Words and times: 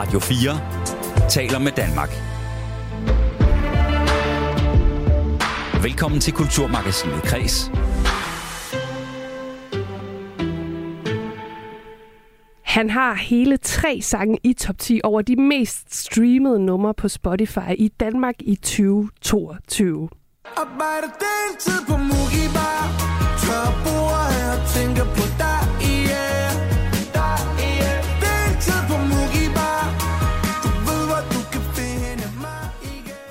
Radio 0.00 0.18
4 0.18 1.28
taler 1.28 1.58
med 1.58 1.72
Danmark. 1.72 2.10
Velkommen 5.82 6.20
til 6.20 6.32
Kulturmagasinet 6.32 7.22
Kres. 7.22 7.70
Han 12.62 12.90
har 12.90 13.14
hele 13.14 13.56
tre 13.56 14.00
sange 14.02 14.38
i 14.44 14.52
top 14.52 14.78
10 14.78 15.00
over 15.04 15.22
de 15.22 15.36
mest 15.36 15.94
streamede 15.94 16.64
numre 16.64 16.94
på 16.94 17.08
Spotify 17.08 17.72
i 17.78 17.88
Danmark 17.88 18.34
i 18.40 18.56
2022. 18.56 20.08
Arbejder 20.56 21.08
den 21.18 21.58
tid 21.58 21.86
på 21.88 21.96
Mugi 21.96 22.46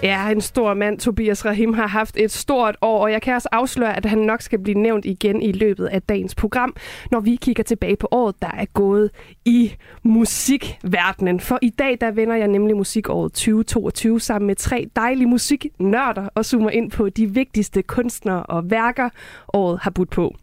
Ja, 0.04 0.30
en 0.30 0.42
stor 0.42 0.74
mand, 0.74 1.00
Tobias 1.00 1.46
Rahim, 1.46 1.74
har 1.74 1.88
haft 1.88 2.18
et 2.18 2.32
stort 2.32 2.76
år, 2.82 3.02
og 3.02 3.12
jeg 3.12 3.22
kan 3.22 3.36
også 3.36 3.50
afsløre, 3.52 3.98
at 3.98 4.06
han 4.06 4.18
nok 4.18 4.42
skal 4.42 4.60
blive 4.60 4.80
nævnt 4.80 5.06
igen 5.06 5.42
i 5.42 5.52
løbet 5.52 5.86
af 5.86 6.02
dagens 6.02 6.36
program, 6.36 6.76
når 7.12 7.20
vi 7.20 7.36
kigger 7.36 7.64
tilbage 7.64 7.96
på 7.96 8.08
året, 8.12 8.36
der 8.42 8.52
er 8.52 8.66
gået 8.66 9.10
i 9.46 9.76
musikverdenen. 10.04 11.40
For 11.40 11.60
i 11.62 11.70
dag, 11.70 11.98
der 12.02 12.12
vender 12.12 12.36
jeg 12.36 12.48
nemlig 12.48 12.78
musikåret 12.78 13.34
2022 13.34 14.20
sammen 14.20 14.48
med 14.48 14.56
tre 14.56 14.88
dejlige 14.96 15.28
musiknørder 15.28 16.28
og 16.36 16.46
zoomer 16.46 16.70
ind 16.70 16.92
på 16.92 17.10
de 17.10 17.34
vigtigste 17.34 17.82
kunstnere 17.82 18.44
og 18.44 18.72
værker, 18.72 19.10
året 19.54 19.80
har 19.82 19.92
budt 19.92 20.10
på. 20.10 20.36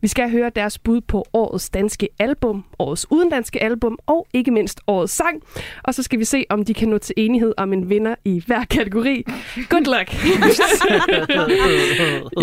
Vi 0.00 0.08
skal 0.08 0.30
høre 0.30 0.50
deres 0.50 0.78
bud 0.78 1.00
på 1.00 1.24
årets 1.32 1.70
danske 1.70 2.08
album, 2.18 2.64
årets 2.78 3.06
udenlandske 3.10 3.62
album 3.62 3.98
og 4.06 4.26
ikke 4.32 4.50
mindst 4.50 4.80
årets 4.86 5.12
sang. 5.12 5.42
Og 5.84 5.94
så 5.94 6.02
skal 6.02 6.18
vi 6.18 6.24
se, 6.24 6.44
om 6.50 6.64
de 6.64 6.74
kan 6.74 6.88
nå 6.88 6.98
til 6.98 7.14
enighed 7.16 7.54
om 7.56 7.72
en 7.72 7.88
vinder 7.88 8.14
i 8.24 8.42
hver 8.46 8.64
kategori. 8.64 9.03
Good 9.04 9.86
luck! 9.86 10.14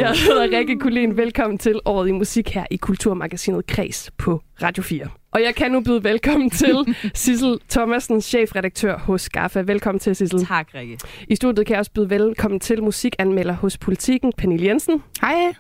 Jeg 0.02 0.10
hedder 0.10 0.58
Rikke 0.58 0.80
Kulin. 0.80 1.18
Velkommen 1.18 1.58
til 1.58 1.80
året 1.86 2.10
i 2.10 2.12
musik 2.12 2.50
her 2.50 2.66
i 2.72 2.76
Kulturmagasinet 2.76 3.66
Kreds 3.66 4.12
på 4.18 4.42
Radio 4.62 4.84
4. 4.84 5.08
Og 5.34 5.42
jeg 5.44 5.56
kan 5.56 5.72
nu 5.72 5.82
byde 5.82 6.04
velkommen 6.04 6.50
til 6.62 6.96
Sissel 7.14 7.60
Thomasen, 7.70 8.22
chefredaktør 8.22 8.98
hos 8.98 9.30
Gaffa. 9.30 9.62
Velkommen 9.62 10.00
til, 10.00 10.16
Sissel. 10.16 10.46
Tak, 10.46 10.68
Rikke. 10.76 10.98
I 11.28 11.36
studiet 11.36 11.68
kan 11.68 11.74
jeg 11.74 11.80
også 11.80 11.92
byde 11.92 12.10
velkommen 12.10 12.60
til 12.60 12.84
musikanmelder 12.84 13.54
hos 13.54 13.78
Politiken, 13.78 14.34
Pernille 14.38 14.68
Jensen. 14.68 15.04
Hej. 15.22 15.54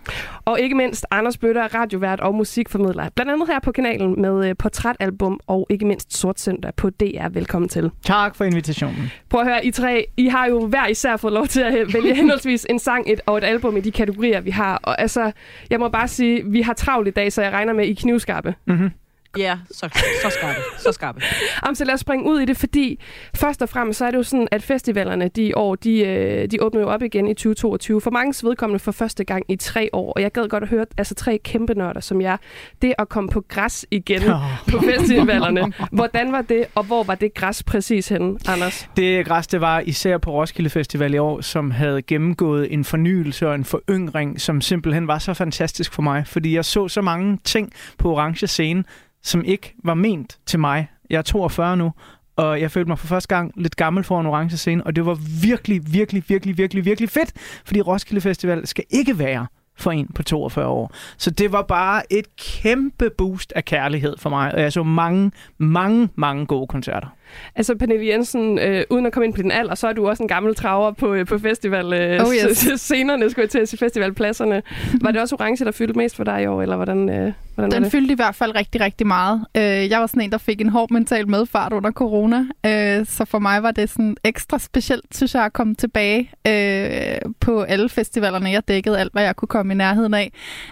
Og 0.45 0.59
ikke 0.59 0.75
mindst 0.75 1.05
Anders 1.11 1.37
Bøtter, 1.37 1.75
radiovært 1.75 2.19
og 2.19 2.35
musikformidler. 2.35 3.09
Blandt 3.15 3.31
andet 3.31 3.47
her 3.47 3.59
på 3.59 3.71
kanalen 3.71 4.21
med 4.21 4.49
øh, 4.49 4.55
portrætalbum 4.59 5.39
og 5.47 5.67
ikke 5.69 5.85
mindst 5.85 6.17
Sortsøndag 6.17 6.71
på 6.75 6.89
DR. 6.89 7.29
Velkommen 7.29 7.69
til. 7.69 7.91
Tak 8.03 8.35
for 8.35 8.43
invitationen. 8.43 9.11
Prøv 9.29 9.41
at 9.41 9.47
høre, 9.47 9.65
I 9.65 9.71
tre, 9.71 10.05
I 10.17 10.27
har 10.27 10.45
jo 10.45 10.67
hver 10.67 10.87
især 10.87 11.17
fået 11.17 11.33
lov 11.33 11.47
til 11.47 11.61
at 11.61 11.93
vælge 11.93 12.15
henholdsvis 12.21 12.65
en 12.69 12.79
sang 12.79 13.11
et, 13.11 13.21
og 13.25 13.37
et 13.37 13.43
album 13.43 13.77
i 13.77 13.81
de 13.81 13.91
kategorier, 13.91 14.41
vi 14.41 14.51
har. 14.51 14.79
Og 14.83 15.01
altså, 15.01 15.31
jeg 15.69 15.79
må 15.79 15.89
bare 15.89 16.07
sige, 16.07 16.43
vi 16.45 16.61
har 16.61 16.73
travlt 16.73 17.07
i 17.07 17.11
dag, 17.11 17.33
så 17.33 17.41
jeg 17.41 17.51
regner 17.51 17.73
med, 17.73 17.85
I 17.85 17.93
knivskarpe. 17.93 18.55
Mm-hmm. 18.67 18.89
Ja, 19.37 19.57
så, 19.71 19.89
så 20.23 20.29
skarpe. 20.29 20.59
Så 20.79 20.91
skarpe. 20.91 21.21
Jamen, 21.65 21.75
så 21.75 21.85
lad 21.85 21.93
os 21.93 21.99
springe 21.99 22.25
ud 22.25 22.39
i 22.39 22.45
det, 22.45 22.57
fordi 22.57 22.99
først 23.35 23.61
og 23.61 23.69
fremmest 23.69 23.97
så 23.99 24.05
er 24.05 24.11
det 24.11 24.17
jo 24.17 24.23
sådan, 24.23 24.47
at 24.51 24.63
festivalerne 24.63 25.27
de 25.27 25.43
i 25.43 25.53
år, 25.53 25.75
de, 25.75 25.99
øh, 25.99 26.51
de 26.51 26.63
åbner 26.63 26.81
jo 26.81 26.87
op 26.89 27.01
igen 27.03 27.27
i 27.27 27.33
2022. 27.33 28.01
For 28.01 28.11
mange 28.11 28.47
vedkommende 28.47 28.79
for 28.79 28.91
første 28.91 29.23
gang 29.23 29.45
i 29.49 29.55
tre 29.55 29.89
år. 29.93 30.13
Og 30.13 30.21
jeg 30.21 30.31
gad 30.31 30.47
godt 30.47 30.63
at 30.63 30.69
høre 30.69 30.85
altså 30.97 31.15
tre 31.15 31.39
kæmpe 31.43 31.73
nørder 31.73 31.99
som 31.99 32.21
jeg. 32.21 32.37
Det 32.81 32.93
at 32.99 33.09
komme 33.09 33.29
på 33.29 33.43
græs 33.47 33.85
igen 33.91 34.21
Oh. 34.31 34.39
på 34.71 34.79
festivalerne. 34.79 35.73
Hvordan 35.91 36.31
var 36.31 36.41
det, 36.41 36.65
og 36.75 36.83
hvor 36.83 37.03
var 37.03 37.15
det 37.15 37.33
græs 37.33 37.63
præcis 37.63 38.07
henne, 38.07 38.39
Anders? 38.47 38.89
Det 38.97 39.25
græs, 39.25 39.47
det 39.47 39.61
var 39.61 39.79
især 39.79 40.17
på 40.17 40.31
Roskilde 40.31 40.69
Festival 40.69 41.13
i 41.13 41.17
år, 41.17 41.41
som 41.41 41.71
havde 41.71 42.01
gennemgået 42.01 42.73
en 42.73 42.83
fornyelse 42.85 43.47
og 43.47 43.55
en 43.55 43.65
foryngring, 43.65 44.41
som 44.41 44.61
simpelthen 44.61 45.07
var 45.07 45.19
så 45.19 45.33
fantastisk 45.33 45.93
for 45.93 46.01
mig. 46.01 46.27
Fordi 46.27 46.55
jeg 46.55 46.65
så 46.65 46.87
så 46.87 47.01
mange 47.01 47.37
ting 47.43 47.71
på 47.97 48.11
orange 48.13 48.47
scene, 48.47 48.83
som 49.23 49.43
ikke 49.45 49.73
var 49.83 49.93
ment 49.93 50.39
til 50.45 50.59
mig. 50.59 50.87
Jeg 51.09 51.17
er 51.17 51.21
42 51.21 51.77
nu, 51.77 51.91
og 52.35 52.61
jeg 52.61 52.71
følte 52.71 52.87
mig 52.87 52.99
for 52.99 53.07
første 53.07 53.35
gang 53.35 53.51
lidt 53.55 53.75
gammel 53.75 54.03
for 54.03 54.19
en 54.19 54.25
orange 54.25 54.57
scene, 54.57 54.83
og 54.83 54.95
det 54.95 55.05
var 55.05 55.17
virkelig, 55.41 55.93
virkelig, 55.93 56.23
virkelig, 56.27 56.57
virkelig, 56.57 56.85
virkelig 56.85 57.09
fedt, 57.09 57.31
fordi 57.65 57.81
Roskilde 57.81 58.21
Festival 58.21 58.67
skal 58.67 58.83
ikke 58.89 59.19
være 59.19 59.47
for 59.77 59.91
en 59.91 60.07
på 60.15 60.23
42 60.23 60.67
år. 60.67 60.91
Så 61.17 61.31
det 61.31 61.51
var 61.51 61.61
bare 61.61 62.13
et 62.13 62.35
kæmpe 62.35 63.09
boost 63.17 63.53
af 63.55 63.65
kærlighed 63.65 64.17
for 64.17 64.29
mig, 64.29 64.55
og 64.55 64.61
jeg 64.61 64.73
så 64.73 64.83
mange, 64.83 65.31
mange, 65.57 66.09
mange 66.15 66.45
gode 66.45 66.67
koncerter. 66.67 67.07
Altså, 67.55 67.75
Pernille 67.75 68.05
Jensen, 68.07 68.59
øh, 68.59 68.83
uden 68.89 69.05
at 69.05 69.13
komme 69.13 69.25
ind 69.25 69.33
på 69.33 69.41
din 69.41 69.51
alder, 69.51 69.75
så 69.75 69.87
er 69.87 69.93
du 69.93 70.07
også 70.09 70.23
en 70.23 70.27
gammel 70.29 70.55
traver 70.55 70.91
på, 70.91 71.13
øh, 71.13 71.25
på 71.25 71.37
festival 71.39 71.93
øh, 71.93 72.21
Oh, 72.27 72.33
yes. 72.49 72.57
scenerne, 72.81 73.29
skulle 73.29 73.43
jeg 73.43 73.49
til 73.49 73.59
at 73.59 73.69
sige, 73.69 73.77
festivalpladserne. 73.77 74.61
Var 75.01 75.11
det 75.11 75.21
også 75.21 75.35
orange, 75.35 75.65
der 75.65 75.71
fyldte 75.71 75.93
mest 75.97 76.15
for 76.15 76.23
dig 76.23 76.43
i 76.43 76.45
år, 76.45 76.61
eller 76.61 76.75
hvordan, 76.75 77.09
øh, 77.09 77.15
hvordan 77.15 77.33
var 77.57 77.67
Den 77.69 77.83
det? 77.83 77.91
fyldte 77.91 78.11
i 78.11 78.15
hvert 78.15 78.35
fald 78.35 78.55
rigtig, 78.55 78.81
rigtig 78.81 79.07
meget. 79.07 79.45
Øh, 79.57 79.63
jeg 79.63 79.99
var 79.99 80.07
sådan 80.07 80.23
en, 80.23 80.31
der 80.31 80.37
fik 80.37 80.61
en 80.61 80.69
hård 80.69 80.91
mental 80.91 81.29
medfart 81.29 81.73
under 81.73 81.91
corona, 81.91 82.45
øh, 82.65 83.05
så 83.05 83.25
for 83.25 83.39
mig 83.39 83.63
var 83.63 83.71
det 83.71 83.89
sådan 83.89 84.17
ekstra 84.23 84.59
specielt, 84.59 85.05
synes 85.15 85.35
jeg, 85.35 85.45
at 85.45 85.53
komme 85.53 85.75
tilbage 85.75 86.31
øh, 86.47 87.31
på 87.39 87.61
alle 87.61 87.89
festivalerne. 87.89 88.49
Jeg 88.49 88.67
dækkede 88.67 88.99
alt, 88.99 89.13
hvad 89.13 89.23
jeg 89.23 89.35
kunne 89.35 89.47
komme 89.47 89.73
i 89.73 89.77
nærheden 89.77 90.13
af. 90.13 90.31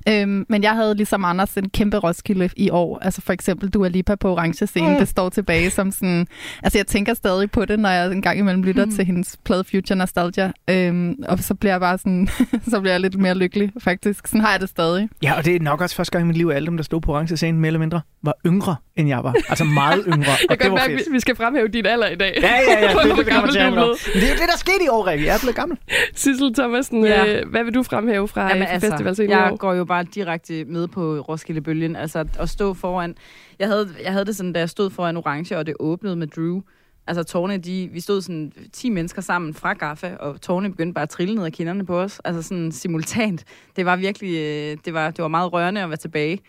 Øh, 0.10 0.28
men 0.50 0.64
jeg 0.64 0.72
havde 0.72 0.96
ligesom 0.96 1.26
Anders 1.26 1.58
en 1.58 1.70
kæmpe 1.70 1.98
Roskilde 1.98 2.50
i 2.58 2.70
år. 2.70 3.00
Altså 3.02 3.22
for 3.22 3.34
eksempel 3.34 3.70
Dua 3.70 3.88
Lipa 3.88 4.16
på 4.16 4.32
Orange 4.32 4.68
Scene, 4.68 4.90
Mm. 4.90 4.96
det 4.98 5.08
står 5.08 5.30
tilbage 5.30 5.70
som 5.70 5.92
sådan... 5.92 6.28
Altså 6.64 6.78
jeg 6.80 6.88
tænker 6.88 7.14
stadig 7.14 7.52
på 7.52 7.66
det, 7.66 7.80
når 7.80 7.90
jeg 7.90 8.12
en 8.12 8.22
gang 8.22 8.40
imellem 8.40 8.64
lytter 8.64 8.86
Mm. 8.86 8.92
til 8.96 9.06
hendes 9.06 9.38
plade 9.46 9.64
Future 9.64 9.98
Nostalgia. 9.98 10.52
Øh, 10.70 11.16
og 11.28 11.40
så 11.40 11.54
bliver 11.56 11.74
jeg 11.74 11.80
bare 11.80 11.98
sådan... 11.98 12.30
så 12.72 12.80
bliver 12.80 12.94
jeg 12.94 13.00
lidt 13.02 13.18
mere 13.20 13.36
lykkelig, 13.36 13.72
faktisk. 13.80 14.28
Sådan 14.28 14.42
har 14.42 14.52
jeg 14.52 14.62
det 14.62 14.70
stadig. 14.70 15.10
Ja, 15.24 15.34
og 15.38 15.46
det 15.46 15.56
er 15.56 15.60
nok 15.60 15.82
også 15.82 15.96
første 15.96 16.12
gang 16.12 16.24
i 16.26 16.28
mit 16.28 16.38
liv, 16.38 16.50
at 16.50 16.56
alle 16.56 16.66
dem, 16.66 16.78
der 16.78 16.84
stod 16.84 17.02
på 17.02 17.12
orange 17.14 17.38
scenen, 17.38 17.62
mere 17.62 17.68
eller 17.68 17.80
mindre, 17.80 18.02
var 18.24 18.34
yngre, 18.46 18.76
end 18.96 19.08
jeg 19.10 19.24
var. 19.24 19.36
Altså 19.50 19.64
meget 19.64 20.04
yngre, 20.14 20.32
og 20.32 20.38
Jeg 20.50 20.50
det 20.50 20.60
kan 20.60 20.72
mærke, 20.72 20.94
at 20.94 21.02
vi 21.12 21.20
skal 21.20 21.36
fremhæve 21.36 21.68
din 21.68 21.86
alder 21.86 22.08
i 22.08 22.16
dag. 22.16 22.34
Ja, 22.42 22.48
ja, 22.48 22.82
ja, 22.82 22.88
det, 23.04 23.10
det, 23.10 23.18
det 23.18 23.26
gammel 23.34 23.50
er 23.58 23.70
det 23.70 23.74
er 23.76 24.30
jo 24.30 24.36
det, 24.42 24.48
der 24.52 24.58
skete 24.58 24.84
i 24.86 24.88
år, 24.88 25.08
Rikke. 25.08 25.26
Jeg 25.26 25.36
er 25.36 25.40
blevet 25.40 25.56
gammel. 25.56 25.78
Sissel 26.16 26.54
Thomasen, 26.54 27.06
Ja. 27.06 27.26
øh, 27.42 27.50
hvad 27.50 27.64
vil 27.64 27.74
du 27.74 27.84
fremhæve 27.84 28.28
fra 28.28 28.48
Jamen, 28.48 28.64
altså, 28.64 28.90
festivalscenen 28.90 29.30
jeg 29.32 29.50
år? 29.52 29.58
går 29.58 29.74
jo 29.74 29.86
bare 29.86 30.04
direkte 30.16 30.66
med 30.66 30.88
på 30.88 31.20
Roskilde 31.20 31.62
Bølgen. 31.62 31.96
Altså 31.96 32.26
at 32.40 32.50
stå 32.50 32.74
foran... 32.74 33.16
Jeg 33.60 33.68
havde, 33.68 33.90
jeg 34.04 34.12
havde 34.12 34.26
det 34.26 34.36
sådan, 34.36 34.54
da 34.54 34.60
jeg 34.60 34.70
stod 34.70 34.90
foran 34.90 35.18
Orange, 35.18 35.58
og 35.58 35.66
det 35.68 35.76
åbnede 35.80 36.16
med 36.16 36.28
Drew. 36.40 36.62
Altså 37.08 37.24
tårne, 37.24 37.58
de, 37.58 37.90
vi 37.92 38.00
stod 38.00 38.22
sådan 38.22 38.52
10 38.74 38.90
mennesker 38.90 39.22
sammen 39.22 39.54
fra 39.54 39.74
Gaffa, 39.74 40.16
og 40.20 40.42
tårne 40.42 40.72
begyndte 40.72 40.94
bare 40.94 41.04
at 41.04 41.10
trille 41.10 41.36
ned 41.36 41.46
ad 41.46 41.52
kinderne 41.52 41.86
på 41.86 42.00
os. 42.00 42.22
Altså 42.24 42.42
sådan 42.42 42.72
simultant. 42.72 43.44
Det 43.76 43.86
var 43.86 43.96
virkelig, 43.96 44.36
øh, 44.36 44.78
det 44.86 44.94
var, 44.94 45.12
det 45.12 45.22
var 45.22 45.28
meget 45.28 45.54
rørende 45.54 45.82
at 45.82 45.90
være 45.90 45.98
tilbage 45.98 46.40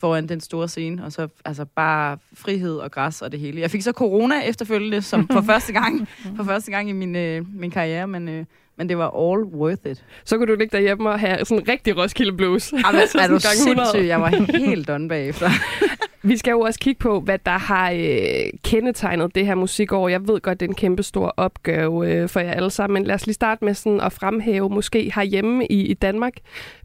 foran 0.00 0.28
den 0.28 0.40
store 0.40 0.68
scene, 0.68 1.04
og 1.04 1.12
så 1.12 1.28
altså 1.44 1.64
bare 1.64 2.18
frihed 2.34 2.76
og 2.76 2.90
græs 2.90 3.22
og 3.22 3.32
det 3.32 3.40
hele. 3.40 3.60
Jeg 3.60 3.70
fik 3.70 3.82
så 3.82 3.92
corona 3.92 4.40
efterfølgende, 4.40 5.02
som 5.02 5.28
for 5.32 5.40
første 5.52 5.72
gang, 5.72 6.08
for 6.36 6.44
første 6.44 6.70
gang 6.70 6.88
i 6.88 6.92
min, 6.92 7.16
øh, 7.16 7.44
min 7.54 7.70
karriere, 7.70 8.06
men, 8.08 8.28
øh, 8.28 8.44
men 8.78 8.88
det 8.88 8.98
var 8.98 9.30
all 9.30 9.44
worth 9.44 9.90
it. 9.90 10.04
Så 10.24 10.38
kunne 10.38 10.52
du 10.52 10.58
ligge 10.58 10.76
derhjemme 10.76 11.10
og 11.10 11.20
have 11.20 11.44
sådan 11.44 11.62
en 11.62 11.68
rigtig 11.68 11.96
Roskilde 11.96 12.32
Blues. 12.32 12.72
Jamen, 12.72 13.00
Altså 13.00 13.18
er 13.22 13.28
du 13.28 13.38
sådan 13.38 13.56
gange 13.56 13.70
100. 13.70 13.86
sindssyg? 13.88 14.08
Jeg 14.08 14.20
var 14.20 14.28
helt 14.58 14.88
done 14.88 15.08
bagefter. 15.08 15.48
Vi 16.24 16.36
skal 16.36 16.50
jo 16.50 16.60
også 16.60 16.80
kigge 16.80 16.98
på, 16.98 17.20
hvad 17.20 17.38
der 17.46 17.58
har 17.58 17.90
øh, 17.90 18.58
kendetegnet 18.64 19.34
det 19.34 19.46
her 19.46 19.54
musikår. 19.54 20.08
Jeg 20.08 20.28
ved 20.28 20.40
godt, 20.40 20.60
det 20.60 20.66
er 20.66 20.70
en 20.70 20.74
kæmpe 20.74 21.02
stor 21.02 21.34
opgave 21.36 22.12
øh, 22.12 22.28
for 22.28 22.40
jer 22.40 22.52
alle 22.52 22.70
sammen, 22.70 22.94
men 22.94 23.04
lad 23.04 23.14
os 23.14 23.26
lige 23.26 23.34
starte 23.34 23.64
med 23.64 23.74
sådan 23.74 24.00
at 24.00 24.12
fremhæve 24.12 24.70
måske 24.70 25.12
herhjemme 25.14 25.66
i, 25.66 25.86
i 25.86 25.94
Danmark. 25.94 26.32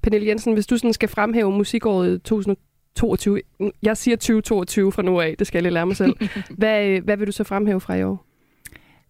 Pernille 0.03 0.27
Jensen, 0.27 0.53
hvis 0.53 0.67
du 0.67 0.77
sådan 0.77 0.93
skal 0.93 1.09
fremhæve 1.09 1.51
musikåret 1.51 2.21
2022, 2.23 3.41
jeg 3.83 3.97
siger 3.97 4.17
2022 4.17 4.91
fra 4.91 5.01
nu 5.01 5.19
af, 5.21 5.35
det 5.39 5.47
skal 5.47 5.57
jeg 5.57 5.63
lige 5.63 5.73
lære 5.73 5.85
mig 5.85 5.97
selv. 5.97 6.13
Hvad, 6.57 6.85
øh, 6.85 7.03
hvad 7.03 7.17
vil 7.17 7.27
du 7.27 7.31
så 7.31 7.43
fremhæve 7.43 7.81
fra 7.81 7.95
i 7.95 8.03
år? 8.03 8.26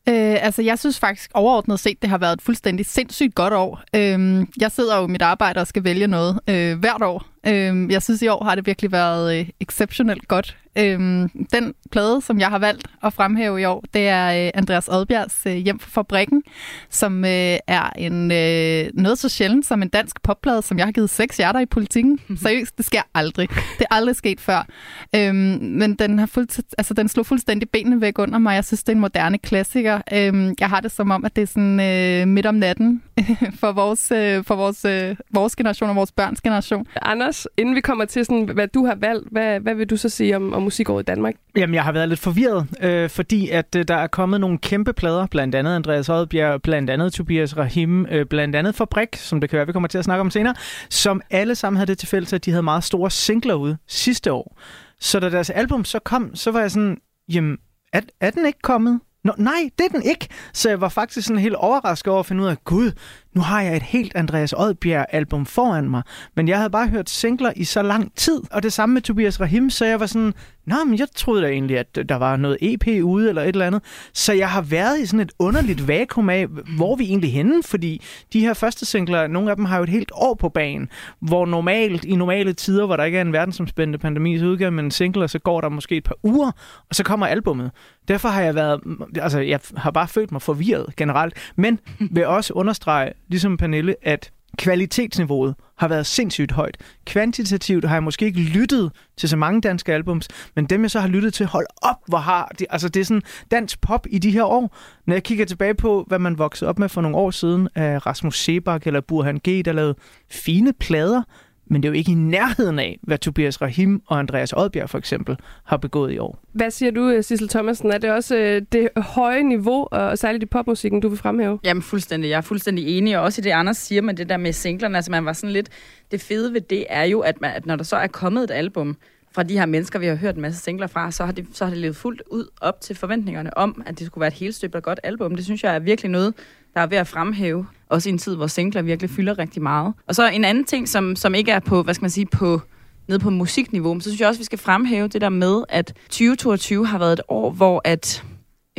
Øh, 0.09 0.45
altså, 0.45 0.61
jeg 0.61 0.79
synes 0.79 0.99
faktisk 0.99 1.31
overordnet 1.33 1.79
set, 1.79 2.01
det 2.01 2.09
har 2.09 2.17
været 2.17 2.33
et 2.33 2.41
fuldstændig 2.41 2.85
sindssygt 2.85 3.35
godt 3.35 3.53
år. 3.53 3.81
Øh, 3.95 4.45
jeg 4.61 4.71
sidder 4.71 4.97
jo 4.97 5.07
i 5.07 5.11
mit 5.11 5.21
arbejde 5.21 5.61
og 5.61 5.67
skal 5.67 5.83
vælge 5.83 6.07
noget 6.07 6.39
øh, 6.49 6.79
hvert 6.79 7.01
år. 7.01 7.25
Øh, 7.47 7.91
jeg 7.91 8.03
synes, 8.03 8.21
i 8.21 8.27
år 8.27 8.43
har 8.43 8.55
det 8.55 8.65
virkelig 8.65 8.91
været 8.91 9.39
øh, 9.39 9.49
exceptionelt 9.59 10.27
godt. 10.27 10.57
Øh, 10.77 11.29
den 11.53 11.73
plade, 11.91 12.21
som 12.21 12.39
jeg 12.39 12.47
har 12.47 12.59
valgt 12.59 12.87
at 13.03 13.13
fremhæve 13.13 13.61
i 13.61 13.65
år, 13.65 13.83
det 13.93 14.07
er 14.07 14.45
øh, 14.45 14.51
Andreas 14.53 14.87
Odbjergs 14.87 15.45
øh, 15.45 15.55
Hjem 15.55 15.79
fra 15.79 15.89
fabrikken, 15.89 16.43
som 16.89 17.25
øh, 17.25 17.57
er 17.67 17.89
en 17.97 18.31
øh, 18.31 18.91
noget 18.93 19.19
så 19.19 19.29
sjældent 19.29 19.65
som 19.65 19.81
en 19.81 19.89
dansk 19.89 20.21
popplade, 20.23 20.61
som 20.61 20.77
jeg 20.77 20.85
har 20.85 20.91
givet 20.91 21.09
seks 21.09 21.37
hjerter 21.37 21.59
i 21.59 21.65
politikken. 21.65 22.19
Seriøst, 22.43 22.77
det 22.77 22.85
sker 22.85 23.01
aldrig. 23.13 23.49
Det 23.49 23.85
er 23.91 23.95
aldrig 23.95 24.15
sket 24.15 24.41
før. 24.41 24.67
Øhm, 25.15 25.59
men 25.61 25.95
den, 25.95 26.19
har 26.19 26.25
fuldt, 26.25 26.59
altså, 26.77 26.93
den 26.93 27.07
slog 27.07 27.25
fuldstændig 27.25 27.69
benene 27.69 28.01
væk 28.01 28.19
under 28.19 28.39
mig. 28.39 28.55
Jeg 28.55 28.65
synes, 28.65 28.83
det 28.83 28.89
er 28.89 28.95
en 28.95 29.01
moderne 29.01 29.37
klassiker. 29.37 30.01
Øhm, 30.13 30.55
jeg 30.59 30.69
har 30.69 30.79
det 30.79 30.91
som 30.91 31.11
om, 31.11 31.25
at 31.25 31.35
det 31.35 31.41
er 31.41 31.47
sådan 31.47 31.79
øh, 31.79 32.27
midt 32.27 32.45
om 32.45 32.55
natten 32.55 33.03
for, 33.61 33.71
vores, 33.71 34.11
øh, 34.11 34.43
for 34.43 34.55
vores, 34.55 34.85
øh, 34.85 35.15
vores 35.33 35.55
generation 35.55 35.89
og 35.89 35.95
vores 35.95 36.11
børns 36.11 36.41
generation. 36.41 36.87
Anders, 37.01 37.47
inden 37.57 37.75
vi 37.75 37.81
kommer 37.81 38.05
til, 38.05 38.25
sådan, 38.25 38.49
hvad 38.53 38.67
du 38.67 38.85
har 38.85 38.95
valgt, 38.95 39.27
hvad, 39.31 39.59
hvad 39.59 39.75
vil 39.75 39.89
du 39.89 39.97
så 39.97 40.09
sige 40.09 40.35
om, 40.35 40.53
om 40.53 40.66
musikåret 40.67 41.03
i 41.03 41.05
Danmark? 41.05 41.35
Jamen, 41.57 41.73
jeg 41.73 41.83
har 41.83 41.91
været 41.91 42.09
lidt 42.09 42.19
forvirret, 42.19 42.67
øh, 42.81 43.09
fordi 43.09 43.49
at 43.49 43.75
øh, 43.75 43.85
der 43.87 43.95
er 43.95 44.07
kommet 44.07 44.41
nogle 44.41 44.57
kæmpe 44.57 44.93
plader, 44.93 45.27
blandt 45.27 45.55
andet 45.55 45.75
Andreas 45.75 46.09
Oddbjerg, 46.09 46.61
blandt 46.61 46.89
andet 46.89 47.13
Tobias 47.13 47.57
Rahim, 47.57 48.05
øh, 48.05 48.25
blandt 48.25 48.55
andet 48.55 48.75
Fabrik, 48.75 49.15
som 49.15 49.41
det 49.41 49.49
kan 49.49 49.57
være, 49.57 49.67
vi 49.67 49.73
kommer 49.73 49.87
til 49.87 49.97
at 49.97 50.05
snakke 50.05 50.21
om 50.21 50.31
senere, 50.31 50.55
som 50.89 51.21
alle 51.29 51.55
sammen 51.55 51.77
havde 51.77 51.87
det 51.87 51.97
til 51.97 52.07
fælles, 52.07 52.33
at 52.33 52.45
de 52.45 52.51
havde 52.51 52.63
meget 52.63 52.83
store 52.83 53.11
singler 53.11 53.53
ude 53.53 53.77
sidste 53.87 54.31
år. 54.31 54.59
Så 54.99 55.19
da 55.19 55.29
deres 55.29 55.49
album 55.49 55.85
så 55.85 55.99
kom, 55.99 56.35
så 56.35 56.51
var 56.51 56.59
jeg 56.59 56.71
sådan, 56.71 56.97
jamen, 57.33 57.57
er, 57.93 58.01
er 58.21 58.31
den 58.31 58.45
ikke 58.45 58.59
kommet? 58.63 58.99
Nå, 59.23 59.33
nej, 59.37 59.69
det 59.77 59.85
er 59.85 59.89
den 59.89 60.03
ikke. 60.03 60.27
Så 60.53 60.69
jeg 60.69 60.81
var 60.81 60.89
faktisk 60.89 61.27
sådan 61.27 61.41
helt 61.41 61.55
overrasket 61.55 62.11
over 62.11 62.19
at 62.19 62.25
finde 62.25 62.43
ud 62.43 62.47
af, 62.47 62.63
gud, 62.63 62.91
nu 63.37 63.43
har 63.43 63.61
jeg 63.61 63.75
et 63.75 63.83
helt 63.83 64.15
Andreas 64.15 64.53
Odbjerg-album 64.53 65.45
foran 65.45 65.89
mig. 65.89 66.01
Men 66.35 66.47
jeg 66.47 66.57
havde 66.57 66.69
bare 66.69 66.87
hørt 66.87 67.09
singler 67.09 67.53
i 67.55 67.63
så 67.63 67.81
lang 67.81 68.11
tid. 68.15 68.41
Og 68.51 68.63
det 68.63 68.73
samme 68.73 68.93
med 68.93 69.01
Tobias 69.01 69.41
Rahim, 69.41 69.69
så 69.69 69.85
jeg 69.85 69.99
var 69.99 70.05
sådan, 70.05 70.33
Nå, 70.67 70.75
men 70.85 70.99
jeg 70.99 71.07
troede 71.15 71.41
da 71.41 71.47
egentlig, 71.47 71.77
at 71.77 71.95
der 72.09 72.15
var 72.15 72.35
noget 72.35 72.57
EP 72.61 73.03
ude 73.03 73.29
eller 73.29 73.41
et 73.41 73.47
eller 73.47 73.67
andet. 73.67 73.81
Så 74.13 74.33
jeg 74.33 74.49
har 74.49 74.61
været 74.61 74.99
i 74.99 75.05
sådan 75.05 75.19
et 75.19 75.31
underligt 75.39 75.87
vakuum 75.87 76.29
af, 76.29 76.47
hvor 76.77 76.95
vi 76.95 77.03
egentlig 77.03 77.33
henne, 77.33 77.63
fordi 77.63 78.01
de 78.33 78.39
her 78.39 78.53
første 78.53 78.85
singler, 78.85 79.27
nogle 79.27 79.49
af 79.49 79.55
dem 79.55 79.65
har 79.65 79.77
jo 79.77 79.83
et 79.83 79.89
helt 79.89 80.11
år 80.13 80.33
på 80.33 80.49
banen, 80.49 80.89
hvor 81.19 81.45
normalt, 81.45 82.05
i 82.05 82.15
normale 82.15 82.53
tider, 82.53 82.85
hvor 82.85 82.95
der 82.95 83.03
ikke 83.03 83.17
er 83.17 83.21
en 83.21 83.33
verdensomspændende 83.33 83.99
pandemi, 83.99 84.39
så 84.39 84.45
udgiver 84.45 84.69
man 84.69 84.85
en 84.85 85.27
så 85.27 85.39
går 85.43 85.61
der 85.61 85.69
måske 85.69 85.97
et 85.97 86.03
par 86.03 86.15
uger, 86.23 86.51
og 86.89 86.95
så 86.95 87.03
kommer 87.03 87.27
albummet. 87.27 87.71
Derfor 88.07 88.29
har 88.29 88.41
jeg 88.41 88.55
været, 88.55 88.81
altså 89.21 89.39
jeg 89.39 89.59
har 89.77 89.91
bare 89.91 90.07
følt 90.07 90.31
mig 90.31 90.41
forvirret 90.41 90.95
generelt, 90.95 91.33
men 91.55 91.79
vil 92.11 92.25
også 92.25 92.53
understrege, 92.53 93.13
ligesom 93.29 93.57
Pernille, 93.57 93.95
at 94.01 94.31
kvalitetsniveauet 94.57 95.55
har 95.77 95.87
været 95.87 96.05
sindssygt 96.05 96.51
højt. 96.51 96.77
Kvantitativt 97.05 97.85
har 97.85 97.95
jeg 97.95 98.03
måske 98.03 98.25
ikke 98.25 98.39
lyttet 98.39 98.91
til 99.17 99.29
så 99.29 99.37
mange 99.37 99.61
danske 99.61 99.93
albums, 99.93 100.27
men 100.55 100.65
dem 100.65 100.81
jeg 100.81 100.91
så 100.91 100.99
har 100.99 101.07
lyttet 101.07 101.33
til, 101.33 101.45
hold 101.45 101.65
op, 101.81 101.95
hvor 102.07 102.17
har 102.17 102.51
de, 102.59 102.65
altså 102.69 102.89
det 102.89 102.99
er 102.99 103.03
sådan 103.05 103.21
dansk 103.51 103.81
pop 103.81 104.07
i 104.09 104.19
de 104.19 104.31
her 104.31 104.43
år. 104.43 104.75
Når 105.05 105.15
jeg 105.15 105.23
kigger 105.23 105.45
tilbage 105.45 105.75
på, 105.75 106.05
hvad 106.07 106.19
man 106.19 106.37
voksede 106.37 106.69
op 106.69 106.79
med 106.79 106.89
for 106.89 107.01
nogle 107.01 107.17
år 107.17 107.31
siden 107.31 107.69
af 107.75 108.05
Rasmus 108.05 108.43
Sebak 108.43 108.87
eller 108.87 109.01
Burhan 109.01 109.37
G, 109.37 109.65
der 109.65 109.71
lavede 109.71 109.95
fine 110.31 110.73
plader, 110.73 111.21
men 111.69 111.83
det 111.83 111.87
er 111.87 111.91
jo 111.91 111.97
ikke 111.97 112.11
i 112.11 112.15
nærheden 112.15 112.79
af, 112.79 112.99
hvad 113.01 113.17
Tobias 113.17 113.61
Rahim 113.61 114.01
og 114.07 114.19
Andreas 114.19 114.53
Oddbjerg 114.53 114.89
for 114.89 114.97
eksempel 114.97 115.37
har 115.63 115.77
begået 115.77 116.13
i 116.13 116.17
år. 116.17 116.39
Hvad 116.51 116.71
siger 116.71 116.91
du, 116.91 117.09
øh, 117.09 117.23
Sissel 117.23 117.49
Thomasen? 117.49 117.91
Er 117.91 117.97
det 117.97 118.11
også 118.11 118.35
øh, 118.35 118.61
det 118.71 118.89
høje 118.97 119.43
niveau, 119.43 119.87
og 119.91 120.17
særligt 120.17 120.43
i 120.43 120.45
popmusikken, 120.45 120.99
du 120.99 121.09
vil 121.09 121.17
fremhæve? 121.17 121.59
Jamen 121.63 121.83
fuldstændig. 121.83 122.29
Jeg 122.29 122.37
er 122.37 122.41
fuldstændig 122.41 122.97
enig, 122.97 123.17
og 123.17 123.23
også 123.23 123.41
i 123.41 123.43
det, 123.43 123.49
Anders 123.49 123.77
siger 123.77 124.01
med 124.01 124.13
det 124.13 124.29
der 124.29 124.37
med 124.37 124.53
singlerne. 124.53 124.97
Altså 124.97 125.11
man 125.11 125.25
var 125.25 125.33
sådan 125.33 125.53
lidt... 125.53 125.69
Det 126.11 126.21
fede 126.21 126.53
ved 126.53 126.61
det 126.61 126.85
er 126.89 127.03
jo, 127.03 127.19
at, 127.19 127.41
man, 127.41 127.51
at 127.55 127.65
når 127.65 127.75
der 127.75 127.83
så 127.83 127.95
er 127.95 128.07
kommet 128.07 128.43
et 128.43 128.51
album 128.51 128.97
fra 129.31 129.43
de 129.43 129.57
her 129.57 129.65
mennesker, 129.65 129.99
vi 129.99 130.05
har 130.05 130.15
hørt 130.15 130.35
en 130.35 130.41
masse 130.41 130.61
singler 130.61 130.87
fra, 130.87 131.11
så 131.11 131.25
har 131.25 131.31
det, 131.31 131.47
så 131.53 131.65
har 131.65 131.69
det 131.69 131.79
levet 131.79 131.95
fuldt 131.95 132.21
ud 132.31 132.47
op 132.61 132.81
til 132.81 132.95
forventningerne 132.95 133.57
om, 133.57 133.83
at 133.85 133.99
det 133.99 134.07
skulle 134.07 134.21
være 134.21 134.27
et 134.27 134.33
helt 134.33 134.55
støbt 134.55 134.75
og 134.75 134.83
godt 134.83 134.99
album. 135.03 135.35
Det 135.35 135.45
synes 135.45 135.63
jeg 135.63 135.75
er 135.75 135.79
virkelig 135.79 136.11
noget, 136.11 136.33
der 136.77 136.83
er 136.83 136.87
ved 136.87 136.97
at 136.97 137.07
fremhæve. 137.07 137.67
Også 137.89 138.09
i 138.09 138.11
en 138.11 138.17
tid, 138.17 138.35
hvor 138.35 138.47
singler 138.47 138.81
virkelig 138.81 139.09
fylder 139.09 139.37
rigtig 139.39 139.61
meget. 139.61 139.93
Og 140.07 140.15
så 140.15 140.29
en 140.29 140.45
anden 140.45 140.63
ting, 140.63 140.89
som, 140.89 141.15
som 141.15 141.35
ikke 141.35 141.51
er 141.51 141.59
på, 141.59 141.83
hvad 141.83 141.93
skal 141.93 142.03
man 142.03 142.09
sige, 142.09 142.25
på 142.25 142.61
nede 143.07 143.19
på 143.19 143.29
musikniveau, 143.29 143.93
men 143.93 144.01
så 144.01 144.09
synes 144.09 144.19
jeg 144.21 144.27
også, 144.27 144.39
vi 144.39 144.45
skal 144.45 144.59
fremhæve 144.59 145.07
det 145.07 145.21
der 145.21 145.29
med, 145.29 145.63
at 145.69 145.93
2022 146.09 146.85
har 146.87 146.97
været 146.99 147.13
et 147.13 147.21
år, 147.27 147.51
hvor 147.51 147.81
at 147.83 148.23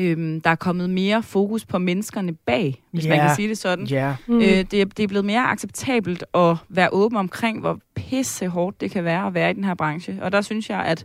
øhm, 0.01 0.41
der 0.41 0.51
er 0.51 0.55
kommet 0.55 0.91
mere 0.91 1.23
fokus 1.23 1.65
på 1.65 1.79
menneskerne 1.79 2.33
bag, 2.47 2.83
hvis 2.93 3.05
Ja. 3.05 3.09
man 3.11 3.19
kan 3.19 3.37
sige 3.37 3.49
det 3.49 3.59
sådan. 3.59 3.87
Ja. 3.87 4.17
Mm. 4.27 4.37
Øh, 4.37 4.43
det, 4.43 4.75
er, 4.75 4.85
det 4.85 5.01
er 5.01 5.07
blevet 5.09 5.25
mere 5.25 5.41
acceptabelt 5.51 6.25
at 6.35 6.57
være 6.69 6.89
åben 6.93 7.19
omkring, 7.19 7.61
hvor 7.61 7.79
pisse 7.97 8.49
hårdt 8.49 8.81
det 8.81 8.91
kan 8.91 9.05
være 9.05 9.27
at 9.27 9.35
være 9.35 9.51
i 9.51 9.55
den 9.55 9.65
her 9.65 9.75
branche. 9.75 10.19
Og 10.23 10.33
der 10.33 10.41
synes 10.41 10.71
jeg, 10.71 10.81
at, 10.85 11.05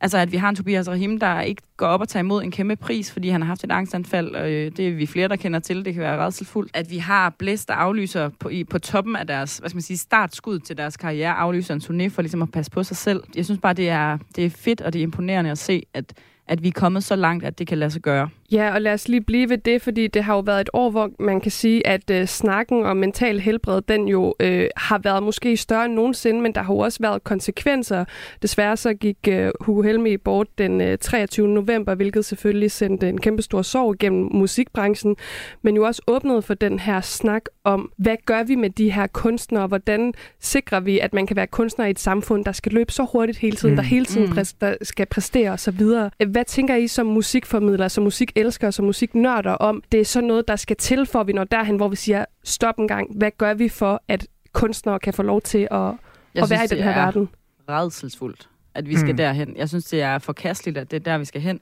altså, 0.00 0.18
at 0.18 0.32
vi 0.32 0.36
har 0.36 0.48
en 0.48 0.56
Tobias 0.56 0.88
Rahim, 0.88 1.20
der 1.20 1.40
ikke 1.40 1.62
går 1.76 1.86
op 1.86 2.00
og 2.00 2.08
tager 2.08 2.22
imod 2.22 2.42
en 2.42 2.50
kæmpe 2.50 2.76
pris, 2.76 3.12
fordi 3.12 3.28
han 3.28 3.42
har 3.42 3.46
haft 3.46 3.64
et 3.64 3.72
angstanfald. 3.72 4.34
Og, 4.34 4.50
øh, 4.50 4.72
det 4.76 4.88
er 4.88 4.92
vi 4.92 5.06
flere, 5.06 5.28
der 5.28 5.36
kender 5.36 5.58
til. 5.58 5.84
Det 5.84 5.94
kan 5.94 6.02
være 6.02 6.24
redselfuldt. 6.24 6.70
At 6.74 6.90
vi 6.90 6.98
har 6.98 7.30
blæst 7.38 7.68
der 7.68 7.74
aflyser 7.74 8.28
på, 8.28 8.48
i, 8.48 8.64
på 8.64 8.78
toppen 8.78 9.16
af 9.16 9.26
deres 9.26 9.58
hvad 9.58 9.70
skal 9.70 9.76
man 9.76 9.82
sige, 9.82 9.96
startskud 9.96 10.58
til 10.58 10.76
deres 10.76 10.96
karriere, 10.96 11.32
aflyser 11.34 11.74
en 11.74 11.80
turné 11.80 12.08
for 12.08 12.22
ligesom 12.22 12.42
at 12.42 12.52
passe 12.52 12.70
på 12.70 12.82
sig 12.82 12.96
selv. 12.96 13.22
Jeg 13.36 13.44
synes 13.44 13.60
bare, 13.60 13.72
det 13.72 13.88
er, 13.88 14.18
det 14.36 14.44
er 14.44 14.50
fedt, 14.50 14.80
og 14.80 14.92
det 14.92 14.98
er 14.98 15.02
imponerende 15.02 15.50
at 15.50 15.58
se, 15.58 15.82
at, 15.94 16.14
at 16.46 16.62
vi 16.62 16.68
er 16.68 16.72
kommet 16.72 17.04
så 17.04 17.16
langt, 17.16 17.44
at 17.44 17.58
det 17.58 17.66
kan 17.66 17.78
lade 17.78 17.90
sig 17.90 18.02
gøre. 18.02 18.28
Ja, 18.52 18.74
og 18.74 18.80
lad 18.82 18.92
os 18.92 19.08
lige 19.08 19.20
blive 19.20 19.48
ved 19.48 19.58
det, 19.58 19.82
fordi 19.82 20.06
det 20.06 20.24
har 20.24 20.34
jo 20.34 20.40
været 20.40 20.60
et 20.60 20.70
år, 20.72 20.90
hvor 20.90 21.10
man 21.20 21.40
kan 21.40 21.50
sige, 21.50 21.86
at 21.86 22.10
øh, 22.10 22.26
snakken 22.26 22.86
om 22.86 22.96
mental 22.96 23.40
helbred, 23.40 23.82
den 23.88 24.08
jo 24.08 24.34
øh, 24.40 24.68
har 24.76 24.98
været 24.98 25.22
måske 25.22 25.56
større 25.56 25.84
end 25.84 25.94
nogensinde, 25.94 26.40
men 26.40 26.52
der 26.54 26.62
har 26.62 26.74
jo 26.74 26.78
også 26.78 26.98
været 27.00 27.24
konsekvenser. 27.24 28.04
Desværre 28.42 28.76
så 28.76 28.94
gik 28.94 29.16
øh, 29.28 29.50
Hugo 29.60 29.82
Helmi 29.82 30.16
bort 30.16 30.46
den 30.58 30.80
øh, 30.80 30.98
23. 30.98 31.48
november, 31.48 31.94
hvilket 31.94 32.24
selvfølgelig 32.24 32.70
sendte 32.70 33.08
en 33.08 33.20
kæmpe 33.20 33.42
stor 33.42 33.62
sorg 33.62 33.98
gennem 33.98 34.28
musikbranchen, 34.32 35.16
men 35.62 35.76
jo 35.76 35.86
også 35.86 36.02
åbnede 36.06 36.42
for 36.42 36.54
den 36.54 36.78
her 36.78 37.00
snak 37.00 37.42
om, 37.64 37.90
hvad 37.98 38.16
gør 38.26 38.42
vi 38.42 38.54
med 38.54 38.70
de 38.70 38.90
her 38.92 39.06
kunstnere? 39.06 39.66
Hvordan 39.66 40.14
sikrer 40.40 40.80
vi, 40.80 40.98
at 40.98 41.14
man 41.14 41.26
kan 41.26 41.36
være 41.36 41.46
kunstner 41.46 41.86
i 41.86 41.90
et 41.90 41.98
samfund, 41.98 42.44
der 42.44 42.52
skal 42.52 42.72
løbe 42.72 42.92
så 42.92 43.06
hurtigt 43.12 43.38
hele 43.38 43.56
tiden, 43.56 43.72
Mm. 43.74 43.76
der 43.76 43.82
hele 43.82 44.04
tiden 44.04 44.26
Mm. 44.30 44.32
præs- 44.38 44.56
der 44.60 44.74
skal 44.82 45.06
præstere 45.06 45.50
osv.? 45.50 45.82
Hvad 46.26 46.44
tænker 46.44 46.74
I 46.76 46.86
som 46.86 47.06
musikformidler, 47.06 47.88
som 47.88 48.04
musikelskere, 48.36 48.72
som 48.72 48.84
musiknørder 48.84 49.50
om, 49.52 49.82
det 49.92 50.00
er 50.00 50.04
sådan 50.04 50.26
noget, 50.26 50.48
der 50.48 50.56
skal 50.56 50.76
til, 50.76 51.06
for 51.06 51.20
at 51.20 51.26
vi 51.26 51.32
når 51.32 51.44
derhen, 51.44 51.76
hvor 51.76 51.88
vi 51.88 51.96
siger, 51.96 52.24
stop 52.44 52.78
en 52.78 52.88
gang, 52.88 53.16
hvad 53.18 53.30
gør 53.38 53.54
vi 53.54 53.68
for, 53.68 54.02
at 54.08 54.26
kunstnere 54.52 54.98
kan 54.98 55.12
få 55.14 55.22
lov 55.22 55.40
til 55.42 55.58
at, 55.58 55.68
Jeg 55.70 55.88
at 55.90 55.96
være 56.34 56.44
i 56.44 56.46
synes, 56.46 56.70
den 56.70 56.76
det 56.78 56.84
her 56.84 56.90
er 56.92 57.04
verden? 57.04 57.28
redselsfuldt, 57.68 58.48
at 58.74 58.88
vi 58.88 58.96
skal 58.96 59.10
Mm. 59.12 59.16
derhen. 59.16 59.56
Jeg 59.56 59.68
synes, 59.68 59.84
det 59.84 60.02
er 60.02 60.18
forkasteligt, 60.18 60.78
at 60.78 60.90
det 60.90 60.96
er 60.96 61.00
der, 61.00 61.18
vi 61.18 61.24
skal 61.24 61.40
hen. 61.40 61.60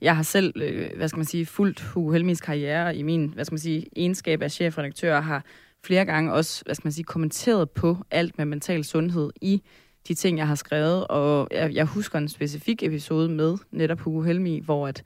Jeg 0.00 0.16
har 0.16 0.22
selv, 0.22 0.52
øh, 0.62 0.90
hvad 0.96 1.08
skal 1.08 1.18
man 1.18 1.24
sige, 1.24 1.46
fulgt 1.46 1.80
Hugo 1.80 2.10
Helmis 2.12 2.40
karriere 2.40 2.96
i 2.96 3.02
min, 3.02 3.30
hvad 3.34 3.44
skal 3.44 3.52
man 3.54 3.58
sige, 3.60 3.86
egenskab 3.96 4.42
af 4.42 4.50
chefredaktør, 4.50 5.16
og 5.16 5.24
har 5.24 5.44
flere 5.84 6.04
gange 6.04 6.32
også, 6.32 6.62
hvad 6.64 6.74
skal 6.74 6.86
man 6.86 6.92
sige, 6.92 7.04
kommenteret 7.04 7.70
på 7.70 7.96
alt 8.10 8.38
med 8.38 8.46
mental 8.46 8.84
sundhed 8.84 9.30
i 9.40 9.62
de 10.08 10.14
ting, 10.14 10.38
jeg 10.38 10.48
har 10.48 10.54
skrevet, 10.54 11.06
og 11.06 11.48
jeg, 11.50 11.74
jeg 11.74 11.84
husker 11.84 12.18
en 12.18 12.28
specifik 12.28 12.82
episode 12.82 13.28
med 13.28 13.56
netop 13.72 14.00
Hugo 14.00 14.20
Helmi, 14.22 14.60
hvor, 14.64 14.88
at, 14.88 15.02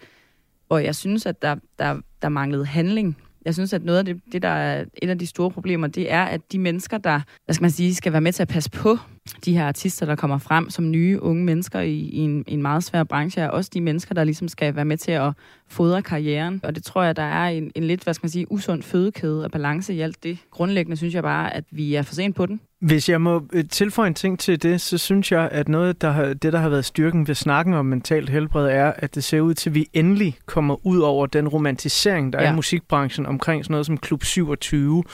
hvor 0.69 0.79
jeg 0.79 0.95
synes, 0.95 1.27
at 1.27 1.43
der, 1.43 1.57
der, 1.79 2.01
der 2.23 2.29
manglede 2.29 2.67
handling. 2.67 3.17
Jeg 3.45 3.55
synes, 3.55 3.73
at 3.73 3.85
noget 3.85 3.99
af 3.99 4.05
det, 4.05 4.21
det, 4.33 4.43
der 4.43 4.49
er 4.49 4.85
et 5.03 5.11
af 5.11 5.19
de 5.19 5.27
store 5.27 5.51
problemer, 5.51 5.87
det 5.87 6.13
er, 6.13 6.25
at 6.25 6.53
de 6.53 6.59
mennesker, 6.59 6.99
der 6.99 7.21
hvad 7.45 7.55
skal, 7.55 7.65
man 7.65 7.71
sige, 7.71 7.95
skal 7.95 8.13
være 8.13 8.21
med 8.21 8.33
til 8.33 8.43
at 8.43 8.49
passe 8.49 8.71
på 8.71 8.99
de 9.45 9.57
her 9.57 9.67
artister, 9.67 10.07
der 10.07 10.17
kommer 10.17 10.39
frem 10.39 10.71
som 10.71 10.91
nye 10.91 11.23
unge 11.23 11.45
mennesker 11.45 11.81
i, 11.81 11.95
i, 11.95 12.19
en, 12.19 12.45
i 12.47 12.53
en 12.53 12.63
meget 12.63 12.85
svær 12.85 13.05
branche, 13.05 13.43
er 13.43 13.49
også 13.49 13.71
de 13.75 13.81
mennesker, 13.81 14.15
der 14.15 14.25
ligesom 14.25 14.49
skal 14.49 14.77
være 14.77 14.85
med 14.85 14.97
til 14.97 15.13
at 15.13 15.33
fodre 15.69 16.03
karrieren. 16.03 16.61
Og 16.63 16.75
det 16.75 16.85
tror 16.85 17.03
jeg, 17.03 17.17
der 17.17 17.23
er 17.23 17.49
en, 17.49 17.73
en 17.75 17.85
lidt, 17.85 18.05
hvad 18.05 18.15
skal 18.15 18.25
man 18.25 18.31
sige, 18.31 18.53
usund 18.53 18.83
fødekæde 18.83 19.45
og 19.45 19.51
balance 19.51 19.95
i 19.95 20.01
alt 20.01 20.23
det. 20.23 20.39
Grundlæggende 20.51 20.97
synes 20.97 21.15
jeg 21.15 21.23
bare, 21.23 21.55
at 21.55 21.65
vi 21.71 21.95
er 21.95 22.03
for 22.03 22.15
sent 22.15 22.37
på 22.37 22.47
den. 22.47 22.61
Hvis 22.81 23.09
jeg 23.09 23.21
må 23.21 23.43
øh, 23.53 23.65
tilføje 23.69 24.07
en 24.07 24.15
ting 24.15 24.39
til 24.39 24.63
det, 24.63 24.81
så 24.81 24.99
synes 24.99 25.33
jeg, 25.33 25.49
at 25.53 25.69
noget, 25.69 26.03
der 26.03 26.11
har, 26.11 26.25
det, 26.25 26.53
der 26.53 26.59
har 26.59 26.69
været 26.69 26.85
styrken 26.85 27.29
ved 27.29 27.35
snakken 27.35 27.75
om 27.75 27.87
mentalt 27.87 28.31
helbred, 28.31 28.69
er, 28.69 28.93
at 28.97 29.15
det 29.15 29.25
ser 29.25 29.41
ud 29.41 29.55
til, 29.55 29.71
at 29.71 29.75
vi 29.75 29.87
endelig 29.93 30.39
kommer 30.47 30.87
ud 30.87 30.99
over 30.99 31.27
den 31.27 31.49
romantisering, 31.49 32.33
der 32.33 32.43
ja. 32.43 32.49
er 32.49 32.53
i 32.53 32.55
musikbranchen 32.55 33.27
omkring 33.27 33.65
sådan 33.65 33.73
noget 33.73 33.87
som 33.87 33.99
Klub 33.99 34.25
27. 34.25 35.05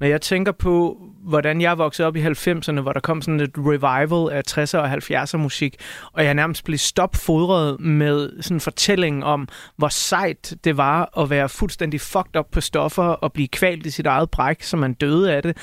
Når 0.00 0.06
jeg 0.06 0.20
tænker 0.20 0.52
på, 0.52 0.98
hvordan 1.24 1.60
jeg 1.60 1.78
voksede 1.78 2.08
op 2.08 2.16
i 2.16 2.22
90'erne, 2.26 2.80
hvor 2.80 2.92
der 2.92 3.00
kom 3.00 3.22
sådan 3.22 3.40
et 3.40 3.50
revival 3.58 4.36
af 4.36 4.42
60'er 4.50 4.78
og 4.78 4.92
70'er 4.92 5.36
musik, 5.36 5.76
og 6.12 6.24
jeg 6.24 6.34
nærmest 6.34 6.64
blev 6.64 6.78
stopfodret 6.78 7.80
med 7.80 8.42
sådan 8.42 8.56
en 8.56 8.60
fortælling 8.60 9.24
om, 9.24 9.48
hvor 9.76 9.88
sejt 9.88 10.54
det 10.64 10.76
var 10.76 11.18
at 11.18 11.30
være 11.30 11.48
fuldstændig 11.48 12.00
fucked 12.00 12.36
up 12.36 12.46
på 12.52 12.60
stoffer 12.60 13.02
og 13.04 13.32
blive 13.32 13.48
kvalt 13.48 13.86
i 13.86 13.90
sit 13.90 14.06
eget 14.06 14.30
bræk, 14.30 14.62
så 14.62 14.76
man 14.76 14.94
døde 14.94 15.32
af 15.32 15.42
det. 15.42 15.56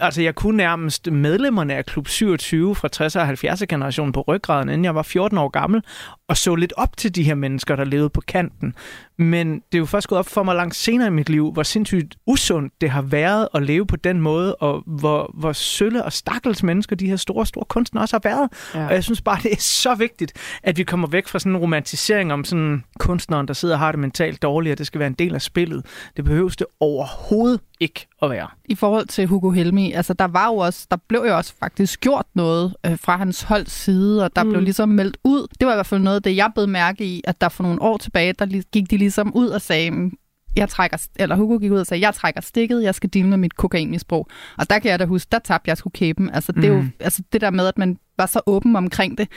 Altså, 0.00 0.22
jeg 0.22 0.34
kunne 0.34 0.56
nærmest 0.56 1.10
medlemmerne 1.10 1.74
af 1.74 1.86
Klub 1.86 2.08
27 2.08 2.74
fra 2.74 2.88
60'er 2.96 3.20
og 3.20 3.52
70'er 3.52 3.66
generationen 3.66 4.12
på 4.12 4.20
ryggraden, 4.28 4.68
inden 4.68 4.84
jeg 4.84 4.94
var 4.94 5.02
14 5.02 5.38
år 5.38 5.48
gammel, 5.48 5.82
og 6.28 6.36
så 6.36 6.54
lidt 6.54 6.72
op 6.76 6.96
til 6.96 7.14
de 7.14 7.22
her 7.22 7.34
mennesker, 7.34 7.76
der 7.76 7.84
levede 7.84 8.10
på 8.10 8.20
kanten. 8.20 8.74
Men 9.18 9.54
det 9.54 9.74
er 9.74 9.78
jo 9.78 9.86
først 9.86 10.08
gået 10.08 10.18
op 10.18 10.28
for 10.28 10.42
mig 10.42 10.54
langt 10.54 10.74
senere 10.74 11.06
i 11.06 11.10
mit 11.10 11.28
liv, 11.28 11.52
hvor 11.52 11.62
sindssygt 11.62 12.16
usundt 12.26 12.72
det 12.80 12.90
har 12.90 13.02
været 13.02 13.48
at 13.54 13.62
leve 13.62 13.86
på 13.86 13.96
den 13.96 14.20
måde, 14.20 14.54
og 14.54 14.82
hvor, 14.86 15.30
hvor 15.34 15.52
sølle 15.52 16.04
og 16.04 16.12
stakkels 16.12 16.62
mennesker 16.62 16.96
de 16.96 17.06
her 17.06 17.16
store, 17.16 17.46
store 17.46 17.64
kunstnere 17.64 18.04
også 18.04 18.14
har 18.16 18.28
været. 18.30 18.48
Ja. 18.74 18.86
Og 18.86 18.94
jeg 18.94 19.04
synes 19.04 19.20
bare, 19.20 19.38
det 19.42 19.52
er 19.52 19.60
så 19.60 19.94
vigtigt, 19.94 20.32
at 20.62 20.78
vi 20.78 20.82
kommer 20.82 21.08
væk 21.08 21.28
fra 21.28 21.38
sådan 21.38 21.52
en 21.52 21.58
romantisering 21.58 22.32
om 22.32 22.44
sådan 22.44 22.84
kunstneren, 22.98 23.48
der 23.48 23.54
sidder 23.54 23.74
og 23.74 23.78
har 23.78 23.92
det 23.92 24.00
mentalt 24.00 24.42
dårligt, 24.42 24.72
og 24.72 24.78
det 24.78 24.86
skal 24.86 24.98
være 24.98 25.06
en 25.06 25.14
del 25.14 25.34
af 25.34 25.42
spillet. 25.42 25.86
Det 26.16 26.24
behøves 26.24 26.56
det 26.56 26.66
overhovedet 26.80 27.60
ikke 27.80 28.06
at 28.24 28.30
være. 28.30 28.48
i 28.64 28.74
forhold 28.74 29.06
til 29.06 29.26
Hugo 29.26 29.50
Helmi, 29.50 29.92
altså 29.92 30.12
der 30.14 30.24
var 30.24 30.46
jo 30.48 30.56
også, 30.56 30.86
der 30.90 30.96
blev 31.08 31.24
jo 31.28 31.36
også 31.36 31.54
faktisk 31.60 32.00
gjort 32.00 32.26
noget 32.34 32.74
øh, 32.86 32.98
fra 32.98 33.16
hans 33.16 33.42
holds 33.42 33.72
side, 33.72 34.24
og 34.24 34.36
der 34.36 34.42
Mm. 34.42 34.46
mm. 34.48 34.52
blev 34.52 34.62
ligesom 34.62 34.88
meldt 34.88 35.16
ud. 35.24 35.46
Det 35.60 35.66
var 35.66 35.72
i 35.72 35.76
hvert 35.76 35.86
fald 35.86 36.00
noget 36.00 36.16
af 36.16 36.22
det, 36.22 36.36
jeg 36.36 36.50
blev 36.54 36.68
mærke 36.68 37.04
i, 37.04 37.22
at 37.24 37.40
der 37.40 37.48
for 37.48 37.62
nogle 37.62 37.82
år 37.82 37.96
tilbage, 37.96 38.32
der 38.32 38.62
gik 38.72 38.90
de 38.90 38.96
ligesom 38.96 39.32
ud 39.36 39.48
og 39.48 39.60
sagde, 39.62 39.90
"Mm, 39.90 40.12
jeg 40.56 40.68
trækker, 40.68 41.06
eller 41.16 41.36
Hugo 41.36 41.56
gik 41.58 41.72
ud 41.72 41.78
og 41.78 41.86
sagde, 41.86 42.06
jeg 42.06 42.14
trækker 42.14 42.40
stikket, 42.40 42.82
jeg 42.82 42.94
skal 42.94 43.10
deale 43.14 43.28
med 43.28 43.36
mit 43.36 43.56
kokainmisbrug. 43.56 44.28
Og 44.58 44.70
der 44.70 44.78
kan 44.78 44.90
jeg 44.90 44.98
da 44.98 45.04
huske, 45.04 45.28
der 45.32 45.38
tabte 45.38 45.68
jeg 45.68 45.76
sgu 45.76 45.90
kæben. 45.90 46.30
Altså 46.30 46.52
det, 46.52 46.64
er 46.64 46.68
jo, 46.68 46.84
altså 47.00 47.22
det 47.32 47.40
der 47.40 47.50
med, 47.50 47.66
at 47.66 47.78
man 47.78 47.98
var 48.18 48.26
så 48.26 48.40
åben 48.46 48.76
omkring 48.76 49.18
det. 49.18 49.28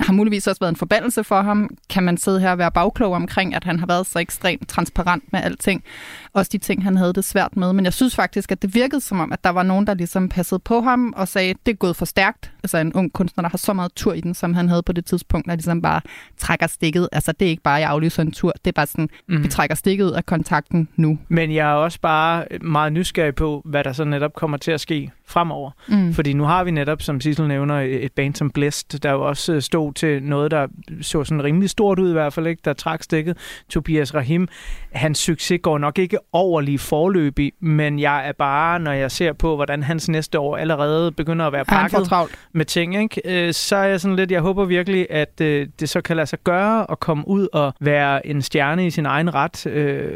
Har 0.00 0.12
muligvis 0.12 0.46
også 0.46 0.60
været 0.60 0.72
en 0.72 0.76
forbandelse 0.76 1.24
for 1.24 1.42
ham. 1.42 1.70
Kan 1.90 2.02
man 2.02 2.16
sidde 2.16 2.40
her 2.40 2.50
og 2.50 2.58
være 2.58 2.70
bagklog 2.72 3.12
omkring, 3.12 3.54
at 3.54 3.64
han 3.64 3.78
har 3.78 3.86
været 3.86 4.06
så 4.06 4.18
ekstremt 4.18 4.68
transparent 4.68 5.32
med 5.32 5.40
alting. 5.40 5.84
Også 6.32 6.48
de 6.52 6.58
ting, 6.58 6.84
han 6.84 6.96
havde 6.96 7.12
det 7.12 7.24
svært 7.24 7.56
med. 7.56 7.72
Men 7.72 7.84
jeg 7.84 7.92
synes 7.92 8.16
faktisk, 8.16 8.52
at 8.52 8.62
det 8.62 8.74
virkede 8.74 9.00
som 9.00 9.20
om, 9.20 9.32
at 9.32 9.44
der 9.44 9.50
var 9.50 9.62
nogen, 9.62 9.86
der 9.86 9.94
ligesom 9.94 10.28
passede 10.28 10.58
på 10.58 10.80
ham 10.80 11.12
og 11.16 11.28
sagde, 11.28 11.54
det 11.66 11.72
er 11.72 11.76
gået 11.76 11.96
for 11.96 12.04
stærkt. 12.04 12.52
Altså 12.62 12.78
en 12.78 12.92
ung 12.92 13.12
kunstner, 13.12 13.42
der 13.42 13.48
har 13.48 13.58
så 13.58 13.72
meget 13.72 13.92
tur 13.96 14.12
i 14.12 14.20
den, 14.20 14.34
som 14.34 14.54
han 14.54 14.68
havde 14.68 14.82
på 14.82 14.92
det 14.92 15.04
tidspunkt, 15.04 15.46
der 15.46 15.54
ligesom 15.54 15.82
bare 15.82 16.00
trækker 16.38 16.66
stikket. 16.66 17.08
Altså 17.12 17.32
det 17.32 17.46
er 17.46 17.50
ikke 17.50 17.62
bare, 17.62 17.74
jeg 17.74 17.90
aflyser 17.90 18.22
en 18.22 18.32
tur. 18.32 18.52
Det 18.64 18.66
er 18.66 18.72
bare 18.72 18.86
sådan, 18.86 19.08
mm. 19.28 19.42
vi 19.42 19.48
trækker 19.48 19.76
stikket 19.76 20.04
ud 20.04 20.10
af 20.10 20.26
kontakten 20.26 20.88
nu. 20.96 21.18
Men 21.28 21.54
jeg 21.54 21.70
er 21.70 21.74
også 21.74 22.00
bare 22.00 22.44
meget 22.60 22.92
nysgerrig 22.92 23.34
på, 23.34 23.62
hvad 23.64 23.84
der 23.84 23.92
så 23.92 24.04
netop 24.04 24.34
kommer 24.34 24.56
til 24.56 24.70
at 24.70 24.80
ske 24.80 25.10
fremover. 25.26 25.70
Mm. 25.88 26.14
Fordi 26.14 26.32
nu 26.32 26.44
har 26.44 26.64
vi 26.64 26.70
netop, 26.70 27.02
som 27.02 27.20
Sissel 27.20 27.48
nævner, 27.48 27.80
et 27.80 28.12
band 28.16 28.34
som 28.34 28.50
Blæst, 28.50 29.02
der 29.02 29.12
jo 29.12 29.26
også 29.26 29.52
øh, 29.52 29.62
stod 29.62 29.92
til 29.92 30.22
noget, 30.22 30.50
der 30.50 30.66
så 31.00 31.24
sådan 31.24 31.44
rimelig 31.44 31.70
stort 31.70 31.98
ud 31.98 32.10
i 32.10 32.12
hvert 32.12 32.32
fald, 32.32 32.46
ikke? 32.46 32.62
der 32.64 32.72
trak 32.72 33.02
stikket. 33.02 33.36
Tobias 33.68 34.14
Rahim, 34.14 34.48
hans 34.92 35.18
succes 35.18 35.60
går 35.62 35.78
nok 35.78 35.98
ikke 35.98 36.18
over 36.32 36.60
lige 36.60 36.78
forløbig, 36.78 37.52
men 37.60 37.98
jeg 37.98 38.28
er 38.28 38.32
bare, 38.32 38.80
når 38.80 38.92
jeg 38.92 39.10
ser 39.10 39.32
på, 39.32 39.56
hvordan 39.56 39.82
hans 39.82 40.08
næste 40.08 40.38
år 40.38 40.56
allerede 40.56 41.12
begynder 41.12 41.46
at 41.46 41.52
være 41.52 41.64
pakket 41.64 42.12
med 42.52 42.64
ting, 42.64 42.96
ikke? 42.96 43.46
Øh, 43.46 43.52
så 43.52 43.76
er 43.76 43.84
jeg 43.84 44.00
sådan 44.00 44.16
lidt, 44.16 44.30
jeg 44.30 44.40
håber 44.40 44.64
virkelig, 44.64 45.06
at 45.10 45.40
øh, 45.40 45.68
det 45.80 45.88
så 45.88 46.00
kan 46.00 46.16
lade 46.16 46.26
sig 46.26 46.38
gøre 46.44 46.90
at 46.90 47.00
komme 47.00 47.28
ud 47.28 47.48
og 47.52 47.72
være 47.80 48.26
en 48.26 48.42
stjerne 48.42 48.86
i 48.86 48.90
sin 48.90 49.06
egen 49.06 49.34
ret 49.34 49.66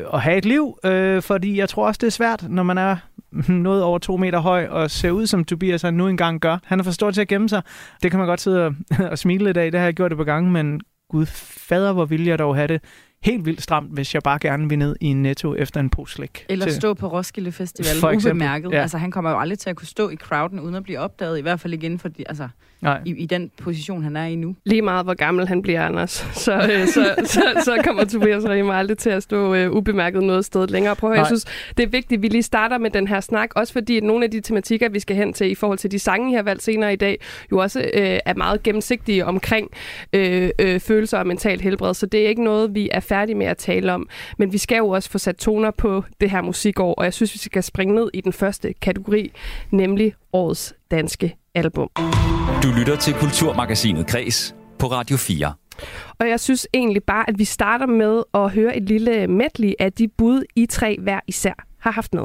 og 0.06 0.22
have 0.22 0.36
et 0.36 0.44
liv, 0.44 0.78
fordi 1.20 1.58
jeg 1.58 1.68
tror 1.68 1.86
også, 1.86 1.98
det 2.00 2.06
er 2.06 2.10
svært, 2.10 2.44
når 2.48 2.62
man 2.62 2.78
er 2.78 2.96
noget 3.48 3.82
over 3.82 3.98
to 3.98 4.16
meter 4.16 4.38
høj 4.38 4.66
og 4.66 4.90
ser 4.90 5.10
ud 5.10 5.26
som 5.26 5.44
Tobias 5.44 5.82
han 5.82 5.94
nu 5.94 6.08
engang 6.08 6.40
gør. 6.40 6.58
Han 6.64 6.80
er 6.80 6.84
for 6.84 6.90
stor 6.90 7.10
til 7.10 7.20
at 7.20 7.28
gemme 7.28 7.48
sig. 7.48 7.62
Det 8.02 8.10
kan 8.10 8.18
man 8.18 8.26
godt 8.28 8.40
sidde 8.40 8.66
og, 8.66 8.74
og 9.10 9.18
smile 9.18 9.44
lidt 9.44 9.56
af. 9.56 9.70
Det 9.72 9.80
har 9.80 9.86
jeg 9.86 9.94
gjort 9.94 10.10
det 10.10 10.18
på 10.18 10.24
gange, 10.24 10.50
men 10.50 10.80
gud 11.10 11.26
fader, 11.26 11.92
hvor 11.92 12.04
vil 12.04 12.24
jeg 12.24 12.38
dog 12.38 12.56
have 12.56 12.68
det 12.68 12.80
helt 13.22 13.46
vildt 13.46 13.62
stramt, 13.62 13.92
hvis 13.92 14.14
jeg 14.14 14.22
bare 14.22 14.38
gerne 14.38 14.68
vil 14.68 14.78
ned 14.78 14.96
i 15.00 15.06
en 15.06 15.22
netto 15.22 15.54
efter 15.54 15.80
en 15.80 15.90
pose 15.90 16.14
slik. 16.14 16.46
Eller 16.48 16.66
til. 16.66 16.74
stå 16.74 16.94
på 16.94 17.08
Roskilde 17.08 17.52
Festival 17.52 18.16
ubemærket. 18.16 18.72
Ja. 18.72 18.82
Altså, 18.82 18.98
han 18.98 19.10
kommer 19.10 19.30
jo 19.30 19.38
aldrig 19.38 19.58
til 19.58 19.70
at 19.70 19.76
kunne 19.76 19.86
stå 19.86 20.08
i 20.08 20.16
crowden 20.16 20.60
uden 20.60 20.74
at 20.74 20.82
blive 20.82 20.98
opdaget, 20.98 21.38
i 21.38 21.42
hvert 21.42 21.60
fald 21.60 21.72
igen 21.72 21.98
for 21.98 22.08
de, 22.08 22.24
altså, 22.28 22.48
Nej. 22.82 23.00
I, 23.04 23.10
i 23.10 23.26
den 23.26 23.50
position, 23.62 24.02
han 24.02 24.16
er 24.16 24.24
i 24.24 24.36
nu. 24.36 24.56
Lige 24.64 24.82
meget, 24.82 25.06
hvor 25.06 25.14
gammel 25.14 25.48
han 25.48 25.62
bliver, 25.62 25.86
Anders, 25.86 26.26
så, 26.34 26.54
øh, 26.54 26.86
så, 26.86 27.14
så, 27.24 27.42
så 27.64 27.80
kommer 27.84 28.04
Tobias 28.04 28.44
Riemer 28.44 28.74
aldrig 28.74 28.98
til 28.98 29.10
at 29.10 29.22
stå 29.22 29.54
øh, 29.54 29.72
ubemærket 29.72 30.22
noget 30.22 30.44
sted 30.44 30.66
længere. 30.66 30.96
Prøv 30.96 31.12
at 31.12 31.18
jeg 31.18 31.26
synes, 31.26 31.44
det 31.76 31.82
er 31.82 31.88
vigtigt, 31.88 32.18
at 32.18 32.22
vi 32.22 32.28
lige 32.28 32.42
starter 32.42 32.78
med 32.78 32.90
den 32.90 33.08
her 33.08 33.20
snak, 33.20 33.50
også 33.56 33.72
fordi 33.72 33.96
at 33.96 34.02
nogle 34.02 34.24
af 34.24 34.30
de 34.30 34.40
tematikker, 34.40 34.88
vi 34.88 35.00
skal 35.00 35.16
hen 35.16 35.32
til 35.32 35.50
i 35.50 35.54
forhold 35.54 35.78
til 35.78 35.90
de 35.90 35.98
sange, 35.98 36.32
I 36.32 36.34
har 36.34 36.42
valgt 36.42 36.62
senere 36.62 36.92
i 36.92 36.96
dag, 36.96 37.20
jo 37.52 37.58
også 37.58 37.80
øh, 37.80 38.18
er 38.24 38.34
meget 38.34 38.62
gennemsigtige 38.62 39.26
omkring 39.26 39.70
øh, 40.12 40.50
øh, 40.58 40.80
følelser 40.80 41.18
og 41.18 41.26
mentalt 41.26 41.62
helbred, 41.62 41.94
så 41.94 42.06
det 42.06 42.24
er 42.24 42.28
ikke 42.28 42.44
noget, 42.44 42.74
vi 42.74 42.88
er 42.92 43.00
færdige 43.00 43.36
med 43.36 43.46
at 43.46 43.56
tale 43.56 43.92
om. 43.92 44.08
Men 44.38 44.52
vi 44.52 44.58
skal 44.58 44.76
jo 44.76 44.88
også 44.88 45.10
få 45.10 45.18
sat 45.18 45.36
toner 45.36 45.70
på 45.70 46.04
det 46.20 46.30
her 46.30 46.42
musikår, 46.42 46.94
og 46.94 47.04
jeg 47.04 47.14
synes, 47.14 47.34
vi 47.34 47.38
skal 47.38 47.62
springe 47.62 47.94
ned 47.94 48.10
i 48.14 48.20
den 48.20 48.32
første 48.32 48.74
kategori, 48.80 49.32
nemlig 49.70 50.14
årets 50.32 50.74
danske 50.90 51.36
album. 51.54 51.88
Du 52.62 52.68
lytter 52.78 52.96
til 52.96 53.14
Kulturmagasinet 53.14 54.06
Kres 54.06 54.54
på 54.78 54.86
Radio 54.86 55.16
4. 55.16 55.52
Og 56.18 56.28
jeg 56.28 56.40
synes 56.40 56.68
egentlig 56.74 57.02
bare, 57.04 57.28
at 57.28 57.38
vi 57.38 57.44
starter 57.44 57.86
med 57.86 58.22
at 58.34 58.50
høre 58.50 58.76
et 58.76 58.82
lille 58.82 59.26
medley 59.26 59.72
af 59.78 59.92
de 59.92 60.08
bud, 60.08 60.42
I 60.56 60.66
tre 60.66 60.96
hver 61.02 61.20
især 61.26 61.66
har 61.80 61.90
haft 61.90 62.14
med. 62.14 62.24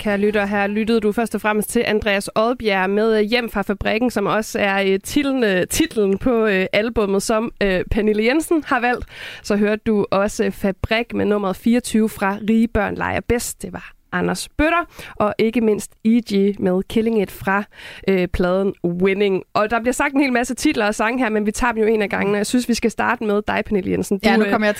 Kære 0.00 0.18
lytter, 0.18 0.46
her 0.46 0.66
lyttede 0.66 1.00
du 1.00 1.12
først 1.12 1.34
og 1.34 1.40
fremmest 1.40 1.70
til 1.70 1.84
Andreas 1.86 2.30
Oddbjerg 2.34 2.90
med 2.90 3.18
øh, 3.18 3.24
Hjem 3.24 3.50
fra 3.50 3.62
fabrikken, 3.62 4.10
som 4.10 4.26
også 4.26 4.58
er 4.58 4.82
øh, 4.82 5.00
titlen, 5.04 5.68
titlen 5.68 6.18
på 6.18 6.46
øh, 6.46 6.66
albummet, 6.72 7.22
som 7.22 7.52
Pernille 7.90 8.24
Jensen 8.24 8.64
har 8.66 8.80
valgt. 8.80 9.06
Så 9.42 9.56
hørte 9.56 9.82
du 9.86 10.06
også 10.10 10.50
Fabrik 10.50 11.14
med 11.14 11.24
nummer 11.24 11.52
24 11.52 12.08
fra 12.08 12.36
Rige 12.48 12.68
Børn 12.68 12.94
Leger 12.94 13.20
Bedst. 13.20 13.62
Det 13.62 13.72
var 13.72 13.99
Anders 14.12 14.48
Bøtter, 14.48 14.84
og 15.16 15.34
ikke 15.38 15.60
mindst 15.60 15.92
E.G. 16.04 16.54
med 16.58 16.82
Killing 16.88 17.22
It 17.22 17.30
fra 17.30 17.64
øh, 18.08 18.28
pladen 18.28 18.74
Winning. 18.84 19.42
Og 19.54 19.70
der 19.70 19.80
bliver 19.80 19.92
sagt 19.92 20.14
en 20.14 20.20
hel 20.20 20.32
masse 20.32 20.54
titler 20.54 20.86
og 20.86 20.94
sange 20.94 21.18
her, 21.18 21.28
men 21.28 21.46
vi 21.46 21.52
tager 21.52 21.72
dem 21.72 21.82
jo 21.82 21.88
en 21.88 22.02
af 22.02 22.10
gangen, 22.10 22.34
og 22.34 22.38
jeg 22.38 22.46
synes, 22.46 22.68
vi 22.68 22.74
skal 22.74 22.90
starte 22.90 23.24
med 23.24 23.42
dig, 23.46 23.62
Pernille 23.66 23.90
Jensen. 23.90 24.18
Du, 24.18 24.28
ja, 24.28 24.36
nu 24.36 24.44
kommer 24.50 24.66
jeg 24.66 24.76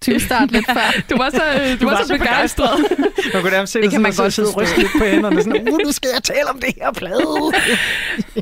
til 0.00 0.14
at 0.14 0.22
starte 0.22 0.52
lidt 0.52 0.66
før. 0.66 1.00
du 1.10 1.16
var 1.16 1.30
så, 1.30 1.42
øh, 1.60 1.72
du, 1.72 1.80
du 1.80 1.84
var, 1.84 1.96
var 1.96 2.04
så 2.04 2.18
begejstret. 2.18 2.70
man 3.34 3.42
kunne 3.42 3.52
nærmest 3.52 3.72
se 3.72 3.82
det, 3.82 3.90
kan 3.90 4.02
man 4.02 4.12
godt 4.18 4.32
sidde 4.32 4.48
og 4.48 4.62
ryste 4.62 4.78
lidt 4.78 4.90
på 4.98 5.04
hænderne. 5.04 5.42
Sådan, 5.42 5.68
uh, 5.72 5.78
nu 5.86 5.92
skal 5.92 6.10
jeg 6.14 6.22
tale 6.22 6.46
om 6.50 6.60
det 6.60 6.74
her 6.82 6.92
plade. 6.92 7.52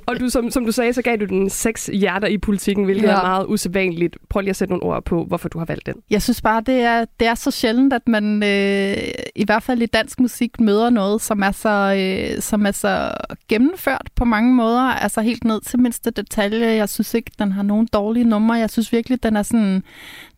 og 0.06 0.20
du, 0.20 0.28
som, 0.28 0.50
som 0.50 0.66
du 0.66 0.72
sagde, 0.72 0.92
så 0.92 1.02
gav 1.02 1.16
du 1.16 1.24
den 1.24 1.50
seks 1.50 1.90
hjerter 1.92 2.28
i 2.28 2.38
politikken, 2.38 2.84
hvilket 2.84 3.08
ja. 3.08 3.12
er 3.12 3.22
meget 3.22 3.46
usædvanligt. 3.48 4.16
Prøv 4.30 4.40
lige 4.40 4.50
at 4.50 4.56
sætte 4.56 4.72
nogle 4.72 4.82
ord 4.82 5.04
på, 5.04 5.24
hvorfor 5.24 5.48
du 5.48 5.58
har 5.58 5.66
valgt 5.66 5.86
den. 5.86 5.94
Jeg 6.10 6.22
synes 6.22 6.42
bare, 6.42 6.62
det 6.66 6.80
er, 6.80 7.04
det 7.20 7.28
er 7.28 7.34
så 7.34 7.50
sjældent, 7.50 7.92
at 7.92 8.08
man 8.08 8.42
øh, 8.42 8.96
i 9.36 9.44
hvert 9.44 9.62
fald 9.62 9.82
i 9.82 9.86
dansk 9.86 10.20
musik 10.26 10.60
møder 10.60 10.90
noget, 10.90 11.22
som 11.22 11.42
er, 11.42 11.50
så, 11.50 11.94
øh, 11.98 12.42
som 12.42 12.66
er 12.66 12.70
så 12.70 13.10
gennemført 13.48 14.10
på 14.16 14.24
mange 14.24 14.54
måder. 14.54 14.80
Altså 14.80 15.20
helt 15.20 15.44
ned 15.44 15.60
til 15.60 15.80
mindste 15.80 16.10
detalje. 16.10 16.66
Jeg 16.66 16.88
synes 16.88 17.14
ikke, 17.14 17.30
den 17.38 17.52
har 17.52 17.62
nogen 17.62 17.88
dårlige 17.92 18.24
numre. 18.24 18.54
Jeg 18.54 18.70
synes 18.70 18.92
virkelig, 18.92 19.22
den 19.22 19.36
er 19.36 19.42
sådan, 19.42 19.82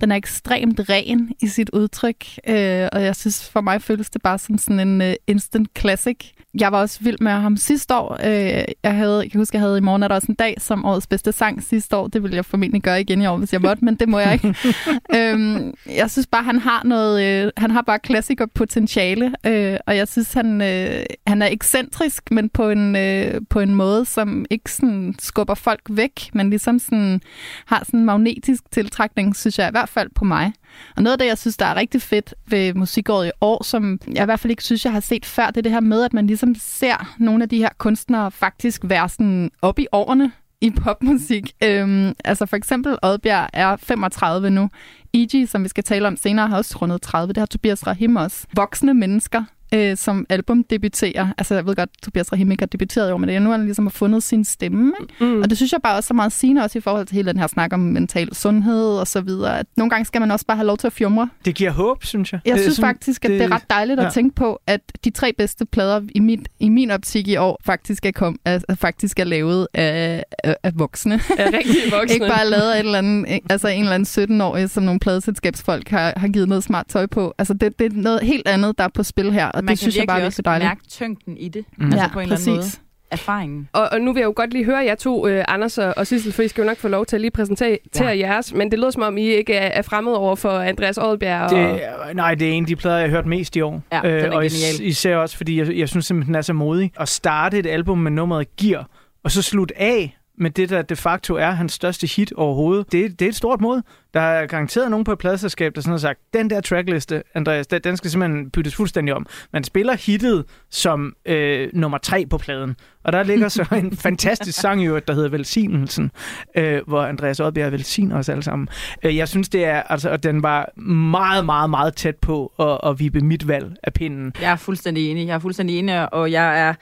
den 0.01 0.13
er 0.13 0.17
ekstremt 0.17 0.81
ren 0.89 1.33
i 1.41 1.47
sit 1.47 1.71
udtryk. 1.71 2.25
Øh, 2.49 2.89
og 2.93 3.03
jeg 3.03 3.17
synes, 3.17 3.51
for 3.51 3.61
mig 3.61 3.83
føles 3.83 4.11
det 4.11 4.23
bare 4.23 4.39
som 4.39 4.59
sådan 4.59 4.89
en 4.89 5.01
uh, 5.01 5.15
instant 5.27 5.69
classic. 5.79 6.33
Jeg 6.61 6.73
var 6.73 6.81
også 6.81 6.99
vild 7.01 7.17
med 7.21 7.33
ham 7.33 7.57
sidste 7.57 7.95
år. 7.95 8.17
Øh, 8.25 8.65
jeg, 8.85 8.95
havde, 8.95 9.21
jeg 9.21 9.31
kan 9.31 9.41
huske, 9.41 9.57
jeg 9.57 9.63
havde 9.63 9.79
i 9.79 9.81
morgen 9.81 10.03
er 10.03 10.09
der 10.09 10.15
også 10.15 10.27
en 10.29 10.35
dag 10.35 10.55
som 10.59 10.85
årets 10.85 11.07
bedste 11.07 11.33
sang 11.33 11.63
sidste 11.63 11.97
år. 11.97 12.09
Det 12.09 12.23
ville 12.23 12.37
jeg 12.37 12.45
formentlig 12.45 12.83
gøre 12.83 13.01
igen 13.01 13.23
i 13.23 13.27
år, 13.27 13.37
hvis 13.37 13.53
jeg 13.53 13.61
måtte, 13.61 13.85
men 13.85 13.95
det 13.95 14.09
må 14.09 14.19
jeg 14.19 14.33
ikke. 14.33 14.55
øhm, 15.17 15.75
jeg 15.87 16.11
synes 16.11 16.27
bare, 16.27 16.43
han 16.43 16.59
har 16.59 16.83
noget, 16.85 17.25
øh, 17.25 17.53
han 17.57 17.71
har 17.71 17.83
bare 17.83 17.99
klassikerpotentiale, 17.99 19.35
øh, 19.47 19.77
og 19.87 19.97
jeg 19.97 20.09
synes, 20.09 20.33
han, 20.33 20.63
øh, 20.63 21.05
han 21.27 21.43
er 21.43 21.47
ekscentrisk, 21.47 22.31
men 22.31 22.49
på 22.49 22.69
en, 22.71 22.97
øh, 22.97 23.41
på 23.51 23.61
en 23.61 23.75
måde, 23.75 24.05
som 24.05 24.45
ikke 24.51 24.73
sådan 24.73 25.15
skubber 25.19 25.55
folk 25.55 25.81
væk, 25.91 26.31
men 26.33 26.51
ligesom 26.51 26.79
sådan, 26.79 27.21
har 27.67 27.83
sådan 27.85 28.01
en 28.01 28.07
magnetisk 28.07 28.63
tiltrækning, 28.71 29.37
synes 29.37 29.59
jeg 29.59 29.69
i 29.69 29.71
hvert 29.71 29.89
fald 29.89 30.09
på 30.15 30.25
mig. 30.25 30.53
Og 30.97 31.03
noget 31.03 31.13
af 31.13 31.19
det, 31.19 31.27
jeg 31.27 31.39
synes, 31.39 31.57
der 31.57 31.67
er 31.67 31.77
rigtig 31.77 32.03
fedt 32.03 32.35
ved 32.47 32.75
musikåret 32.75 33.27
i 33.27 33.31
år, 33.41 33.65
som 33.65 33.99
jeg 34.15 34.23
i 34.23 34.25
hvert 34.25 34.41
fald 34.41 34.51
ikke 34.51 34.65
synes, 34.65 34.85
jeg 34.85 34.93
har 34.93 35.01
set 35.01 35.27
før, 35.27 35.47
det 35.47 35.57
er 35.57 35.63
det 35.63 35.73
her 35.73 35.81
med, 35.81 36.03
at 36.03 36.13
man 36.13 36.27
ligesom 36.27 36.55
ser 36.55 37.15
nogle 37.19 37.43
af 37.43 37.49
de 37.49 37.59
her 37.59 37.71
kunstnere 37.79 38.31
faktisk 38.31 38.81
være 38.85 39.09
sådan 39.09 39.51
op 39.63 39.79
i 39.79 39.87
årene 39.93 40.33
i 40.61 40.71
popmusik. 40.71 41.53
Øhm, 41.65 42.15
altså 42.25 42.47
for 42.47 42.57
eksempel 42.57 42.99
Oddbjerg 43.03 43.49
er 43.53 43.77
35 43.77 44.51
nu. 44.51 44.71
E.G., 45.15 45.49
som 45.49 45.65
vi 45.65 45.69
skal 45.69 45.85
tale 45.85 46.07
om 46.07 46.17
senere, 46.17 46.49
har 46.49 46.57
også 46.57 46.79
rundet 46.83 47.03
30. 47.03 47.29
Det 47.29 47.37
har 47.39 47.47
Tobias 47.47 47.87
Rahim 47.87 48.17
også. 48.17 48.47
Voksne 48.55 48.95
mennesker 48.95 49.45
øh, 49.75 49.97
som 49.97 50.27
album 50.29 50.65
debuterer. 50.65 51.29
Altså, 51.39 51.55
jeg 51.55 51.67
ved 51.67 51.77
godt, 51.77 51.91
Tobias 52.03 52.33
Rahim 52.33 52.51
ikke 52.51 52.63
har 52.63 52.67
debuteret 52.67 53.13
år, 53.13 53.17
men 53.17 53.29
det 53.29 53.37
er 53.37 53.41
nu, 53.41 53.51
han 53.51 53.65
ligesom 53.65 53.87
har 53.87 53.91
fundet 53.91 54.23
sin 54.23 54.45
stemme. 54.45 54.93
Ikke? 55.01 55.25
Mm. 55.25 55.43
Og 55.43 55.51
det 55.51 55.57
synes 55.59 55.73
jeg 55.73 55.81
bare 55.83 55.97
også 55.97 56.09
er 56.11 56.15
meget 56.15 56.33
sigende, 56.33 56.63
også 56.63 56.79
i 56.79 56.81
forhold 56.81 57.07
til 57.07 57.15
hele 57.15 57.33
den 57.33 57.39
her 57.41 57.47
snak 57.47 57.73
om 57.73 57.81
mental 57.81 58.35
sundhed 58.35 58.85
og 58.99 59.07
så 59.07 59.21
videre. 59.21 59.59
At 59.59 59.67
nogle 59.77 59.91
gange 59.91 60.05
skal 60.05 60.21
man 60.21 60.31
også 60.31 60.47
bare 60.47 60.57
have 60.57 60.67
lov 60.67 60.77
til 60.77 60.87
at 60.87 60.93
fjumre. 60.93 61.29
Det 61.45 61.55
giver 61.55 61.71
håb, 61.71 62.05
synes 62.05 62.33
jeg. 62.33 62.41
Jeg 62.45 62.55
Det 62.55 62.61
synes 62.63 62.77
sådan- 62.77 62.89
faktisk, 62.89 63.25
at 63.25 63.31
det, 63.31 63.41
det 63.41 63.47
er 63.51 63.55
ret 63.55 63.71
dejligt 63.71 64.01
at 64.01 64.05
ja. 64.05 64.11
tænke 64.11 64.35
på, 64.35 64.61
at 64.67 64.81
de 65.05 65.11
tre 65.11 65.33
bedste 65.39 65.67
plader 65.67 66.01
i 66.15 66.21
min, 66.21 66.47
i 66.61 66.69
min 66.69 66.91
optik 66.91 67.29
i 67.29 67.37
år 67.37 67.61
faktisk 67.65 68.07
er, 68.07 68.11
kom, 68.11 68.39
er, 68.45 68.59
faktisk 68.75 69.19
er 69.21 69.25
lavet 69.25 69.67
af, 69.75 70.25
af, 70.45 70.57
af 70.63 70.73
voksne. 70.79 71.17
rigtig 71.17 71.93
voksne. 71.99 72.15
Ikke 72.15 72.27
bare 72.29 72.49
lavet 72.51 72.71
af 72.73 72.75
et 72.81 72.85
eller 72.85 72.99
andet, 72.99 73.39
altså 73.51 73.69
en 73.69 73.81
eller 73.83 73.95
anden 73.95 74.41
17-årig, 74.43 74.71
som 74.71 74.83
nogle 74.83 75.01
pladeselskabsfolk 75.01 75.89
har, 75.89 76.13
har 76.17 76.29
givet 76.29 76.49
noget 76.49 76.65
smart 76.65 76.87
tøj 76.89 77.07
på. 77.07 77.35
Altså 77.39 77.55
det, 77.55 77.79
det 77.79 77.93
er 77.93 77.97
noget 77.97 78.21
helt 78.23 78.49
andet, 78.49 78.79
der 78.79 78.85
er 78.85 78.89
på 78.95 79.03
spil 79.03 79.33
her, 79.33 79.51
og 79.59 79.65
Man 79.65 79.71
det 79.71 79.79
synes 79.79 79.95
kan 79.95 80.01
jeg 80.01 80.07
bare 80.07 80.17
er 80.21 80.23
virkelig 80.23 80.25
virkelig 80.25 80.27
også 80.27 80.43
dejligt. 80.43 80.69
mærke 80.69 80.89
tyngden 80.89 81.37
i 81.37 81.49
det. 81.49 81.65
Mm. 81.77 81.85
Altså 81.85 81.99
Ja, 82.01 82.09
på 82.13 82.19
en 82.19 82.23
eller 82.23 82.37
anden 82.37 82.51
måde. 82.51 82.61
præcis. 82.61 82.81
Erfaringen. 83.11 83.69
Og, 83.73 83.89
og 83.93 84.01
nu 84.01 84.13
vil 84.13 84.21
jeg 84.21 84.27
jo 84.27 84.33
godt 84.37 84.53
lige 84.53 84.65
høre 84.65 84.77
jer 84.79 84.95
to, 84.95 85.27
uh, 85.27 85.45
Anders 85.49 85.79
og, 85.79 85.95
og 85.97 86.07
Sissel, 86.07 86.33
for 86.33 86.43
I 86.43 86.49
skal 86.49 86.63
jo 86.63 86.67
nok 86.69 86.77
få 86.79 86.89
lov 86.89 87.07
til 87.07 87.17
at 87.17 87.21
lige 87.21 87.31
præsentere 87.31 87.79
ja. 88.01 88.19
jeres, 88.19 88.55
men 88.55 88.71
det 88.71 88.79
lyder 88.79 88.91
som 88.91 89.03
om, 89.03 89.19
I 89.19 89.23
ikke 89.23 89.55
er, 89.55 89.67
er 89.67 89.83
fremmed 89.83 90.13
over 90.13 90.37
for 90.37 90.51
Andreas 90.51 90.99
Oddbjerg. 90.99 91.43
Og... 91.43 91.51
Det, 91.51 91.81
nej, 92.17 92.35
det 92.35 92.49
er 92.49 92.53
en 92.53 92.63
af 92.65 92.67
de 92.69 92.77
plader, 92.77 92.97
jeg 92.99 93.09
har 93.09 93.17
hørt 93.17 93.27
mest 93.27 93.57
i 93.57 93.61
år. 93.61 93.83
Ja, 93.93 94.01
er 94.05 94.31
og 94.31 94.47
is- 94.47 94.81
især 94.81 95.17
også, 95.17 95.37
fordi 95.37 95.59
jeg, 95.59 95.77
jeg 95.77 95.89
synes 95.89 96.07
simpelthen, 96.07 96.35
den 96.35 96.39
er 96.39 96.43
så 96.43 96.53
modig. 96.53 96.93
At 97.01 97.09
starte 97.09 97.59
et 97.59 97.67
album 97.67 97.99
med 97.99 98.11
nummeret 98.11 98.57
Gear, 98.57 98.89
og 99.25 99.31
så 99.31 99.43
slutte 99.43 99.81
af 99.81 100.15
med 100.41 100.51
det, 100.51 100.71
der 100.71 100.83
de 100.83 100.97
facto 100.97 101.35
er 101.35 101.51
hans 101.51 101.73
største 101.73 102.07
hit 102.07 102.33
overhovedet. 102.33 102.93
Det, 102.93 103.19
det 103.21 103.25
er 103.25 103.29
et 103.29 103.37
stort 103.37 103.61
mod. 103.61 103.83
Der 104.19 104.25
er 104.25 104.47
garanteret 104.47 104.91
nogen 104.91 105.05
på 105.05 105.13
et 105.13 105.19
pladselskab, 105.19 105.75
der 105.75 105.81
sådan 105.81 105.91
har 105.91 105.99
sagt, 105.99 106.21
den 106.35 106.51
der 106.51 106.61
trackliste, 106.61 107.23
Andreas, 107.35 107.67
den, 107.67 107.81
den 107.85 107.97
skal 107.97 108.11
simpelthen 108.11 108.51
byttes 108.51 108.75
fuldstændig 108.75 109.15
om. 109.15 109.27
Man 109.53 109.65
spiller 109.65 109.97
hittet 109.97 110.45
som 110.71 111.17
øh, 111.27 111.69
nummer 111.73 111.99
tre 111.99 112.27
på 112.31 112.39
pladen. 112.39 112.77
Og 113.05 113.13
der 113.13 113.23
ligger 113.23 113.49
så 113.49 113.67
en 113.73 113.97
fantastisk 114.07 114.61
sang 114.61 114.83
i 114.83 114.87
der 114.87 115.13
hedder 115.13 115.29
Velsignelsen, 115.29 116.11
øh, 116.57 116.81
hvor 116.87 117.03
Andreas 117.03 117.41
Oddbjerg 117.41 117.73
velsigner 117.73 118.19
os 118.19 118.29
alle 118.29 118.43
sammen. 118.43 118.69
Øh, 119.03 119.17
jeg 119.17 119.29
synes, 119.29 119.49
det 119.49 119.65
er, 119.65 119.83
altså, 119.83 120.11
og 120.11 120.23
den 120.23 120.43
var 120.43 120.79
meget, 120.91 121.45
meget, 121.45 121.71
meget 121.71 121.97
tæt 121.97 122.17
på 122.17 122.53
at, 122.59 122.91
at 122.91 123.01
vippe 123.01 123.21
mit 123.21 123.49
valg 123.49 123.77
af 123.83 123.93
pinden. 123.93 124.33
Jeg 124.41 124.53
er 124.53 124.57
fuldstændig 124.57 125.11
enig. 125.11 125.27
Jeg 125.27 125.35
er 125.35 125.39
fuldstændig 125.39 125.79
enig, 125.79 126.15
og 126.15 126.33
jeg 126.33 126.61
er 126.61 126.75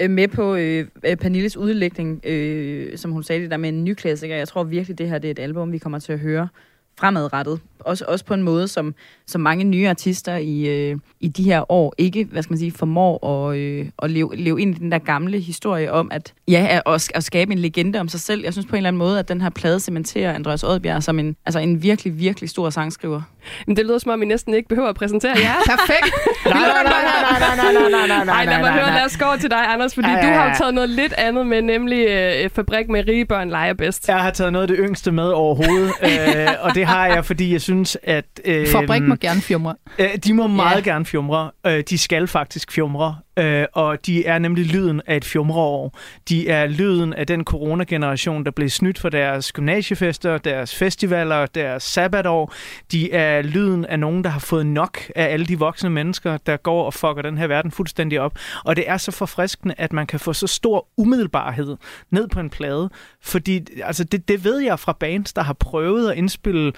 øh, 0.00 0.10
med 0.10 0.28
på 0.28 0.54
øh, 0.54 0.86
øh, 1.06 1.16
Pernilles 1.16 1.56
udlægning, 1.56 2.26
øh, 2.26 2.98
som 2.98 3.12
hun 3.12 3.22
sagde 3.22 3.42
det 3.42 3.50
der 3.50 3.56
med 3.56 3.68
en 3.68 3.84
ny 3.84 3.94
klassiker. 3.94 4.36
Jeg 4.36 4.48
tror 4.48 4.64
virkelig, 4.64 4.98
det 4.98 5.08
her 5.08 5.18
det 5.18 5.28
er 5.28 5.32
et 5.32 5.38
album, 5.38 5.72
vi 5.72 5.78
kommer 5.78 5.98
til 5.98 6.12
at 6.12 6.18
høre 6.18 6.48
fremadrettet. 6.96 7.60
Også, 7.86 8.04
også 8.08 8.24
på 8.24 8.34
en 8.34 8.42
måde, 8.42 8.68
som, 8.68 8.94
som 9.26 9.40
mange 9.40 9.64
nye 9.64 9.88
artister 9.88 10.36
i, 10.36 10.66
øh, 10.66 10.96
i 11.20 11.28
de 11.28 11.42
her 11.42 11.72
år 11.72 11.94
ikke, 11.98 12.28
hvad 12.32 12.42
skal 12.42 12.52
man 12.52 12.58
sige, 12.58 12.72
formår 12.72 13.48
at, 13.50 13.56
øh, 13.56 13.86
at 14.02 14.10
leve, 14.10 14.36
leve 14.36 14.60
ind 14.60 14.76
i 14.76 14.78
den 14.78 14.92
der 14.92 14.98
gamle 14.98 15.40
historie 15.40 15.92
om, 15.92 16.08
at 16.12 16.32
ja, 16.48 16.80
at, 16.86 17.10
at 17.14 17.24
skabe 17.24 17.52
en 17.52 17.58
legende 17.58 18.00
om 18.00 18.08
sig 18.08 18.20
selv. 18.20 18.44
Jeg 18.44 18.52
synes 18.52 18.66
på 18.66 18.76
en 18.76 18.76
eller 18.76 18.88
anden 18.88 18.98
måde, 18.98 19.18
at 19.18 19.28
den 19.28 19.40
her 19.40 19.50
plade 19.50 19.80
cementerer 19.80 20.34
Andreas 20.34 20.62
Oddbjerg 20.64 21.02
som 21.02 21.18
en, 21.18 21.36
altså 21.46 21.58
en 21.58 21.82
virkelig, 21.82 22.18
virkelig 22.18 22.50
stor 22.50 22.70
sangskriver. 22.70 23.22
Men 23.66 23.76
det 23.76 23.84
lyder 23.86 23.98
som 23.98 24.10
om, 24.10 24.22
I 24.22 24.26
næsten 24.26 24.54
ikke 24.54 24.68
behøver 24.68 24.88
at 24.88 24.94
præsentere 24.96 25.34
jer. 25.36 25.54
Perfekt! 25.76 26.14
Nej, 26.46 26.54
nej, 26.54 26.82
nej, 26.82 26.92
nej, 27.02 27.56
nej, 27.56 27.72
nej, 27.72 27.90
nej, 27.90 28.06
nej, 28.06 28.24
nej, 28.24 28.34
Ej, 28.34 28.44
lad 28.44 28.52
mig 28.52 28.62
nej, 28.62 28.72
høre, 28.72 28.86
nej. 28.86 28.96
lad 28.96 29.04
os 29.04 29.16
gå 29.16 29.26
til 29.40 29.50
dig, 29.50 29.66
Anders, 29.72 29.94
fordi 29.94 30.08
Ja, 30.08 30.16
ja, 30.16 30.22
du 30.22 30.26
har 30.26 30.42
jo 30.44 30.48
ja. 30.48 30.54
taget 30.54 30.74
noget 30.74 30.90
lidt 30.90 31.12
andet 31.12 31.46
med, 31.46 31.62
nemlig 31.62 32.06
øh, 32.08 32.50
Fabrik 32.50 32.88
med 32.88 33.04
rige 33.08 33.24
børn 33.24 33.50
leger 33.50 33.74
bedst. 33.74 34.08
Jeg 34.08 34.16
har 34.20 34.30
taget 34.30 34.52
noget 34.52 34.62
af 34.62 34.68
det 34.68 34.76
yngste 34.80 35.12
med 35.12 35.28
overhovedet, 35.28 35.92
øh, 36.08 36.48
og 36.60 36.74
det 36.74 36.86
har 36.86 37.06
jeg, 37.06 37.24
fordi 37.24 37.52
jeg 37.52 37.60
synes, 37.60 37.73
at... 38.02 38.24
Øh, 38.44 38.66
Fabrik 38.68 39.02
må 39.02 39.14
gerne 39.14 39.40
fjumre. 39.40 39.74
Øh, 39.98 40.16
de 40.24 40.34
må 40.34 40.46
meget 40.46 40.86
Ja. 40.86 40.90
gerne 40.90 41.04
fjumre. 41.06 41.50
Øh, 41.66 41.82
de 41.90 41.98
skal 41.98 42.26
faktisk 42.26 42.72
fjumre. 42.72 43.16
Øh, 43.38 43.64
og 43.72 44.06
de 44.06 44.26
er 44.26 44.38
nemlig 44.38 44.66
lyden 44.66 45.00
af 45.06 45.16
et 45.16 45.24
fjumreår. 45.24 45.98
De 46.28 46.48
er 46.48 46.66
lyden 46.66 47.12
af 47.12 47.26
den 47.26 47.44
coronageneration, 47.44 48.44
der 48.44 48.50
blev 48.50 48.68
snydt 48.68 48.98
for 48.98 49.08
deres 49.08 49.52
gymnasiefester, 49.52 50.38
deres 50.38 50.74
festivaler, 50.76 51.46
deres 51.46 51.82
sabbatår. 51.82 52.54
De 52.92 53.12
er 53.12 53.42
lyden 53.42 53.84
af 53.84 53.98
nogen, 53.98 54.24
der 54.24 54.30
har 54.30 54.40
fået 54.40 54.66
nok 54.66 54.98
af 55.16 55.24
alle 55.32 55.46
de 55.46 55.58
voksne 55.58 55.90
mennesker, 55.90 56.36
der 56.36 56.56
går 56.56 56.84
og 56.84 56.94
fucker 56.94 57.22
den 57.22 57.38
her 57.38 57.46
verden 57.46 57.70
fuldstændig 57.70 58.20
op. 58.20 58.38
Og 58.64 58.76
det 58.76 58.84
er 58.88 58.96
så 58.96 59.10
forfriskende, 59.12 59.74
at 59.78 59.92
man 59.92 60.06
kan 60.06 60.20
få 60.20 60.32
så 60.32 60.46
stor 60.46 60.88
umiddelbarhed 60.96 61.76
ned 62.10 62.28
på 62.28 62.40
en 62.40 62.50
plade. 62.50 62.90
Fordi 63.22 63.60
altså, 63.82 64.04
det, 64.04 64.28
det 64.28 64.44
ved 64.44 64.58
jeg 64.58 64.78
fra 64.78 64.92
bands, 65.00 65.32
der 65.32 65.42
har 65.42 65.52
prøvet 65.52 66.10
at 66.10 66.16
indspille 66.18 66.72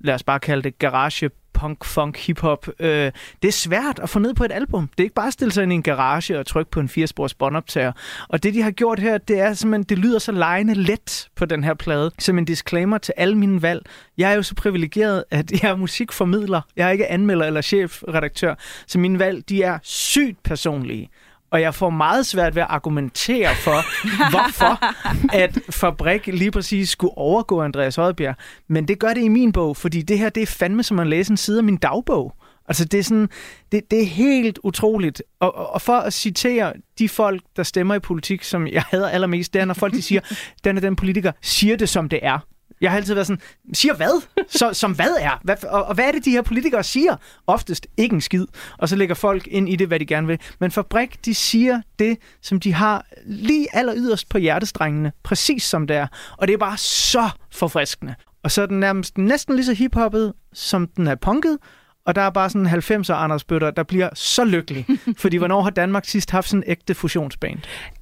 lad 0.00 0.14
os 0.14 0.22
bare 0.22 0.40
kalde 0.40 0.62
det 0.62 0.78
garage, 0.78 1.30
punk, 1.60 1.84
funk, 1.84 2.18
hiphop. 2.18 2.68
Øh, 2.80 3.12
det 3.42 3.48
er 3.48 3.52
svært 3.52 3.98
at 4.02 4.08
få 4.08 4.18
ned 4.18 4.34
på 4.34 4.44
et 4.44 4.52
album. 4.52 4.88
Det 4.88 5.00
er 5.00 5.02
ikke 5.02 5.14
bare 5.14 5.26
at 5.26 5.32
stille 5.32 5.52
sig 5.52 5.62
ind 5.62 5.72
i 5.72 5.74
en 5.74 5.82
garage 5.82 6.38
og 6.38 6.46
trykke 6.46 6.70
på 6.70 6.80
en 6.80 6.88
firespors 6.88 7.34
båndoptager. 7.34 7.92
Og 8.28 8.42
det, 8.42 8.54
de 8.54 8.62
har 8.62 8.70
gjort 8.70 8.98
her, 8.98 9.18
det 9.18 9.40
er 9.40 9.52
simpelthen, 9.54 9.82
det 9.82 9.98
lyder 9.98 10.18
så 10.18 10.32
lejende 10.32 10.74
let 10.74 11.28
på 11.36 11.44
den 11.44 11.64
her 11.64 11.74
plade. 11.74 12.10
Som 12.18 12.38
en 12.38 12.44
disclaimer 12.44 12.98
til 12.98 13.14
alle 13.16 13.38
mine 13.38 13.62
valg. 13.62 13.86
Jeg 14.18 14.30
er 14.30 14.34
jo 14.34 14.42
så 14.42 14.54
privilegeret, 14.54 15.24
at 15.30 15.52
jeg 15.62 15.70
er 15.70 15.76
musikformidler. 15.76 16.60
Jeg 16.76 16.86
er 16.86 16.90
ikke 16.90 17.06
anmelder 17.06 17.46
eller 17.46 17.60
chefredaktør. 17.60 18.54
Så 18.86 18.98
mine 18.98 19.18
valg, 19.18 19.48
de 19.48 19.62
er 19.62 19.78
sygt 19.82 20.42
personlige. 20.42 21.10
Og 21.50 21.60
jeg 21.60 21.74
får 21.74 21.90
meget 21.90 22.26
svært 22.26 22.54
ved 22.54 22.62
at 22.62 22.68
argumentere 22.70 23.54
for, 23.54 23.84
hvorfor 24.30 24.84
at 25.36 25.58
Fabrik 25.70 26.26
lige 26.26 26.50
præcis 26.50 26.88
skulle 26.88 27.18
overgå 27.18 27.62
Andreas 27.62 27.98
Oddbjerg. 27.98 28.34
Men 28.68 28.88
det 28.88 28.98
gør 28.98 29.08
det 29.14 29.22
i 29.22 29.28
min 29.28 29.52
bog, 29.52 29.76
fordi 29.76 30.02
det 30.02 30.18
her, 30.18 30.28
det 30.28 30.42
er 30.42 30.46
fandme 30.46 30.82
som 30.82 30.98
at 30.98 31.06
læse 31.06 31.30
en 31.30 31.36
side 31.36 31.58
af 31.58 31.64
min 31.64 31.76
dagbog. 31.76 32.34
Altså, 32.68 32.84
det 32.84 33.00
er, 33.00 33.04
sådan, 33.04 33.28
det, 33.72 33.90
det 33.90 34.00
er 34.02 34.06
helt 34.06 34.58
utroligt. 34.62 35.22
Og, 35.40 35.54
og- 35.72 35.82
for 35.82 35.96
at 35.96 36.12
citere 36.12 36.72
de 36.98 37.08
folk, 37.08 37.42
der 37.56 37.62
stemmer 37.62 37.94
i 37.94 37.98
politik, 37.98 38.42
som 38.44 38.66
jeg 38.66 38.82
hader 38.90 39.08
allermest, 39.08 39.54
det 39.54 39.60
er, 39.60 39.64
når 39.64 39.74
folk 39.74 39.92
de 39.94 40.02
siger, 40.02 40.20
den 40.64 40.76
og 40.76 40.82
den 40.82 40.96
politiker 40.96 41.32
siger 41.42 41.76
det, 41.76 41.88
som 41.88 42.08
det 42.08 42.18
er. 42.22 42.38
Jeg 42.80 42.90
har 42.90 42.96
altid 42.96 43.14
været 43.14 43.26
sådan, 43.26 43.42
siger 43.72 43.94
hvad? 43.94 44.22
Så, 44.48 44.72
som 44.72 44.92
hvad 44.92 45.16
er? 45.20 45.40
Hvad, 45.42 45.64
og, 45.64 45.84
og 45.84 45.94
hvad 45.94 46.08
er 46.08 46.12
det, 46.12 46.24
de 46.24 46.30
her 46.30 46.42
politikere 46.42 46.82
siger? 46.82 47.16
Oftest 47.46 47.86
ikke 47.96 48.14
en 48.14 48.20
skid. 48.20 48.46
Og 48.78 48.88
så 48.88 48.96
lægger 48.96 49.14
folk 49.14 49.46
ind 49.46 49.68
i 49.68 49.76
det, 49.76 49.88
hvad 49.88 50.00
de 50.00 50.06
gerne 50.06 50.26
vil. 50.26 50.38
Men 50.58 50.70
Fabrik, 50.70 51.24
de 51.24 51.34
siger 51.34 51.82
det, 51.98 52.18
som 52.42 52.60
de 52.60 52.72
har 52.72 53.06
lige 53.26 53.76
aller 53.76 53.94
yderst 53.96 54.28
på 54.28 54.38
hjertestrengene. 54.38 55.12
Præcis 55.22 55.62
som 55.62 55.86
det 55.86 55.96
er. 55.96 56.06
Og 56.38 56.48
det 56.48 56.54
er 56.54 56.58
bare 56.58 56.76
så 56.78 57.30
forfriskende. 57.52 58.14
Og 58.42 58.50
så 58.50 58.62
er 58.62 58.66
den 58.66 58.80
nærmest 58.80 59.18
næsten 59.18 59.56
lige 59.56 59.66
så 59.66 59.72
hiphoppet, 59.72 60.32
som 60.52 60.86
den 60.86 61.06
er 61.06 61.14
punket. 61.14 61.58
Og 62.04 62.14
der 62.14 62.20
er 62.22 62.30
bare 62.30 62.50
sådan 62.50 62.66
en 62.66 62.72
90'er 63.00 63.12
Anders 63.12 63.44
Bøtter, 63.44 63.70
der 63.70 63.82
bliver 63.82 64.08
så 64.14 64.44
lykkelig. 64.44 64.86
Fordi 65.18 65.36
hvornår 65.36 65.62
har 65.62 65.70
Danmark 65.70 66.04
sidst 66.04 66.30
haft 66.30 66.48
sådan 66.48 66.62
en 66.66 66.70
ægte 66.70 66.94
fusionsband? 66.94 67.58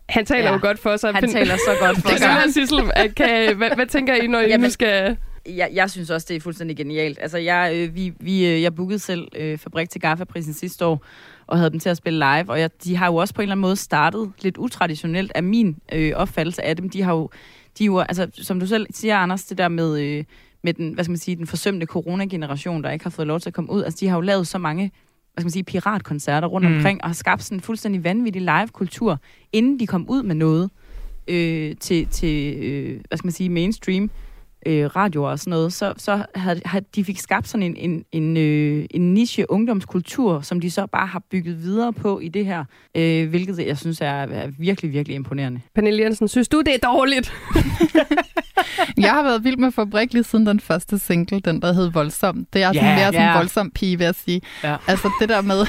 Han 0.08 0.26
taler 0.26 0.44
Ja. 0.48 0.52
jo 0.52 0.58
godt 0.62 0.78
for 0.78 0.96
sig. 0.96 1.12
Han 1.14 1.30
taler 1.30 1.56
så 1.56 1.70
godt 1.80 1.98
for 2.02 2.08
Det 2.08 2.18
sig. 2.18 2.28
han, 2.28 2.52
Sissel. 2.52 2.90
At 2.96 3.14
Kan, 3.14 3.56
hvad, 3.56 3.70
hvad 3.74 3.86
tænker 3.86 4.14
I, 4.14 4.26
når 4.26 4.38
I 4.40 4.46
Jamen, 4.48 4.64
nu 4.64 4.70
skal... 4.70 5.16
jeg, 5.46 5.70
jeg 5.72 5.90
synes 5.90 6.10
også, 6.10 6.26
det 6.28 6.36
er 6.36 6.40
fuldstændig 6.40 6.76
genialt. 6.76 7.18
Altså, 7.22 7.38
jeg, 7.38 7.72
øh, 7.74 7.94
vi, 7.94 8.12
vi, 8.20 8.46
øh, 8.46 8.62
jeg 8.62 8.74
bookede 8.74 8.98
selv 8.98 9.28
øh, 9.36 9.58
Fabrik 9.58 9.90
til 9.90 10.00
Gaffa-prisen 10.00 10.52
sidste 10.54 10.84
år, 10.86 11.04
og 11.46 11.58
havde 11.58 11.70
dem 11.70 11.80
til 11.80 11.88
at 11.88 11.96
spille 11.96 12.18
live, 12.18 12.50
og 12.50 12.60
jeg, 12.60 12.70
de 12.84 12.96
har 12.96 13.06
jo 13.06 13.16
også 13.16 13.34
på 13.34 13.40
en 13.40 13.44
eller 13.44 13.52
anden 13.52 13.62
måde 13.62 13.76
startet 13.76 14.30
lidt 14.40 14.56
utraditionelt 14.56 15.32
af 15.34 15.42
min 15.42 15.76
øh, 15.92 16.12
opfattelse 16.16 16.64
af 16.64 16.76
dem. 16.76 16.90
De 16.90 17.02
har 17.02 17.12
jo, 17.14 17.30
de 17.78 17.84
er 17.84 17.86
jo, 17.86 17.98
altså, 17.98 18.28
som 18.32 18.60
du 18.60 18.66
selv 18.66 18.86
siger, 18.90 19.16
Anders, 19.16 19.44
det 19.44 19.58
der 19.58 19.68
med, 19.68 20.00
øh, 20.00 20.24
med 20.64 20.74
den, 20.74 20.92
hvad 20.92 21.04
skal 21.04 21.10
man 21.10 21.18
sige, 21.18 21.36
den 21.36 21.46
forsømte 21.46 21.86
coronageneration, 21.86 22.82
der 22.82 22.90
ikke 22.90 23.04
har 23.04 23.10
fået 23.10 23.28
lov 23.28 23.40
til 23.40 23.50
at 23.50 23.54
komme 23.54 23.70
ud, 23.70 23.82
altså, 23.84 23.98
de 24.00 24.08
har 24.08 24.16
jo 24.16 24.20
lavet 24.20 24.46
så 24.46 24.58
mange 24.58 24.90
hvad 25.34 25.42
skal 25.42 25.46
man 25.46 25.50
sige, 25.52 25.64
piratkoncerter 25.64 26.48
rundt 26.48 26.68
Mm. 26.70 26.76
omkring, 26.76 27.02
og 27.02 27.08
har 27.08 27.14
skabt 27.14 27.42
sådan 27.42 27.56
en 27.58 27.60
fuldstændig 27.62 28.04
vanvittig 28.04 28.42
live-kultur, 28.42 29.20
inden 29.52 29.78
de 29.78 29.86
kom 29.86 30.06
ud 30.08 30.22
med 30.22 30.34
noget 30.34 30.70
øh, 31.28 31.76
til, 31.80 32.06
til 32.06 32.56
øh, 32.64 33.00
hvad 33.08 33.18
skal 33.18 33.26
man 33.26 33.32
sige, 33.32 33.48
mainstream 33.48 34.10
øh, 34.66 34.86
radioer 34.96 35.30
og 35.30 35.38
sådan 35.38 35.50
noget, 35.50 35.72
så, 35.72 35.92
så 35.96 36.24
havde, 36.34 36.60
havde 36.64 36.84
de 36.94 37.04
fik 37.04 37.18
skabt 37.18 37.48
sådan 37.48 37.62
en, 37.62 37.76
en, 37.76 38.04
en, 38.12 38.36
øh, 38.36 38.84
en 38.90 39.14
niche 39.14 39.50
ungdomskultur, 39.50 40.40
som 40.40 40.60
de 40.60 40.70
så 40.70 40.86
bare 40.86 41.06
har 41.06 41.22
bygget 41.30 41.62
videre 41.62 41.92
på 41.92 42.20
i 42.20 42.28
det 42.28 42.46
her, 42.46 42.64
øh, 42.94 43.28
hvilket 43.28 43.58
jeg 43.66 43.78
synes 43.78 44.00
er, 44.00 44.06
er 44.06 44.48
virkelig, 44.58 44.92
virkelig 44.92 45.14
imponerende. 45.14 45.60
Pernille 45.74 46.02
Jensen, 46.02 46.28
synes 46.28 46.48
du, 46.48 46.60
det 46.60 46.74
er 46.74 46.78
dårligt? 46.88 47.32
Jeg 48.96 49.10
har 49.10 49.22
været 49.22 49.44
vild 49.44 49.56
med 49.56 49.72
Fabrik 49.72 50.12
lige 50.12 50.24
siden 50.24 50.46
den 50.46 50.60
første 50.60 50.98
single, 50.98 51.40
den 51.40 51.62
der 51.62 51.72
hed 51.72 51.90
Voldsom. 51.90 52.46
Det 52.52 52.62
er 52.62 52.72
sådan 52.72 52.88
Ja, 52.88 52.96
mere 52.96 53.12
sådan 53.12 53.28
en 53.28 53.34
voldsom 53.34 53.70
pige, 53.70 53.98
vil 53.98 54.04
jeg 54.04 54.14
sige. 54.14 54.40
Ja. 54.64 54.76
Altså 54.86 55.10
det 55.20 55.28
der 55.28 55.40
med, 55.40 55.66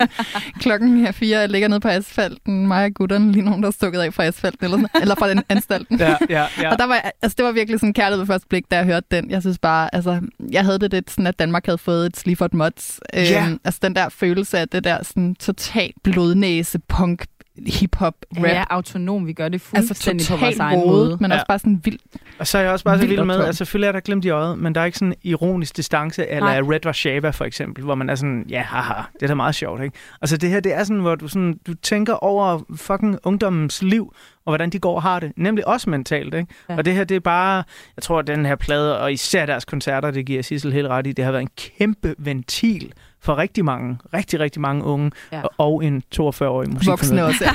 klokken 0.62 1.06
er 1.06 1.12
fire, 1.12 1.38
jeg 1.38 1.48
ligger 1.48 1.68
nede 1.68 1.80
på 1.80 1.88
asfalten, 1.88 2.66
mig 2.66 2.84
og 2.84 2.94
gutterne, 2.94 3.32
lige 3.32 3.44
nogen, 3.44 3.62
der 3.62 3.68
er 3.68 3.72
stukket 3.72 4.00
af 4.00 4.14
fra 4.14 4.24
asfalten, 4.24 4.64
eller, 4.64 4.76
sådan, 4.78 5.02
eller 5.02 5.14
fra 5.14 5.28
den 5.30 5.42
anstalten. 5.48 5.98
Ja, 5.98 6.16
ja, 6.30 6.46
ja. 6.60 6.72
Og 6.72 6.78
der 6.78 6.86
var, 6.86 7.10
altså, 7.22 7.34
det 7.38 7.44
var 7.44 7.52
virkelig 7.52 7.80
sådan 7.80 7.92
kærlighed 7.92 8.23
ved 8.24 8.34
første 8.34 8.48
blik, 8.48 8.70
da 8.70 8.76
jeg 8.76 8.84
hørte 8.84 9.06
den. 9.10 9.30
Jeg 9.30 9.40
synes 9.40 9.58
bare, 9.58 9.94
altså, 9.94 10.20
jeg 10.52 10.64
havde 10.64 10.78
det 10.78 10.92
lidt 10.92 11.10
sådan, 11.10 11.26
at 11.26 11.38
Danmark 11.38 11.66
havde 11.66 11.78
fået 11.78 12.06
et 12.06 12.16
Sleaford 12.16 12.52
Mods. 12.52 13.00
Ja. 13.12 13.46
Øhm, 13.46 13.60
altså 13.64 13.80
den 13.82 13.96
der 13.96 14.08
følelse 14.08 14.58
af 14.58 14.68
det 14.68 14.84
der 14.84 15.02
sådan 15.02 15.34
total 15.34 15.92
blodnæse 16.02 16.78
punk 16.78 17.24
hip-hop, 17.66 18.14
rap. 18.36 18.44
Ja, 18.44 18.64
autonom. 18.70 19.26
Vi 19.26 19.32
gør 19.32 19.48
det 19.48 19.62
altså 19.74 19.88
fuldstændig 19.88 20.26
på 20.30 20.36
vores 20.36 20.58
egen 20.58 20.80
måde. 20.86 21.16
men 21.20 21.30
Ja. 21.30 21.34
også 21.36 21.46
bare 21.48 21.58
sådan 21.58 21.80
vildt. 21.84 22.02
Og 22.38 22.46
så 22.46 22.58
er 22.58 22.62
jeg 22.62 22.72
også 22.72 22.84
bare 22.84 22.98
så 22.98 23.06
vild 23.06 23.24
med, 23.24 23.44
at 23.44 23.56
selvfølgelig 23.56 23.88
er 23.88 23.92
der 23.92 24.00
glimt 24.00 24.24
i 24.24 24.30
øjet, 24.30 24.58
men 24.58 24.74
der 24.74 24.80
er 24.80 24.84
ikke 24.84 24.98
sådan 24.98 25.12
en 25.12 25.18
ironisk 25.22 25.76
distance, 25.76 26.26
eller 26.28 26.60
Nej. 26.60 26.74
Red 26.74 26.86
Warszawa 26.86 27.30
for 27.30 27.44
eksempel, 27.44 27.84
hvor 27.84 27.94
man 27.94 28.10
er 28.10 28.14
sådan, 28.14 28.46
ja, 28.48 28.62
haha, 28.62 29.02
det 29.14 29.22
er 29.22 29.26
da 29.26 29.34
meget 29.34 29.54
sjovt, 29.54 29.82
ikke? 29.82 29.96
Altså 30.22 30.36
det 30.36 30.50
her, 30.50 30.60
det 30.60 30.74
er 30.74 30.84
sådan, 30.84 31.00
hvor 31.02 31.14
du, 31.14 31.28
sådan, 31.28 31.58
du 31.66 31.74
tænker 31.74 32.12
over 32.14 32.60
fucking 32.76 33.18
ungdommens 33.24 33.82
liv, 33.82 34.14
og 34.46 34.50
hvordan 34.50 34.70
de 34.70 34.78
går 34.78 34.94
og 34.94 35.02
har 35.02 35.20
det. 35.20 35.32
Nemlig 35.36 35.68
også 35.68 35.90
mentalt, 35.90 36.34
ikke? 36.34 36.54
Ja. 36.68 36.76
Og 36.76 36.84
det 36.84 36.94
her, 36.94 37.04
det 37.04 37.14
er 37.14 37.20
bare, 37.20 37.64
jeg 37.96 38.02
tror, 38.02 38.18
at 38.18 38.26
den 38.26 38.46
her 38.46 38.56
plade, 38.56 39.00
og 39.00 39.12
især 39.12 39.46
deres 39.46 39.64
koncerter, 39.64 40.10
det 40.10 40.26
giver 40.26 40.42
Sissel 40.42 40.72
helt 40.72 40.88
ret 40.88 41.06
i, 41.06 41.12
det 41.12 41.24
har 41.24 41.32
været 41.32 41.42
en 41.42 41.50
kæmpe 41.78 42.14
ventil 42.18 42.92
for 43.24 43.38
rigtig 43.38 43.64
mange, 43.64 43.98
rigtig, 44.14 44.40
rigtig 44.40 44.60
mange 44.62 44.84
unge, 44.84 45.10
Ja. 45.32 45.42
og 45.58 45.84
en 45.84 46.02
42-årig 46.14 46.70
musik. 46.72 46.88
Voksne 46.88 47.24
også, 47.24 47.44
ja. 47.44 47.50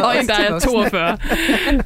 og 0.04 0.16
en, 0.20 0.26
der 0.26 0.34
er 0.54 0.58
42. 0.58 1.18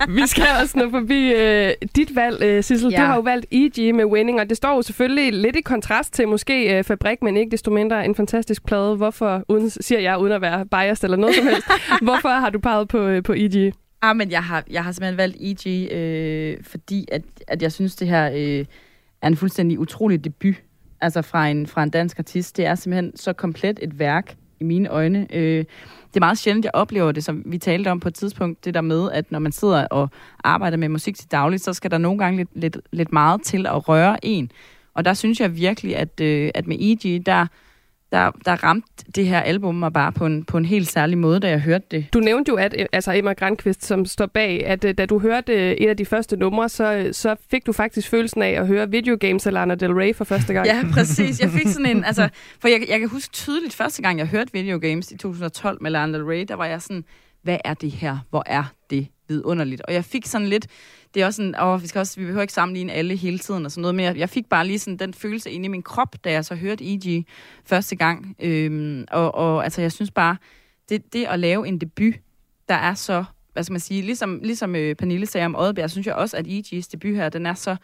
Vi 0.08 0.26
skal 0.26 0.44
også 0.62 0.78
nå 0.78 0.90
forbi 0.90 1.32
øh, 1.32 1.72
dit 1.96 2.16
valg, 2.16 2.42
øh, 2.42 2.62
Sissel. 2.64 2.90
Ja. 2.90 2.96
Du 3.00 3.02
har 3.06 3.14
jo 3.14 3.20
valgt 3.20 3.46
E.G. 3.52 3.94
med 3.94 4.04
Winning, 4.04 4.40
og 4.40 4.48
det 4.48 4.56
står 4.56 4.74
jo 4.76 4.82
selvfølgelig 4.82 5.32
lidt 5.32 5.56
i 5.56 5.60
kontrast 5.60 6.14
til 6.14 6.28
måske 6.28 6.78
øh, 6.78 6.84
Fabrik, 6.84 7.22
men 7.22 7.36
ikke 7.36 7.50
desto 7.50 7.70
mindre 7.70 8.04
en 8.04 8.14
fantastisk 8.14 8.66
plade. 8.66 8.96
Hvorfor, 8.96 9.42
uden, 9.48 9.70
siger 9.70 10.00
jeg 10.00 10.18
uden 10.18 10.32
at 10.32 10.40
være 10.40 10.66
biased 10.66 11.04
eller 11.04 11.16
noget 11.16 11.36
som 11.36 11.46
helst, 11.46 11.66
hvorfor 12.02 12.28
har 12.28 12.50
du 12.50 12.58
peget 12.58 12.88
på, 12.88 12.98
øh, 12.98 13.22
på 13.22 13.32
E.G.? 13.36 13.74
Ah, 14.02 14.16
men 14.16 14.30
jeg 14.30 14.42
har, 14.42 14.64
jeg 14.70 14.84
har 14.84 14.92
simpelthen 14.92 15.16
valgt 15.18 15.36
E.G., 15.40 15.92
øh, 15.92 16.56
fordi 16.62 17.08
at, 17.12 17.22
at 17.48 17.62
jeg 17.62 17.72
synes, 17.72 17.96
det 17.96 18.08
her 18.08 18.30
øh, 18.34 18.64
er 19.22 19.26
en 19.26 19.36
fuldstændig 19.36 19.78
utrolig 19.78 20.24
debut 20.24 20.54
altså 21.00 21.22
fra 21.22 21.48
en, 21.48 21.66
fra 21.66 21.82
en 21.82 21.90
dansk 21.90 22.18
artist. 22.18 22.56
Det 22.56 22.66
er 22.66 22.74
simpelthen 22.74 23.16
så 23.16 23.32
komplet 23.32 23.78
et 23.82 23.98
værk 23.98 24.36
i 24.60 24.64
mine 24.64 24.88
øjne. 24.88 25.26
Øh, 25.30 25.64
det 26.08 26.16
er 26.16 26.20
meget 26.20 26.38
sjældent, 26.38 26.64
jeg 26.64 26.74
oplever 26.74 27.12
det, 27.12 27.24
som 27.24 27.42
vi 27.46 27.58
talte 27.58 27.90
om 27.90 28.00
på 28.00 28.08
et 28.08 28.14
tidspunkt, 28.14 28.64
det 28.64 28.74
der 28.74 28.80
med, 28.80 29.10
at 29.12 29.32
når 29.32 29.38
man 29.38 29.52
sidder 29.52 29.86
og 29.86 30.08
arbejder 30.44 30.76
med 30.76 30.88
musik 30.88 31.16
til 31.16 31.30
dagligt, 31.30 31.64
så 31.64 31.72
skal 31.72 31.90
der 31.90 31.98
nogle 31.98 32.18
gange 32.18 32.36
lidt, 32.36 32.50
lidt, 32.54 32.78
lidt 32.92 33.12
meget 33.12 33.42
til 33.42 33.66
at 33.66 33.88
røre 33.88 34.24
en. 34.24 34.50
Og 34.94 35.04
der 35.04 35.14
synes 35.14 35.40
jeg 35.40 35.56
virkelig, 35.56 35.96
at, 35.96 36.20
øh, 36.20 36.50
at 36.54 36.66
med 36.66 36.76
E.G., 36.80 37.26
der, 37.26 37.46
der, 38.12 38.30
der 38.44 38.64
ramte 38.64 39.04
det 39.14 39.26
her 39.26 39.40
album 39.40 39.74
mig 39.74 39.92
bare 39.92 40.12
på 40.12 40.26
en, 40.26 40.44
på 40.44 40.56
en 40.58 40.64
helt 40.64 40.88
særlig 40.88 41.18
måde, 41.18 41.40
da 41.40 41.48
jeg 41.48 41.60
hørte 41.60 41.86
det. 41.90 42.06
Du 42.14 42.18
nævnte 42.20 42.48
jo, 42.48 42.56
at 42.56 42.86
altså 42.92 43.12
Emma 43.12 43.32
Grandqvist, 43.32 43.84
som 43.84 44.06
står 44.06 44.26
bag, 44.26 44.66
at 44.66 44.84
øh, 44.84 44.94
da 44.98 45.06
du 45.06 45.18
hørte 45.18 45.52
øh, 45.52 45.72
et 45.72 45.88
af 45.88 45.96
de 45.96 46.06
første 46.06 46.36
numre, 46.36 46.68
så, 46.68 46.92
øh, 46.92 47.14
så 47.14 47.36
fik 47.50 47.66
du 47.66 47.72
faktisk 47.72 48.08
følelsen 48.08 48.42
af 48.42 48.50
at 48.50 48.66
høre 48.66 48.90
Video 48.90 49.16
Games 49.20 49.46
af 49.46 49.52
Lana 49.52 49.74
Del 49.74 49.92
Rey 49.92 50.14
for 50.14 50.24
første 50.24 50.52
gang. 50.52 50.66
Ja, 50.74 50.84
præcis. 50.92 51.40
Jeg 51.40 51.50
fik 51.50 51.68
sådan 51.68 51.86
en, 51.86 52.04
altså, 52.04 52.28
for 52.60 52.68
jeg, 52.68 52.80
jeg 52.88 53.00
kan 53.00 53.08
huske 53.08 53.32
tydeligt 53.32 53.74
første 53.74 54.02
gang, 54.02 54.18
jeg 54.18 54.26
hørte 54.26 54.52
Video 54.52 54.78
Games 54.78 55.10
i 55.10 55.16
2012 55.16 55.78
med 55.80 55.90
Lana 55.90 56.18
Del 56.18 56.24
Rey, 56.24 56.44
der 56.48 56.54
var 56.54 56.66
jeg 56.66 56.82
sådan, 56.82 57.04
hvad 57.42 57.58
er 57.64 57.74
det 57.74 57.90
her? 57.90 58.18
Hvor 58.30 58.42
er 58.46 58.64
det 58.90 59.08
vidunderligt? 59.28 59.80
Og 59.80 59.94
jeg 59.94 60.04
fik 60.04 60.26
sådan 60.26 60.46
lidt, 60.46 60.66
det 61.14 61.22
er 61.22 61.26
også 61.26 61.36
sådan, 61.36 61.60
åh, 61.62 61.82
vi, 61.82 61.86
skal 61.86 61.98
også, 61.98 62.20
vi 62.20 62.24
behøver 62.24 62.42
ikke 62.42 62.52
sammenligne 62.52 62.92
alle 62.92 63.16
hele 63.16 63.38
tiden 63.38 63.64
og 63.64 63.70
sådan 63.70 63.82
noget, 63.82 63.94
men 63.94 64.04
jeg, 64.04 64.16
jeg 64.16 64.28
fik 64.28 64.48
bare 64.48 64.66
lige 64.66 64.78
sådan 64.78 64.96
den 64.96 65.14
følelse 65.14 65.50
inde 65.50 65.64
i 65.64 65.68
min 65.68 65.82
krop, 65.82 66.16
da 66.24 66.32
jeg 66.32 66.44
så 66.44 66.54
hørte 66.54 66.94
E.G. 66.94 67.26
første 67.64 67.96
gang. 67.96 68.36
Øhm, 68.40 69.04
og, 69.10 69.34
og 69.34 69.64
altså, 69.64 69.80
jeg 69.80 69.92
synes 69.92 70.10
bare, 70.10 70.36
det, 70.88 71.12
det 71.12 71.24
at 71.24 71.38
lave 71.38 71.68
en 71.68 71.78
debut, 71.78 72.14
der 72.68 72.74
er 72.74 72.94
så, 72.94 73.24
hvad 73.52 73.62
skal 73.62 73.72
man 73.72 73.80
sige, 73.80 74.02
ligesom, 74.02 74.40
ligesom 74.42 74.76
øh, 74.76 74.94
Pernille 74.94 75.26
sagde 75.26 75.44
om 75.44 75.56
Oddbjerg, 75.56 75.90
synes 75.90 76.06
jeg 76.06 76.14
også, 76.14 76.36
at 76.36 76.46
E.G.'s 76.48 76.88
debut 76.88 77.16
her, 77.16 77.28
den 77.28 77.46
er 77.46 77.54
så, 77.54 77.76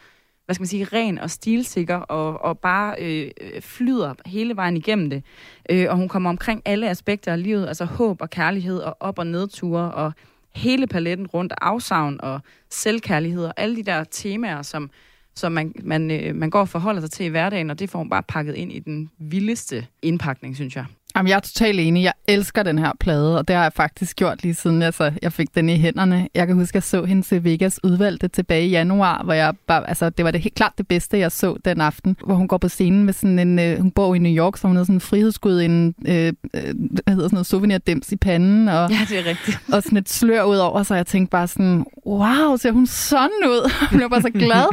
hvad 0.44 0.54
skal 0.54 0.62
man 0.62 0.68
sige, 0.68 0.85
ren 0.85 1.18
og 1.18 1.30
stilsikker, 1.30 1.96
og, 1.96 2.40
og 2.40 2.59
bare 2.59 2.96
øh, 2.98 3.30
øh, 3.40 3.62
flyder 3.62 4.14
hele 4.26 4.57
vejen 4.57 4.76
igennem 4.76 5.11
det. 5.11 5.24
Øh, 5.70 5.87
og 5.90 5.96
hun 5.96 6.09
kommer 6.09 6.30
omkring 6.30 6.62
alle 6.64 6.88
aspekter 6.88 7.33
af 7.33 7.42
livet, 7.42 7.68
altså 7.68 7.85
håb 7.85 8.22
og 8.22 8.30
kærlighed, 8.30 8.78
og 8.78 8.96
op- 9.00 9.18
og 9.18 9.26
nedture, 9.26 9.92
og 9.94 10.12
hele 10.55 10.87
paletten 10.87 11.27
rundt, 11.27 11.53
afsavn 11.61 12.21
og 12.23 12.40
selvkærlighed, 12.71 13.45
og 13.45 13.55
alle 13.57 13.77
de 13.77 13.83
der 13.83 14.05
temaer, 14.05 14.62
som, 14.62 14.90
som 15.35 15.53
man, 15.53 15.73
man, 15.83 16.11
øh, 16.11 16.35
man 16.35 16.51
går 16.51 16.61
og 16.61 16.69
forholder 16.69 17.01
sig 17.01 17.11
til 17.11 17.27
i 17.27 17.29
hverdagen, 17.29 17.71
og 17.71 17.79
det 17.79 17.90
får 17.90 17.99
hun 17.99 18.11
bare 18.11 18.23
pakket 18.23 18.55
ind 18.55 18.73
i 18.73 18.79
den 18.79 19.11
vildeste 19.19 19.87
indpakning, 20.03 20.57
synes 20.57 20.77
jeg. 20.77 20.87
Jamen, 21.16 21.29
jeg 21.31 21.37
er 21.37 21.40
totalt 21.40 21.81
enig. 21.81 22.03
Jeg 22.03 22.12
elsker 22.29 22.62
den 22.62 22.79
her 22.79 22.92
plade, 23.00 23.38
og 23.38 23.48
det 23.48 23.57
har 23.57 23.62
jeg 23.62 23.72
faktisk 23.72 24.16
gjort 24.16 24.42
lige 24.42 24.55
siden 24.55 24.83
altså, 24.83 25.12
jeg 25.22 25.33
fik 25.33 25.55
den 25.55 25.68
i 25.68 25.77
hænderne. 25.79 26.29
Jeg 26.35 26.46
kan 26.46 26.57
huske, 26.57 26.70
at 26.70 26.74
jeg 26.74 26.83
så 26.83 27.05
hende 27.05 27.22
til 27.22 27.44
Vegas 27.44 27.81
udvalgte 27.85 28.29
tilbage 28.29 28.66
i 28.66 28.70
januar, 28.70 29.22
hvor 29.24 29.33
jeg 29.33 29.55
bare, 29.66 29.88
altså, 29.88 30.11
det 30.11 30.24
var 30.24 30.31
det 30.31 30.40
helt 30.40 30.55
klart 30.55 30.72
det 30.79 30.88
bedste, 30.88 31.18
jeg 31.18 31.33
så 31.33 31.57
den 31.64 31.81
aften, 31.81 32.16
hvor 32.27 32.35
hun 32.35 32.48
går 32.48 32.59
på 32.59 32.68
scenen 32.68 33.05
med 33.05 33.12
sådan 33.12 33.38
en, 33.38 33.59
øh, 33.59 33.79
hun 33.81 33.90
bor 33.90 34.14
i 34.14 34.18
New 34.18 34.33
York, 34.33 34.57
så 34.57 34.66
hun 34.66 34.77
havde 34.77 34.87
sådan 34.87 34.96
en 34.96 35.00
frihedsskud, 35.00 35.61
en, 35.62 35.94
øh, 36.09 36.33
øh, 36.55 36.74
hvad 37.05 37.14
hedder 37.14 37.29
sådan 37.29 37.29
noget, 37.33 37.46
souvenirdims 37.46 38.12
i 38.12 38.16
panden, 38.16 38.68
og, 38.68 38.90
Ja, 38.90 38.98
det 39.09 39.18
er 39.18 39.24
rigtigt. 39.24 39.59
og 39.72 39.83
sådan 39.83 39.98
et 39.98 40.09
slør 40.09 40.42
ud 40.42 40.57
over, 40.57 40.83
så 40.83 40.94
jeg 40.94 41.07
tænkte 41.07 41.31
bare 41.31 41.48
sådan, 41.48 41.85
wow, 42.07 42.57
ser 42.57 42.72
hun 42.72 42.87
sådan 42.87 43.31
ud? 43.46 43.70
Jeg 43.81 43.88
blev 43.98 44.11
bare 44.11 44.22
så 44.22 44.31
glad. 44.31 44.66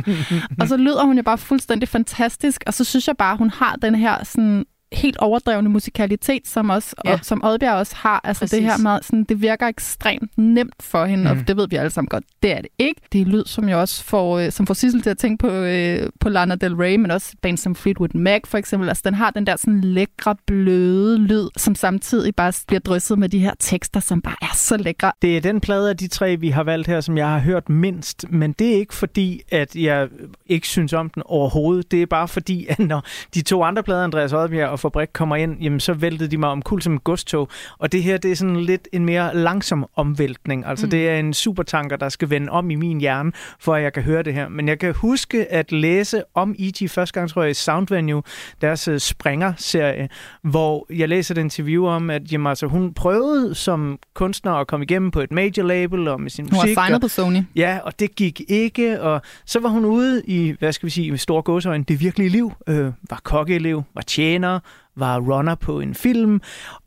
og 0.59 0.67
så 0.67 0.77
lyder 0.77 1.05
hun 1.05 1.17
jo 1.17 1.23
bare 1.23 1.37
fuldstændig 1.37 1.89
fantastisk, 1.89 2.63
og 2.67 2.73
så 2.73 2.83
synes 2.83 3.07
jeg 3.07 3.17
bare, 3.17 3.37
hun 3.37 3.49
har 3.49 3.75
den 3.81 3.95
her 3.95 4.23
sådan 4.23 4.65
helt 4.91 5.17
overdrevne 5.17 5.69
musikalitet, 5.69 6.47
som 6.47 6.69
også 6.69 6.95
Ja. 7.05 7.13
og, 7.13 7.19
som 7.21 7.41
Oddbjerg 7.45 7.73
også 7.75 7.95
har. 7.95 8.21
Altså 8.23 8.41
Præcis. 8.41 8.57
det 8.57 8.63
her 8.63 8.77
med, 8.77 8.99
sådan, 9.01 9.23
det 9.23 9.41
virker 9.41 9.67
ekstremt 9.67 10.37
nemt 10.37 10.75
for 10.79 11.05
hende, 11.05 11.23
mm. 11.23 11.31
Mm. 11.35 11.39
og 11.41 11.47
det 11.47 11.57
ved 11.57 11.67
vi 11.69 11.75
alle 11.75 11.89
sammen 11.89 12.09
godt, 12.09 12.23
det 12.43 12.51
er 12.51 12.61
det 12.61 12.69
ikke. 12.79 13.01
Det 13.13 13.21
er 13.21 13.25
lyd, 13.25 13.43
som 13.45 13.69
jo 13.69 13.79
også 13.81 14.03
får, 14.03 14.39
øh, 14.39 14.51
som 14.51 14.67
får 14.67 14.73
Sissel 14.73 15.01
til 15.01 15.09
at 15.09 15.17
tænke 15.17 15.41
på, 15.41 15.47
øh, 15.53 16.09
på 16.19 16.29
Lana 16.29 16.55
Del 16.55 16.75
Rey, 16.75 16.95
men 16.95 17.11
også 17.11 17.33
band 17.41 17.57
som 17.57 17.75
Fleetwood 17.75 18.09
Mac 18.17 18.41
for 18.45 18.57
eksempel. 18.57 18.89
Altså 18.89 19.01
den 19.05 19.13
har 19.13 19.31
den 19.31 19.47
der 19.47 19.55
sådan 19.55 19.81
lækre, 19.81 20.35
bløde 20.47 21.17
lyd, 21.17 21.47
som 21.57 21.75
samtidig 21.75 22.35
bare 22.35 22.53
bliver 22.67 22.79
drysset 22.79 23.19
med 23.19 23.29
de 23.29 23.39
her 23.39 23.53
tekster, 23.59 23.99
som 23.99 24.21
bare 24.21 24.35
er 24.41 24.55
så 24.55 24.77
lækre. 24.77 25.11
Det 25.21 25.37
er 25.37 25.41
den 25.41 25.61
plade 25.61 25.89
af 25.89 25.97
de 25.97 26.07
tre, 26.07 26.35
vi 26.35 26.49
har 26.49 26.63
valgt 26.63 26.87
her, 26.87 27.01
som 27.01 27.17
jeg 27.17 27.27
har 27.27 27.39
hørt 27.39 27.69
mindst. 27.69 28.25
Men 28.29 28.51
det 28.51 28.71
er 28.73 28.75
ikke 28.75 28.93
fordi, 28.93 29.41
at 29.51 29.75
jeg 29.75 30.07
ikke 30.45 30.67
synes 30.67 30.93
om 30.93 31.09
den 31.09 31.23
overhovedet. 31.25 31.91
Det 31.91 32.01
er 32.01 32.05
bare 32.05 32.27
fordi, 32.27 32.65
at 32.69 32.79
når 32.79 33.03
de 33.33 33.41
to 33.41 33.63
andre 33.63 33.83
plader, 33.83 34.03
Andreas 34.03 34.33
Oddbjerg 34.33 34.69
og 34.69 34.79
Fabrik, 34.81 35.09
kommer 35.13 35.35
ind, 35.35 35.59
jamen 35.61 35.79
så 35.79 35.93
væltede 35.93 36.31
de 36.31 36.37
mig 36.37 36.49
om 36.49 36.61
kul 36.61 36.81
som 36.81 36.95
et 36.95 37.03
godstog. 37.03 37.49
Og 37.77 37.91
det 37.91 38.03
her, 38.03 38.17
det 38.17 38.31
er 38.31 38.35
sådan 38.35 38.55
lidt 38.55 38.87
en 38.93 39.05
mere 39.05 39.35
langsom 39.35 39.85
omvæltning. 39.95 40.65
Altså 40.65 40.85
mm. 40.85 40.89
det 40.89 41.09
er 41.09 41.19
en 41.19 41.33
supertanker, 41.33 41.95
der 41.95 42.09
skal 42.09 42.29
vende 42.29 42.49
om 42.49 42.71
i 42.71 42.75
min 42.75 42.99
hjerne, 42.99 43.31
for 43.59 43.75
at 43.75 43.83
jeg 43.83 43.93
kan 43.93 44.03
høre 44.03 44.23
det 44.23 44.33
her. 44.33 44.49
Men 44.49 44.67
jeg 44.67 44.79
kan 44.79 44.93
huske 44.93 45.51
at 45.51 45.71
læse 45.71 46.23
om 46.35 46.55
E.G. 46.59 46.89
første 46.89 47.13
gang, 47.13 47.29
tror 47.29 47.41
jeg, 47.41 47.51
i 47.51 47.53
Soundvenue, 47.53 48.21
deres 48.61 48.87
øh, 48.87 48.99
Springer-serie, 48.99 50.09
hvor 50.41 50.85
jeg 50.89 51.09
læser 51.09 51.35
et 51.35 51.37
interview 51.37 51.85
om, 51.85 52.09
at 52.09 52.31
jamen, 52.31 52.47
altså, 52.47 52.67
hun 52.67 52.93
prøvede 52.93 53.55
som 53.55 53.99
kunstner 54.13 54.51
at 54.51 54.67
komme 54.67 54.83
igennem 54.83 55.11
på 55.11 55.19
et 55.19 55.31
major 55.31 55.63
label 55.63 56.07
og 56.07 56.21
med 56.21 56.29
sin 56.29 56.45
Hun 56.45 56.53
musik. 56.53 56.75
var 56.75 56.81
og, 56.81 56.87
signet 56.87 57.01
på 57.01 57.07
Sony. 57.07 57.43
Ja, 57.55 57.79
og 57.83 57.99
det 57.99 58.15
gik 58.15 58.41
ikke, 58.47 59.01
og 59.01 59.21
så 59.45 59.59
var 59.59 59.69
hun 59.69 59.85
ude 59.85 60.21
i, 60.25 60.55
hvad 60.59 60.73
skal 60.73 60.85
vi 60.85 60.91
sige, 60.91 61.11
med 61.11 61.19
store 61.19 61.41
gåsøjne, 61.41 61.83
det 61.83 61.99
virkelige 61.99 62.29
liv, 62.29 62.53
øh, 62.67 62.91
var 63.09 63.19
kokkeelev, 63.23 63.83
var 63.95 64.01
tjener, 64.01 64.59
var 64.95 65.19
runner 65.19 65.55
på 65.55 65.79
en 65.79 65.95
film, 65.95 66.41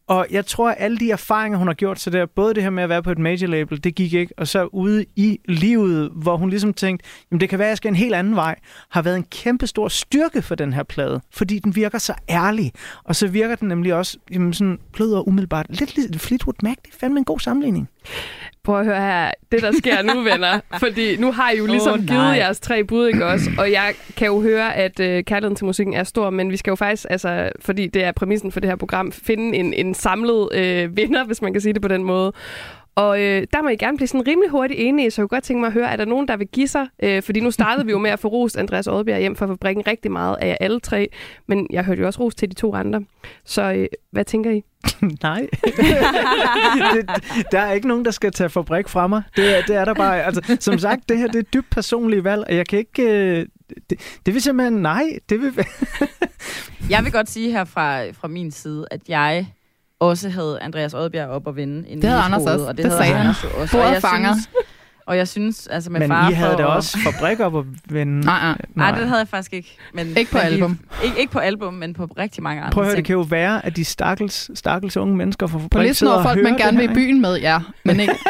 og 0.07 0.27
jeg 0.31 0.47
tror, 0.47 0.71
at 0.71 0.77
alle 0.79 0.99
de 0.99 1.11
erfaringer, 1.11 1.59
hun 1.59 1.67
har 1.67 1.75
gjort 1.75 2.01
sig 2.01 2.12
der, 2.12 2.27
både 2.27 2.55
det 2.55 2.62
her 2.62 2.71
med 2.71 2.83
at 2.83 2.88
være 2.88 3.03
på 3.03 3.11
et 3.11 3.19
major 3.19 3.47
label, 3.47 3.85
det 3.85 3.95
gik 3.95 4.12
ikke, 4.14 4.35
og 4.37 4.49
så 4.49 4.64
ude 4.64 5.05
i 5.17 5.38
livet, 5.49 6.11
hvor 6.14 6.37
hun 6.37 6.51
ligesom 6.51 6.75
tænkte, 6.75 7.07
jamen 7.31 7.40
det 7.40 7.49
kan 7.49 7.59
være, 7.59 7.69
at 7.69 7.71
jeg 7.71 7.77
skal 7.77 7.88
en 7.88 7.95
helt 7.95 8.14
anden 8.14 8.37
vej, 8.37 8.57
har 8.90 9.03
været 9.03 9.17
en 9.17 9.27
kæmpe 9.31 9.67
stor 9.67 9.88
styrke 9.88 10.43
for 10.43 10.55
den 10.55 10.73
her 10.73 10.83
plade, 10.83 11.21
fordi 11.33 11.59
den 11.59 11.77
virker 11.77 11.99
så 11.99 12.14
ærlig, 12.29 12.73
og 13.05 13.17
så 13.17 13.29
virker 13.29 13.55
den 13.55 13.69
nemlig 13.69 13.95
også 13.95 14.19
jamen 14.31 14.53
sådan 14.53 14.79
blød 14.93 15.12
og 15.14 15.29
umiddelbart. 15.29 15.67
Lidt 15.69 15.97
lidt 15.97 16.21
Fleetwood 16.21 16.62
Mac, 16.62 16.77
det 16.83 16.95
er 16.95 16.99
fandme 16.99 17.19
en 17.19 17.25
god 17.25 17.40
sammenligning. 17.40 17.88
Prøv 18.64 18.81
at 18.81 18.85
høre 18.85 19.00
her, 19.00 19.31
det 19.53 19.62
der 19.62 19.72
sker 19.72 20.03
nu, 20.03 20.22
venner. 20.31 20.61
Fordi 20.79 21.16
nu 21.16 21.33
har 21.33 21.50
I 21.50 21.59
jo 21.59 21.66
ligesom 21.66 21.92
oh, 21.92 21.98
nej. 21.98 22.07
givet 22.07 22.37
jeres 22.37 22.61
tre 22.61 22.85
bud, 22.85 23.07
ikke 23.07 23.27
også? 23.27 23.50
Og 23.59 23.72
jeg 23.72 23.94
kan 24.16 24.27
jo 24.27 24.40
høre, 24.40 24.74
at 24.74 25.00
øh, 25.00 25.24
kærligheden 25.24 25.57
til 25.57 25.66
musikken 25.66 25.94
er 25.94 26.05
stor, 26.05 26.31
men 26.31 26.50
vi 26.50 26.57
skal 26.57 26.70
jo 26.70 26.74
faktisk, 26.74 27.07
altså, 27.11 27.50
fordi 27.61 27.87
det 27.87 28.05
er 28.05 28.12
præmissen 28.12 28.53
for 28.53 28.61
det 28.61 28.70
her 28.70 28.77
program, 28.77 29.12
finde 29.12 29.57
en, 29.57 29.74
en 29.74 29.94
samlet 29.94 30.48
øh, 30.55 30.96
vinder, 30.96 31.24
hvis 31.24 31.42
man 31.42 31.53
kan 31.53 31.61
sige 31.62 31.72
det 31.72 31.83
på 31.83 31.88
den 31.88 32.05
måde. 32.05 32.33
Og 32.95 33.21
øh, 33.21 33.47
der 33.53 33.63
må 33.63 33.69
I 33.69 33.77
gerne 33.77 33.97
blive 33.97 34.09
sådan 34.09 34.27
rimelig 34.27 34.51
hurtigt 34.51 34.81
enige, 34.81 35.11
så 35.11 35.23
jeg 35.23 35.29
kunne 35.29 35.37
godt 35.37 35.45
tænke 35.45 35.61
mig 35.61 35.67
at 35.67 35.73
høre, 35.73 35.93
er 35.93 35.97
der 35.97 36.05
nogen, 36.05 36.29
der 36.29 36.37
vil 36.37 36.47
give 36.47 36.69
sig? 36.69 36.87
Øh, 37.03 37.23
fordi 37.23 37.41
nu 37.41 37.51
startede 37.51 37.87
vi 37.87 37.93
jo 37.93 37.99
med 37.99 38.11
at 38.11 38.19
få 38.19 38.29
rost 38.29 38.57
Andreas 38.57 38.87
Oddbjerg 38.87 39.21
hjem 39.21 39.37
fra 39.37 39.47
fabrikken 39.47 39.87
rigtig 39.87 40.11
meget 40.11 40.37
af 40.41 40.49
jer 40.49 40.57
alle 40.61 40.81
tre, 40.81 41.09
men 41.47 41.67
jeg 41.71 41.85
hørte 41.85 42.01
jo 42.01 42.07
også 42.07 42.21
ros 42.21 42.35
til 42.35 42.51
de 42.51 42.55
to 42.55 42.75
andre. 42.75 43.05
Så 43.45 43.73
øh, 43.73 43.87
hvad 44.11 44.25
tænker 44.25 44.51
I? 44.51 44.65
Nej. 45.23 45.41
det, 46.95 47.11
der 47.53 47.61
er 47.61 47.73
ikke 47.73 47.89
nogen, 47.89 48.05
der 48.05 48.11
skal 48.11 48.33
tage 48.33 48.51
fabrik 48.51 48.89
fra 48.89 49.07
mig. 49.07 49.23
Det 49.37 49.59
er, 49.59 49.63
det 49.63 49.77
er 49.77 49.85
der 49.85 49.95
bare. 49.95 50.23
Altså, 50.23 50.57
som 50.61 50.79
sagt, 50.79 51.09
det 51.09 51.19
her 51.19 51.27
det 51.27 51.35
er 51.35 51.41
et 51.41 51.55
dybt 51.55 51.71
personligt 51.71 52.25
valg, 52.25 52.45
og 52.49 52.57
jeg 52.57 52.67
kan 52.67 52.79
ikke... 52.79 53.03
Øh, 53.03 53.47
det, 53.91 54.19
det 54.27 54.35
vil 54.35 54.43
simpelthen... 54.43 54.83
Nej, 54.83 55.19
det 55.29 55.41
vil... 55.41 55.53
Jeg 56.91 57.05
vil 57.05 57.13
godt 57.13 57.31
sige 57.31 57.51
her 57.51 57.65
fra, 57.65 58.11
fra 58.11 58.29
min 58.29 58.51
side, 58.51 58.87
at 58.91 59.01
jeg 59.09 59.47
også 60.09 60.29
havde 60.29 60.59
Andreas 60.61 60.95
Oddbjerg 60.95 61.29
op 61.29 61.49
at 61.49 61.57
vinde. 61.57 61.95
Det 61.95 62.05
havde 62.05 62.23
Anders 62.23 62.43
også. 62.43 62.67
Og 62.67 62.77
det, 62.77 62.85
Det 62.85 62.93
havde 62.93 63.05
sagde 63.05 63.12
han. 63.14 63.21
Anders 63.21 63.45
også. 63.45 63.73
Bordet 63.73 63.88
Og 63.88 63.93
jeg 63.95 64.03
fanger. 64.03 64.33
Synes, 64.35 64.49
Og 65.07 65.17
jeg 65.17 65.29
synes, 65.29 65.67
altså 65.67 65.90
med 65.90 66.01
Men 66.01 66.09
far 66.09 66.31
I 66.31 66.33
havde 66.33 66.51
for... 66.51 66.57
da 66.59 66.64
også 66.64 66.99
fabrik 66.99 67.40
op 67.40 67.57
at 67.59 67.64
vende. 67.88 68.21
Nej, 68.27 68.40
nej. 68.43 68.57
Nej, 68.75 68.99
det 68.99 69.07
havde 69.09 69.19
jeg 69.19 69.29
faktisk 69.29 69.53
ikke. 69.53 69.77
Men, 69.95 70.07
Ikke 70.17 70.31
på 70.31 70.37
men 70.38 70.47
album. 70.47 70.79
Ikke, 71.05 71.21
ikke 71.21 71.33
på 71.33 71.38
album, 71.38 71.75
men 71.75 71.95
på 71.95 72.05
rigtig 72.19 72.43
mange 72.43 72.62
andre 72.62 72.73
Prøv 72.73 72.83
at 72.83 72.87
høre, 72.87 72.90
det 72.90 72.97
ting. 72.97 73.07
kan 73.07 73.14
jo 73.14 73.21
være, 73.21 73.67
at 73.67 73.77
de 73.77 73.85
stakkels, 73.85 74.59
stakkels 74.59 74.97
unge 74.97 75.17
mennesker 75.17 75.47
fra 75.47 75.59
På 75.59 75.62
fabrik 75.62 75.87
listen 75.88 75.95
sidder 76.07 76.12
over 76.14 76.23
folk, 76.23 76.43
man 76.43 76.57
gerne 76.57 76.81
det 76.81 76.88
vil 76.88 76.90
i 76.90 76.95
byen 76.95 77.21
med, 77.21 77.37
ja. 77.40 77.59
Men 77.85 78.01
ikke. 78.01 78.14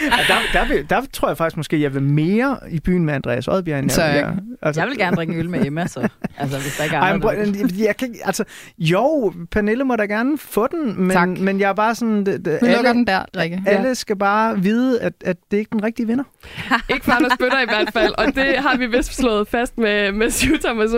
Ja, 0.00 0.34
der, 0.34 0.60
der, 0.60 0.68
vil, 0.68 0.90
der, 0.90 1.02
tror 1.12 1.28
jeg 1.28 1.36
faktisk 1.36 1.56
måske, 1.56 1.80
jeg 1.82 1.94
vil 1.94 2.02
mere 2.02 2.56
i 2.70 2.80
byen 2.80 3.04
med 3.04 3.14
Andreas 3.14 3.48
Oddbjerg, 3.48 3.78
end 3.78 3.90
Så 3.90 4.02
jeg 4.04 4.12
vil. 4.12 4.18
ikke. 4.18 4.42
Altså, 4.62 4.80
Jeg 4.80 4.88
vil 4.88 4.98
gerne 4.98 5.16
drikke 5.16 5.32
en 5.32 5.38
øl 5.38 5.50
med 5.50 5.66
Emma, 5.66 5.86
så. 5.86 6.08
Altså, 6.38 6.58
hvis 6.58 6.76
der 6.76 6.84
ikke 6.84 6.96
er 6.96 7.00
ej, 7.00 7.06
men 7.12 7.14
andre. 7.14 7.28
prøv, 7.28 7.38
jeg, 7.38 7.78
jeg 7.86 7.96
kan, 7.96 8.08
ikke- 8.08 8.20
altså, 8.26 8.44
jo, 8.78 9.32
Pernille 9.50 9.84
må 9.84 9.96
da 9.96 10.04
gerne 10.04 10.38
få 10.38 10.66
den, 10.66 11.10
Tak. 11.10 11.28
men, 11.28 11.44
men 11.44 11.60
jeg 11.60 11.68
er 11.68 11.72
bare 11.74 11.94
sådan, 11.94 12.26
det, 12.26 12.44
det, 12.44 12.58
Vi 12.62 12.66
lukker 12.66 12.76
alle, 12.76 12.98
den 12.98 13.06
der, 13.06 13.22
Rikke. 13.36 13.62
alle 13.66 13.94
skal 13.94 14.16
bare 14.16 14.58
vide, 14.62 15.00
at, 15.00 15.12
at 15.24 15.36
det 15.50 15.58
ikke 15.58 15.68
er 15.72 15.76
den 15.76 15.84
rigtige 15.84 16.06
vinder. 16.06 16.24
Ikke 16.94 17.04
for 17.04 17.12
Anders 17.12 17.32
Bøtter 17.38 17.60
i 17.60 17.64
hvert 17.64 17.92
fald, 17.92 18.14
og 18.18 18.26
det 18.34 18.56
har 18.56 18.76
vi 18.76 18.86
vist 18.86 19.16
slået 19.16 19.48
fast 19.48 19.78
med, 19.78 20.12
med 20.12 20.30
Syv 20.30 20.58
Thomas 20.58 20.90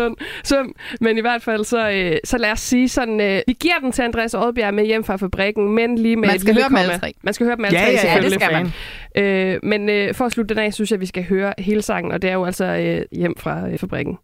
Søm. 0.45 0.75
Men 1.01 1.19
i 1.19 1.21
hvert 1.21 1.43
fald, 1.43 1.65
så, 1.65 1.91
øh, 1.91 2.17
så 2.25 2.39
lad 2.39 2.53
os 2.53 2.61
sige 2.61 2.89
sådan, 2.89 3.21
øh, 3.21 3.43
vi 3.47 3.53
giver 3.61 3.79
den 3.79 3.93
til 3.93 4.03
Andreas 4.03 4.35
Oddbjerg 4.35 4.75
med 4.75 4.87
hjem 4.87 5.05
fra 5.05 5.17
fabrikken, 5.17 5.75
men 5.75 5.99
lige 5.99 6.17
med 6.17 6.29
Man 6.29 6.39
skal 6.39 6.55
høre 6.55 6.69
dem 6.69 6.77
alle 6.77 6.99
tre. 6.99 7.15
Man 7.23 7.35
skal 7.35 7.47
høre 7.47 7.57
dem 7.57 7.65
alle 7.65 7.79
Ja, 7.79 7.85
tre, 7.85 7.91
ja, 8.05 8.15
ja, 8.15 8.21
det 8.23 8.33
skal 8.33 8.53
man. 8.53 8.73
Øh, 9.17 9.61
men 9.63 9.89
øh, 9.89 10.15
for 10.15 10.25
at 10.25 10.33
slutte 10.33 10.55
den 10.55 10.65
af, 10.65 10.75
synes 10.75 10.91
jeg, 10.91 11.01
vi 11.01 11.07
skal 11.07 11.25
høre 11.25 11.55
hele 11.59 11.83
sangen, 11.83 12.13
og 12.13 12.23
det 12.23 12.31
er 12.31 12.35
jo 12.35 12.45
altså 12.45 12.65
øh, 12.65 13.03
hjem 13.13 13.37
fra 13.39 13.69
øh, 13.69 13.79
fabrikken. 13.79 14.19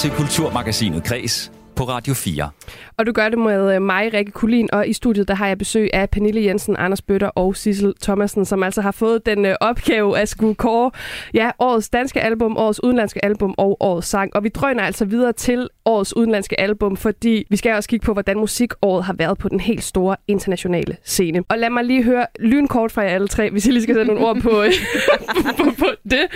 Til 0.00 0.10
Kulturmagasinet 0.10 1.04
Kres 1.04 1.52
på 1.76 1.84
Radio 1.84 2.14
4. 2.14 2.50
Og 2.96 3.06
du 3.06 3.12
gør 3.12 3.28
det 3.28 3.38
med 3.38 3.74
øh, 3.74 3.82
mig, 3.82 4.14
Rikke 4.14 4.32
Kulin, 4.32 4.68
og 4.72 4.88
i 4.88 4.92
studiet 4.92 5.28
der 5.28 5.34
har 5.34 5.46
jeg 5.46 5.58
besøg 5.58 5.90
af 5.92 6.10
Pernille 6.10 6.44
Jensen, 6.44 6.76
Anders 6.78 7.02
Bøtter 7.02 7.28
og 7.28 7.56
Sissel 7.56 7.94
Thomasen, 8.02 8.44
som 8.44 8.62
altså 8.62 8.80
har 8.80 8.90
fået 8.90 9.26
den 9.26 9.44
øh, 9.44 9.54
opgave 9.60 10.18
at 10.18 10.28
skulle 10.28 10.54
kåre 10.54 10.90
ja, 11.34 11.50
årets 11.58 11.88
danske 11.88 12.20
album, 12.20 12.56
årets 12.56 12.82
udenlandske 12.82 13.24
album 13.24 13.54
og 13.58 13.76
årets 13.80 14.08
sang. 14.08 14.36
Og 14.36 14.44
vi 14.44 14.48
drøner 14.48 14.82
altså 14.82 15.04
videre 15.04 15.32
til 15.32 15.68
årets 15.84 16.16
udenlandske 16.16 16.60
album, 16.60 16.96
fordi 16.96 17.44
vi 17.50 17.56
skal 17.56 17.74
også 17.74 17.88
kigge 17.88 18.06
på, 18.06 18.12
hvordan 18.12 18.38
musikåret 18.38 19.04
har 19.04 19.12
været 19.12 19.38
på 19.38 19.48
den 19.48 19.60
helt 19.60 19.84
store 19.84 20.16
internationale 20.28 20.96
scene. 21.04 21.42
Og 21.48 21.58
lad 21.58 21.70
mig 21.70 21.84
lige 21.84 22.02
høre 22.02 22.26
lynkort 22.40 22.92
fra 22.92 23.02
jer 23.02 23.08
alle 23.08 23.28
tre, 23.28 23.50
hvis 23.50 23.66
I 23.66 23.70
lige 23.70 23.82
skal 23.82 23.94
sætte 23.94 24.14
nogle 24.14 24.26
ord 24.26 24.40
på, 24.40 24.62
øh, 24.62 24.72
på, 25.46 25.48
på, 25.64 25.70
på 25.78 25.86
det. 26.10 26.26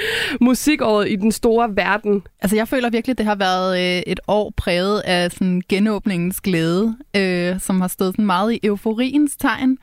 Musikåret 0.41 1.11
i 1.11 1.17
den 1.17 1.33
store 1.33 1.77
verden. 1.77 2.23
Altså, 2.43 2.57
jeg 2.57 2.69
føler 2.69 2.91
virkelig, 2.91 3.19
det 3.19 3.27
har 3.27 3.35
været 3.35 3.79
øh, 3.79 4.03
et 4.07 4.21
år 4.29 4.53
præget 4.57 5.01
af 5.01 5.33
sådan 5.33 5.63
genåbningens 5.69 6.41
glæde, 6.41 6.97
øh, 7.17 7.61
som 7.61 7.81
har 7.81 7.89
stået 7.89 8.13
sådan 8.13 8.27
meget 8.27 8.53
i 8.53 8.61
euforiens 8.63 9.37
tegn. 9.37 9.79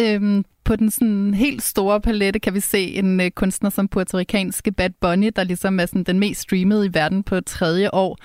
Øhm, 0.00 0.44
på 0.68 0.76
den 0.76 0.90
sådan 0.90 1.34
helt 1.34 1.62
store 1.62 2.00
palette 2.00 2.38
kan 2.38 2.54
vi 2.54 2.60
se 2.60 2.94
en 2.94 3.20
øh, 3.20 3.30
kunstner 3.30 3.70
som 3.70 3.88
puertoricanske 3.88 4.72
Bad 4.72 4.90
Bunny, 5.00 5.30
der 5.36 5.44
ligesom 5.44 5.80
er 5.80 5.86
sådan 5.86 6.02
den 6.02 6.18
mest 6.18 6.40
streamede 6.40 6.86
i 6.86 6.94
verden 6.94 7.22
på 7.22 7.40
tredje 7.40 7.90
år, 7.92 8.18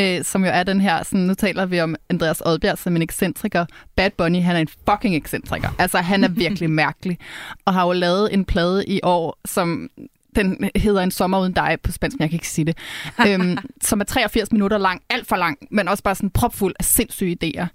øh, 0.00 0.24
som 0.24 0.44
jo 0.44 0.50
er 0.50 0.62
den 0.62 0.80
her, 0.80 1.02
sådan, 1.02 1.20
nu 1.20 1.34
taler 1.34 1.66
vi 1.66 1.80
om 1.80 1.96
Andreas 2.10 2.42
Oddbjerg 2.46 2.78
som 2.78 2.96
en 2.96 3.02
ekscentriker. 3.02 3.66
Bad 3.96 4.10
Bunny, 4.10 4.42
han 4.42 4.56
er 4.56 4.60
en 4.60 4.68
fucking 4.90 5.16
ekscentriker. 5.16 5.68
Altså, 5.78 5.98
han 5.98 6.24
er 6.24 6.28
virkelig 6.28 6.70
mærkelig, 6.84 7.18
og 7.64 7.74
har 7.74 7.86
jo 7.86 7.92
lavet 7.92 8.34
en 8.34 8.44
plade 8.44 8.86
i 8.86 9.00
år, 9.02 9.38
som 9.44 9.90
den 10.36 10.70
hedder 10.76 11.02
En 11.02 11.10
sommer 11.10 11.40
uden 11.40 11.52
dig 11.52 11.76
på 11.82 11.92
spansk, 11.92 12.18
men 12.18 12.22
jeg 12.22 12.30
kan 12.30 12.36
ikke 12.36 12.48
sige 12.48 12.64
det. 12.64 12.78
øhm, 13.26 13.58
som 13.82 14.00
er 14.00 14.04
83 14.04 14.52
minutter 14.52 14.78
lang, 14.78 15.02
alt 15.10 15.28
for 15.28 15.36
lang, 15.36 15.58
men 15.70 15.88
også 15.88 16.02
bare 16.02 16.14
sådan 16.14 16.30
propfuld 16.30 16.74
af 16.78 16.84
sindssyge 16.84 17.36
idéer. 17.44 17.66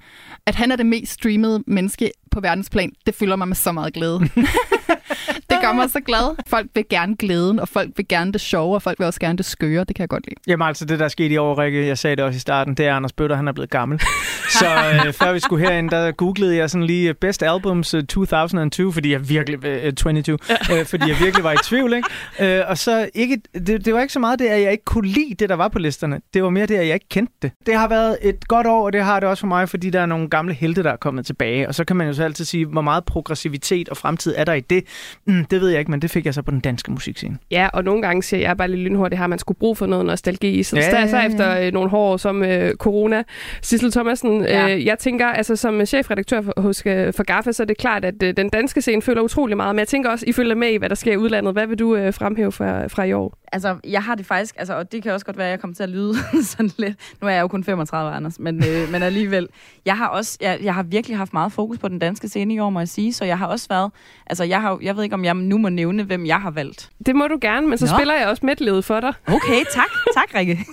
At 0.45 0.55
han 0.55 0.71
er 0.71 0.75
det 0.75 0.85
mest 0.85 1.11
streamede 1.11 1.63
menneske 1.67 2.11
på 2.31 2.39
verdensplan, 2.39 2.91
det 3.05 3.15
fylder 3.15 3.35
mig 3.35 3.47
med 3.47 3.55
så 3.55 3.71
meget 3.71 3.93
glæde. 3.93 4.19
det 5.49 5.57
gør 5.61 5.73
mig 5.73 5.89
så 5.89 5.99
glad. 5.99 6.35
Folk 6.47 6.67
vil 6.75 6.85
gerne 6.89 7.15
glæden, 7.15 7.59
og 7.59 7.67
folk 7.69 7.89
vil 7.97 8.07
gerne 8.07 8.31
det 8.31 8.41
sjove, 8.41 8.75
og 8.75 8.81
folk 8.81 8.99
vil 8.99 9.07
også 9.07 9.19
gerne 9.19 9.37
det 9.37 9.45
skøre. 9.45 9.83
Det 9.83 9.95
kan 9.95 10.03
jeg 10.03 10.09
godt 10.09 10.25
lide. 10.25 10.35
Jamen 10.47 10.67
altså, 10.67 10.85
det 10.85 10.99
der 10.99 11.05
er 11.05 11.09
sket 11.09 11.31
i 11.31 11.37
år, 11.37 11.59
Rikke, 11.59 11.87
jeg 11.87 11.97
sagde 11.97 12.15
det 12.15 12.25
også 12.25 12.37
i 12.37 12.39
starten, 12.39 12.73
det 12.75 12.85
er 12.85 12.95
Anders 12.95 13.13
Bøtter, 13.13 13.35
han 13.35 13.47
er 13.47 13.51
blevet 13.51 13.69
gammel. 13.69 14.01
Så 14.59 14.65
øh, 14.65 15.13
før 15.13 15.33
vi 15.33 15.39
skulle 15.39 15.67
herind, 15.67 15.89
der 15.89 16.11
googlede 16.11 16.55
jeg 16.55 16.69
sådan 16.69 16.87
lige 16.87 17.13
Best 17.13 17.43
Albums 17.43 17.93
øh, 17.93 18.03
2002, 18.03 18.91
fordi 18.91 19.11
jeg 19.11 19.29
virkelig, 19.29 19.65
øh, 19.65 19.93
22, 19.93 20.37
øh, 20.71 20.85
fordi 20.85 21.09
jeg 21.09 21.17
virkelig 21.19 21.43
var 21.43 21.51
i 21.51 21.57
tvivl, 21.63 21.93
ikke? 21.93 22.59
Øh, 22.59 22.63
og 22.67 22.77
så 22.77 23.09
ikke, 23.13 23.41
det, 23.53 23.85
det 23.85 23.93
var 23.93 24.01
ikke 24.01 24.13
så 24.13 24.19
meget 24.19 24.39
det, 24.39 24.45
at 24.45 24.61
jeg 24.61 24.71
ikke 24.71 24.85
kunne 24.85 25.07
lide 25.07 25.35
det, 25.39 25.49
der 25.49 25.55
var 25.55 25.67
på 25.67 25.79
listerne. 25.79 26.21
Det 26.33 26.43
var 26.43 26.49
mere 26.49 26.65
det, 26.65 26.75
at 26.75 26.85
jeg 26.87 26.93
ikke 26.93 27.09
kendte 27.09 27.33
det. 27.41 27.51
Det 27.65 27.75
har 27.75 27.87
været 27.87 28.17
et 28.21 28.47
godt 28.47 28.67
år, 28.67 28.85
og 28.85 28.93
det 28.93 29.03
har 29.03 29.19
det 29.19 29.29
også 29.29 29.41
for 29.41 29.47
mig, 29.47 29.69
fordi 29.69 29.89
der 29.89 30.01
er 30.01 30.05
nogle 30.05 30.29
gamle 30.29 30.53
helte, 30.53 30.83
der 30.83 30.91
er 30.91 30.97
kommet 30.97 31.25
tilbage. 31.25 31.67
Og 31.67 31.75
så 31.75 31.83
kan 31.83 31.95
man 31.95 32.07
jo 32.07 32.13
så 32.21 32.25
altid 32.25 32.45
sige, 32.45 32.65
hvor 32.65 32.81
meget 32.81 33.05
progressivitet 33.05 33.89
og 33.89 33.97
fremtid 33.97 34.33
er 34.37 34.43
der 34.43 34.53
i 34.53 34.59
det. 34.59 34.83
Mm, 35.25 35.45
det 35.45 35.61
ved 35.61 35.69
jeg 35.69 35.79
ikke, 35.79 35.91
men 35.91 36.01
det 36.01 36.11
fik 36.11 36.25
jeg 36.25 36.33
så 36.33 36.41
på 36.41 36.51
den 36.51 36.59
danske 36.59 36.91
musikscene. 36.91 37.37
Ja, 37.51 37.69
og 37.73 37.83
nogle 37.83 38.01
gange 38.01 38.23
siger 38.23 38.41
jeg 38.41 38.57
bare 38.57 38.67
lidt 38.67 38.79
lynhurtigt, 38.81 39.19
har 39.19 39.27
man 39.27 39.39
skulle 39.39 39.57
brug 39.59 39.77
for 39.77 39.85
noget 39.85 40.05
nostalgi. 40.05 40.63
Så 40.63 40.75
Ja, 40.77 40.89
ja, 40.89 40.99
ja, 40.99 41.07
så 41.07 41.19
efter 41.19 41.59
øh, 41.59 41.73
nogle 41.73 41.93
år 41.93 42.17
som 42.17 42.43
øh, 42.43 42.75
corona. 42.75 43.23
Sissel 43.61 43.91
Thomasen, 43.91 44.41
Ja. 44.43 44.69
øh, 44.75 44.85
jeg 44.85 44.99
tænker, 44.99 45.27
altså 45.27 45.55
som 45.55 45.85
chefredaktør 45.85 46.41
for, 46.41 46.53
hos, 46.57 46.83
øh, 46.85 47.13
for 47.13 47.23
Gaffa, 47.23 47.51
så 47.51 47.63
er 47.63 47.67
det 47.67 47.77
klart, 47.77 48.05
at 48.05 48.23
øh, 48.23 48.33
den 48.37 48.49
danske 48.49 48.81
scene 48.81 49.01
følger 49.01 49.21
utrolig 49.21 49.57
meget. 49.57 49.75
Men 49.75 49.79
jeg 49.79 49.87
tænker 49.87 50.09
også, 50.09 50.25
I 50.27 50.31
følger 50.31 50.55
med 50.55 50.67
i, 50.69 50.75
hvad 50.77 50.89
der 50.89 50.95
sker 50.95 51.13
i 51.13 51.17
udlandet. 51.17 51.53
Hvad 51.53 51.67
vil 51.67 51.79
du 51.79 51.95
øh, 51.95 52.13
fremhæve 52.13 52.51
fra, 52.51 52.87
fra 52.87 53.03
i 53.03 53.13
år? 53.13 53.37
Altså, 53.53 53.75
jeg 53.87 54.03
har 54.03 54.15
det 54.15 54.25
faktisk, 54.25 54.55
altså, 54.57 54.73
og 54.73 54.91
det 54.91 55.03
kan 55.03 55.11
også 55.11 55.25
godt 55.25 55.37
være, 55.37 55.47
at 55.47 55.51
jeg 55.51 55.59
kommer 55.59 55.75
til 55.75 55.83
at 55.83 55.89
lyde 55.89 56.13
sådan 56.43 56.71
lidt. 56.77 56.93
Nu 57.21 57.27
er 57.27 57.31
jeg 57.31 57.41
jo 57.41 57.47
kun 57.47 57.63
35, 57.63 58.11
Anders, 58.11 58.39
men, 58.39 58.63
øh, 58.67 58.91
men 58.91 59.03
alligevel. 59.03 59.47
Jeg 59.85 59.97
har 59.97 60.07
også, 60.07 60.37
jeg, 60.41 60.59
jeg 60.63 60.73
har 60.75 60.83
virkelig 60.83 61.17
haft 61.17 61.33
meget 61.33 61.51
fokus 61.51 61.77
på 61.77 61.87
den 61.87 61.99
danske 61.99 62.10
scene 62.15 62.53
i 62.53 62.59
år, 62.59 62.69
må 62.69 62.79
jeg 62.79 62.89
sige, 62.89 63.13
så 63.13 63.25
jeg 63.25 63.37
har 63.37 63.47
også 63.47 63.67
været, 63.69 63.91
altså, 64.27 64.43
jeg, 64.43 64.61
har, 64.61 64.79
jeg 64.81 64.95
ved 64.95 65.03
ikke, 65.03 65.13
om 65.13 65.25
jeg 65.25 65.33
nu 65.33 65.57
må 65.57 65.69
nævne, 65.69 66.03
hvem 66.03 66.25
jeg 66.25 66.41
har 66.41 66.51
valgt. 66.51 66.89
Det 67.05 67.15
må 67.15 67.27
du 67.27 67.37
gerne, 67.41 67.67
men 67.67 67.77
så 67.77 67.85
Nå. 67.85 67.97
spiller 67.97 68.13
jeg 68.15 68.27
også 68.27 68.45
medlevet 68.45 68.85
for 68.85 68.99
dig. 68.99 69.13
Okay, 69.27 69.63
tak. 69.73 69.89
Tak, 70.13 70.35
Rikke. 70.35 70.65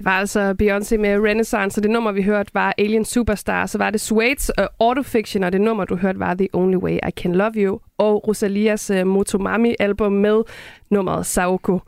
Det 0.00 0.06
var 0.06 0.18
altså 0.18 0.54
Beyoncé 0.62 0.96
med 0.96 1.18
Renaissance, 1.28 1.78
og 1.78 1.82
det 1.82 1.90
nummer, 1.90 2.12
vi 2.12 2.22
hørte, 2.22 2.54
var 2.54 2.74
Alien 2.78 3.04
Superstar. 3.04 3.66
Så 3.66 3.78
var 3.78 3.90
det 3.90 4.12
Suede's 4.12 4.48
uh, 4.60 4.66
Autofiction, 4.88 5.44
og 5.44 5.52
det 5.52 5.60
nummer, 5.60 5.84
du 5.84 5.96
hørte, 5.96 6.18
var 6.18 6.34
The 6.34 6.48
Only 6.52 6.76
Way 6.76 6.98
I 7.08 7.10
Can 7.16 7.34
Love 7.34 7.52
You. 7.56 7.80
Og 8.00 8.28
Rosalias 8.28 8.90
uh, 8.90 9.06
Motomami-album 9.06 10.12
med 10.12 10.42
nummeret 10.90 11.26
Saoko. 11.26 11.80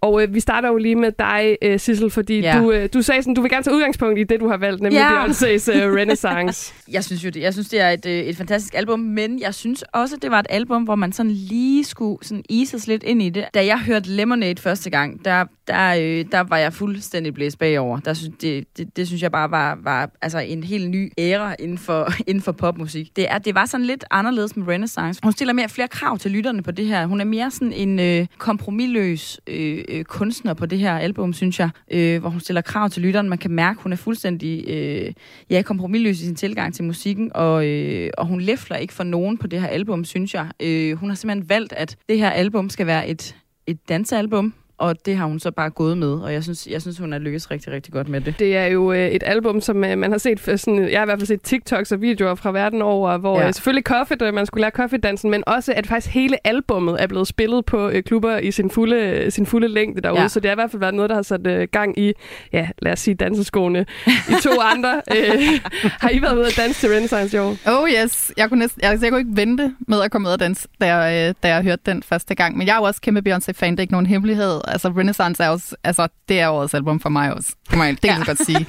Og 0.00 0.12
uh, 0.14 0.34
vi 0.34 0.40
starter 0.40 0.68
jo 0.68 0.76
lige 0.76 0.96
med 0.96 1.12
dig, 1.18 1.56
uh, 1.66 1.80
Sissel, 1.80 2.10
fordi 2.10 2.40
Ja. 2.40 2.58
du, 2.58 2.68
uh, 2.72 2.84
du 2.94 3.02
sagde 3.02 3.22
sådan, 3.22 3.34
du 3.34 3.40
vil 3.40 3.50
gerne 3.50 3.62
tage 3.64 3.76
udgangspunkt 3.76 4.18
i 4.18 4.24
det, 4.24 4.40
du 4.40 4.48
har 4.48 4.56
valgt, 4.56 4.82
nemlig 4.82 4.98
Ja. 4.98 5.24
Beyoncé's 5.26 5.70
uh, 5.86 5.94
Renaissance. 5.98 6.74
Jeg 6.92 7.04
synes 7.04 7.24
jo, 7.24 7.30
det, 7.30 7.40
jeg 7.40 7.52
synes, 7.52 7.68
det 7.68 7.80
er 7.80 7.88
et, 7.90 8.06
øh, 8.06 8.12
et 8.12 8.36
fantastisk 8.36 8.74
album, 8.74 9.00
men 9.00 9.40
jeg 9.40 9.54
synes 9.54 9.82
også, 9.92 10.16
det 10.22 10.30
var 10.30 10.38
et 10.40 10.46
album, 10.50 10.82
hvor 10.82 10.94
man 10.94 11.12
sådan 11.12 11.32
lige 11.32 11.84
skulle 11.84 12.18
sådan 12.22 12.44
ises 12.48 12.86
lidt 12.86 13.02
ind 13.02 13.22
i 13.22 13.28
det. 13.30 13.44
Da 13.54 13.66
jeg 13.66 13.78
hørte 13.80 14.10
Lemonade 14.10 14.62
første 14.62 14.90
gang, 14.90 15.24
der, 15.24 15.44
der, 15.68 15.94
øh, 16.00 16.24
der 16.32 16.40
var 16.40 16.56
jeg 16.56 16.72
fuldstændig 16.72 17.34
blæst 17.34 17.58
bagover. 17.58 17.98
Der 18.00 18.14
synes, 18.14 18.34
det, 18.40 18.64
det, 18.78 18.96
det 18.96 19.06
synes 19.06 19.22
jeg 19.22 19.32
bare 19.32 19.50
var, 19.50 19.78
var 19.82 20.10
altså 20.22 20.38
en 20.38 20.64
helt 20.64 20.90
ny 20.90 21.12
æra 21.18 21.54
inden 21.58 21.78
for, 21.78 22.08
inden 22.28 22.42
for 22.42 22.52
popmusik. 22.52 23.16
Det, 23.16 23.26
er, 23.32 23.38
det 23.38 23.54
var 23.54 23.66
sådan 23.66 23.86
lidt 23.86 24.04
anderledes 24.10 24.56
med 24.56 24.68
Renaissance. 24.68 25.20
Hun 25.22 25.32
stiller 25.32 25.51
mere 25.52 25.68
flere 25.68 25.88
krav 25.88 26.18
til 26.18 26.30
lytterne 26.30 26.62
på 26.62 26.70
det 26.70 26.86
her. 26.86 27.06
Hun 27.06 27.20
er 27.20 27.24
mere 27.24 27.50
sådan 27.50 27.72
en 27.72 27.98
øh, 27.98 28.26
kompromilløs 28.38 29.40
øh, 29.46 29.84
øh, 29.88 30.04
kunstner 30.04 30.54
på 30.54 30.66
det 30.66 30.78
her 30.78 30.98
album, 30.98 31.32
synes 31.32 31.58
jeg, 31.58 31.70
øh, 31.90 32.20
hvor 32.20 32.30
hun 32.30 32.40
stiller 32.40 32.60
krav 32.60 32.90
til 32.90 33.02
lytterne. 33.02 33.28
Man 33.28 33.38
kan 33.38 33.50
mærke, 33.50 33.82
hun 33.82 33.92
er 33.92 33.96
fuldstændig 33.96 34.68
øh, 34.68 35.12
ja, 35.50 35.62
kompromilløs 35.62 36.20
i 36.20 36.24
sin 36.24 36.34
tilgang 36.34 36.74
til 36.74 36.84
musikken, 36.84 37.30
og, 37.34 37.66
øh, 37.66 38.10
og 38.18 38.26
hun 38.26 38.40
læfler 38.40 38.76
ikke 38.76 38.94
for 38.94 39.04
nogen 39.04 39.38
på 39.38 39.46
det 39.46 39.60
her 39.60 39.68
album, 39.68 40.04
synes 40.04 40.34
jeg. 40.34 40.48
Øh, 40.60 40.96
hun 40.96 41.08
har 41.08 41.16
simpelthen 41.16 41.48
valgt, 41.48 41.72
at 41.72 41.96
det 42.08 42.18
her 42.18 42.30
album 42.30 42.70
skal 42.70 42.86
være 42.86 43.08
et, 43.08 43.36
et 43.66 43.88
dansealbum, 43.88 44.54
og 44.78 45.06
det 45.06 45.16
har 45.16 45.26
hun 45.26 45.40
så 45.40 45.50
bare 45.50 45.70
gået 45.70 45.98
med, 45.98 46.08
og 46.12 46.32
jeg 46.32 46.42
synes, 46.42 46.66
jeg 46.70 46.82
synes 46.82 46.98
hun 46.98 47.12
har 47.12 47.18
lykkes 47.18 47.50
rigtig, 47.50 47.72
rigtig 47.72 47.92
godt 47.92 48.08
med 48.08 48.20
det. 48.20 48.34
Det 48.38 48.56
er 48.56 48.66
jo 48.66 48.92
øh, 48.92 49.08
et 49.08 49.22
album, 49.26 49.60
som 49.60 49.84
øh, 49.84 49.98
man 49.98 50.10
har 50.10 50.18
set, 50.18 50.40
sådan, 50.60 50.88
jeg 50.90 51.00
har 51.00 51.04
i 51.04 51.08
hvert 51.08 51.18
fald 51.18 51.26
set 51.26 51.42
TikToks 51.42 51.92
og 51.92 52.00
videoer 52.00 52.34
fra 52.34 52.52
verden 52.52 52.82
over, 52.82 53.16
hvor 53.18 53.40
Ja. 53.40 53.46
øh, 53.48 53.54
selvfølgelig 53.54 53.84
Coffee, 53.84 54.16
øh, 54.22 54.34
man 54.34 54.46
skulle 54.46 54.60
lære 54.60 54.70
Coffee-dansen, 54.70 55.30
men 55.30 55.42
også 55.46 55.72
at 55.76 55.86
faktisk 55.86 56.14
hele 56.14 56.46
albummet 56.46 57.02
er 57.02 57.06
blevet 57.06 57.28
spillet 57.28 57.64
på 57.64 57.88
øh, 57.88 58.02
klubber 58.02 58.38
i 58.38 58.50
sin 58.50 58.70
fulde, 58.70 59.30
sin 59.30 59.46
fulde 59.46 59.68
længde 59.68 60.00
derude. 60.00 60.20
Ja. 60.20 60.28
Så 60.28 60.40
det 60.40 60.48
har 60.50 60.54
i 60.54 60.60
hvert 60.60 60.70
fald 60.70 60.80
været 60.80 60.94
noget, 60.94 61.08
der 61.10 61.14
har 61.16 61.22
sat 61.22 61.46
øh, 61.46 61.68
gang 61.72 61.98
i, 61.98 62.12
ja, 62.52 62.68
lad 62.82 62.92
os 62.92 63.00
sige 63.00 63.14
danseskoene. 63.14 63.86
I 64.06 64.32
to 64.42 64.50
andre. 64.74 65.02
Øh, 65.16 65.60
har 66.00 66.10
I 66.10 66.22
været 66.22 66.36
ude 66.36 66.46
at 66.46 66.54
danse 66.56 66.80
til 66.80 66.88
Renaissance 66.88 67.36
i 67.36 67.40
år? 67.40 67.56
Oh 67.66 67.88
yes, 67.90 68.32
jeg 68.36 68.48
kunne, 68.48 68.58
næsten, 68.58 68.84
altså, 68.84 69.06
jeg 69.06 69.12
kunne 69.12 69.20
ikke 69.20 69.36
vente 69.36 69.74
med 69.88 70.02
at 70.02 70.10
komme 70.10 70.28
ud 70.28 70.32
af 70.32 70.38
den, 70.38 70.56
da 70.80 70.94
jeg, 70.94 71.28
øh, 71.28 71.34
da 71.42 71.48
jeg 71.54 71.62
hørte 71.62 71.82
den 71.86 72.02
første 72.02 72.34
gang. 72.34 72.56
Men 72.58 72.66
jeg 72.66 72.72
er 72.74 72.78
jo 72.78 72.82
også 72.82 73.00
kæmpe 73.00 73.20
Beyoncé-fan, 73.32 73.70
det 73.70 73.78
er 73.78 73.80
ikke 73.80 73.92
nogen 73.92 74.06
hemmelighed. 74.06 74.60
Altså 74.68 74.88
Renaissance 74.88 75.42
er 75.42 75.48
også, 75.48 75.76
altså 75.84 76.08
det 76.28 76.40
er 76.40 76.48
årets 76.48 76.74
album 76.74 77.00
for 77.00 77.08
mig 77.08 77.34
også. 77.34 77.52
Må 77.76 77.82
jeg 77.82 77.92
det 77.92 78.00
kan 78.00 78.18
jeg 78.18 78.26
godt 78.26 78.46
sige. 78.46 78.66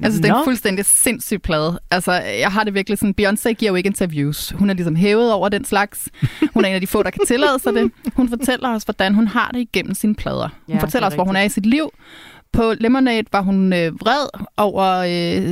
Jeg 0.00 0.12
synes, 0.12 0.20
det 0.20 0.30
er 0.30 0.34
en 0.38 0.44
fuldstændig 0.44 0.84
sindssyg 0.84 1.42
plade. 1.42 1.80
Altså 1.90 2.12
jeg 2.12 2.52
har 2.52 2.64
det 2.64 2.74
virkelig 2.74 2.98
sådan, 2.98 3.14
Beyoncé 3.20 3.52
giver 3.52 3.70
jo 3.72 3.74
ikke 3.74 3.86
interviews. 3.86 4.50
Hun 4.58 4.70
er 4.70 4.74
ligesom 4.74 4.96
hævet 4.96 5.32
over 5.32 5.48
den 5.48 5.64
slags. 5.64 6.08
Hun 6.54 6.64
er 6.64 6.68
en 6.68 6.74
af 6.74 6.80
de 6.80 6.86
få, 6.86 7.02
der 7.02 7.10
kan 7.10 7.20
tillade 7.26 7.58
sig 7.58 7.74
det. 7.74 7.92
Hun 8.14 8.28
fortæller 8.28 8.68
os, 8.74 8.82
hvordan 8.82 9.14
hun 9.14 9.28
har 9.28 9.50
det 9.54 9.60
igennem 9.60 9.94
sine 9.94 10.14
plader. 10.14 10.48
Hun 10.66 10.74
Ja, 10.76 10.82
fortæller 10.82 11.06
er 11.06 11.10
os, 11.10 11.14
hvor 11.14 11.24
hun 11.24 11.36
er 11.36 11.42
i 11.42 11.48
sit 11.48 11.66
liv. 11.66 11.90
På 12.52 12.72
Lemonade 12.80 13.26
var 13.32 13.40
hun 13.40 13.72
øh, 13.72 14.00
vred 14.00 14.26
over 14.56 14.84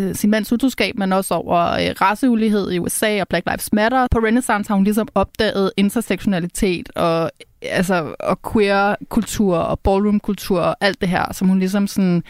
øh, 0.09 0.15
sin 0.15 0.31
mands 0.31 0.53
utroskab, 0.53 0.99
men 0.99 1.13
også 1.13 1.35
over 1.35 1.71
øh, 1.73 1.95
raceulighed 2.01 2.73
i 2.73 2.79
USA 2.79 3.21
og 3.21 3.29
Black 3.29 3.47
Lives 3.51 3.73
Matter. 3.73 4.07
På 4.11 4.19
Renaissance 4.19 4.69
har 4.69 4.75
hun 4.75 4.85
ligesom 4.85 5.09
opdaget 5.15 5.73
intersektionalitet 5.77 6.89
og 6.97 7.31
altså, 7.71 8.15
og 8.21 8.53
queer-kultur 8.53 9.57
og 9.57 9.79
ballroom-kultur 9.81 10.61
og 10.61 10.77
alt 10.81 11.01
det 11.01 11.09
her, 11.09 11.33
som 11.33 11.49
hun 11.49 11.59
ligesom 11.59 11.87
sådan 11.87 12.23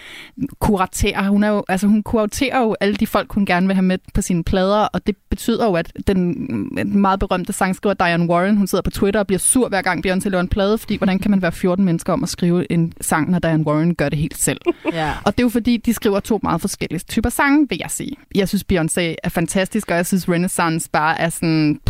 kuraterer. 0.59 1.29
Hun, 1.29 1.44
er 1.44 1.49
jo, 1.49 1.64
altså, 1.68 1.87
hun 1.87 2.03
kuraterer 2.03 2.61
jo 2.61 2.77
alle 2.81 2.94
de 2.94 3.07
folk, 3.07 3.33
hun 3.33 3.47
gerne 3.47 3.66
vil 3.66 3.75
have 3.75 3.83
med 3.85 3.99
på 4.14 4.23
sine 4.23 4.44
plader, 4.44 4.88
og 4.92 5.07
det 5.07 5.16
betyder 5.31 5.66
jo, 5.66 5.75
at 5.75 5.92
den, 6.07 6.35
meget 7.01 7.20
berømte 7.20 7.53
sangskriver 7.53 7.94
Diane 7.94 8.27
Warren, 8.31 8.57
hun 8.57 8.66
sidder 8.66 8.83
på 8.83 8.90
Twitter 8.90 9.20
og 9.20 9.27
bliver 9.27 9.38
sur 9.38 9.68
hver 9.68 9.83
gang 9.83 10.07
Beyoncé 10.07 10.29
laver 10.29 10.40
en 10.40 10.49
plade, 10.49 10.79
fordi 10.79 10.97
hvordan 10.97 11.18
kan 11.18 11.31
man 11.31 11.42
være 11.42 11.53
14 11.53 11.85
mennesker 11.85 12.12
om 12.12 12.23
at 12.23 12.29
skrive 12.29 12.73
en 12.73 12.92
sang, 13.01 13.31
når 13.31 13.38
Diane 13.38 13.66
Warren 13.66 13.94
gør 13.94 14.09
det 14.09 14.18
helt 14.18 14.38
selv? 14.38 14.61
Ja. 14.92 15.12
Og 15.25 15.33
det 15.33 15.42
er 15.42 15.44
jo 15.44 15.49
fordi, 15.49 15.77
de 15.77 15.94
skriver 15.94 16.20
to 16.20 16.40
meget 16.42 16.61
forskellige 16.61 16.99
typer 16.99 17.31
sange, 17.31 17.66
vil 17.68 17.79
jeg 17.83 17.90
sige. 17.90 18.16
Jeg 18.35 18.49
synes, 18.49 18.64
Beyoncé 18.73 19.14
er 19.25 19.29
fantastisk, 19.29 19.90
og 19.90 19.97
jeg 19.97 20.07
synes, 20.07 20.29
Renaissance 20.29 20.90
bare 20.90 21.20
er 21.20 21.29
sådan... 21.29 21.81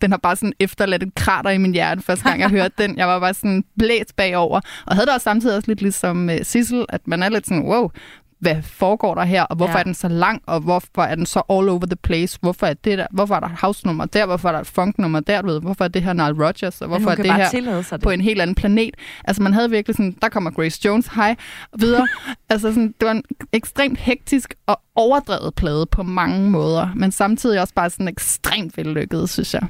Den 0.00 0.10
har 0.10 0.18
bare 0.18 0.36
sådan 0.36 0.52
efterladt 0.60 1.02
et 1.02 1.14
krater 1.14 1.50
i 1.50 1.58
min 1.58 1.72
hjerte, 1.72 2.02
første 2.02 2.28
gang 2.28 2.40
jeg 2.40 2.50
hørte 2.50 2.74
den. 2.78 2.98
Jeg 2.98 3.08
var 3.08 3.20
bare 3.20 3.34
sådan 3.34 3.64
blæst 3.78 4.16
bagover. 4.16 4.60
Og 4.86 4.94
havde 4.94 5.06
det 5.06 5.14
også 5.14 5.24
samtidig 5.24 5.56
også 5.56 5.70
lidt 5.70 5.82
ligesom 5.82 6.30
øh, 6.30 6.44
Sissel, 6.44 6.84
at 6.88 7.00
man 7.06 7.22
er 7.22 7.28
lidt 7.28 7.46
sådan, 7.46 7.62
wow, 7.62 7.90
hvad 8.38 8.62
foregår 8.62 9.14
der 9.14 9.24
her, 9.24 9.42
og 9.42 9.56
hvorfor 9.56 9.72
Ja. 9.72 9.78
er 9.78 9.82
den 9.82 9.94
så 9.94 10.08
lang, 10.08 10.42
og 10.46 10.60
hvorfor 10.60 11.02
er 11.02 11.14
den 11.14 11.26
så 11.26 11.38
all 11.50 11.68
over 11.68 11.86
the 11.86 11.96
place? 11.96 12.38
Hvorfor 12.42 12.66
er, 12.66 12.74
det 12.74 12.98
der, 12.98 13.06
hvorfor 13.10 13.34
er 13.34 13.40
der 13.40 13.46
et 13.46 13.58
house-nummer 13.60 14.04
der? 14.04 14.26
Hvorfor 14.26 14.48
er 14.48 14.52
der 14.52 14.60
et 14.60 14.66
funk-nummer 14.66 15.20
der? 15.20 15.42
Du 15.42 15.46
ved? 15.48 15.60
Hvorfor 15.60 15.84
er 15.84 15.88
det 15.88 16.02
her 16.02 16.12
Nile 16.12 16.46
Rodgers? 16.46 16.80
Og 16.80 16.88
hvorfor 16.88 17.10
er 17.10 17.14
det 17.22 17.24
her 17.34 17.48
det. 17.96 18.02
på 18.04 18.10
en 18.10 18.20
helt 18.20 18.40
anden 18.40 18.54
planet. 18.54 18.94
Altså 19.24 19.42
man 19.42 19.52
havde 19.54 19.70
virkelig 19.70 19.96
sådan, 19.96 20.16
der 20.22 20.28
kommer 20.28 20.50
Grace 20.50 20.80
Jones, 20.84 21.06
hej, 21.06 21.36
videre. 21.78 22.08
altså 22.50 22.68
sådan, 22.68 22.94
det 23.00 23.06
var 23.06 23.12
en 23.12 23.22
ekstremt 23.52 23.98
hektisk 23.98 24.54
og 24.66 24.80
overdrevet 24.94 25.54
plade 25.54 25.86
på 25.86 26.02
mange 26.02 26.50
måder, 26.50 26.88
men 26.96 27.12
samtidig 27.12 27.60
også 27.60 27.74
bare 27.74 27.90
sådan 27.90 28.08
ekstremt 28.08 28.76
vellykket, 28.76 29.30
synes 29.30 29.54
jeg. 29.54 29.62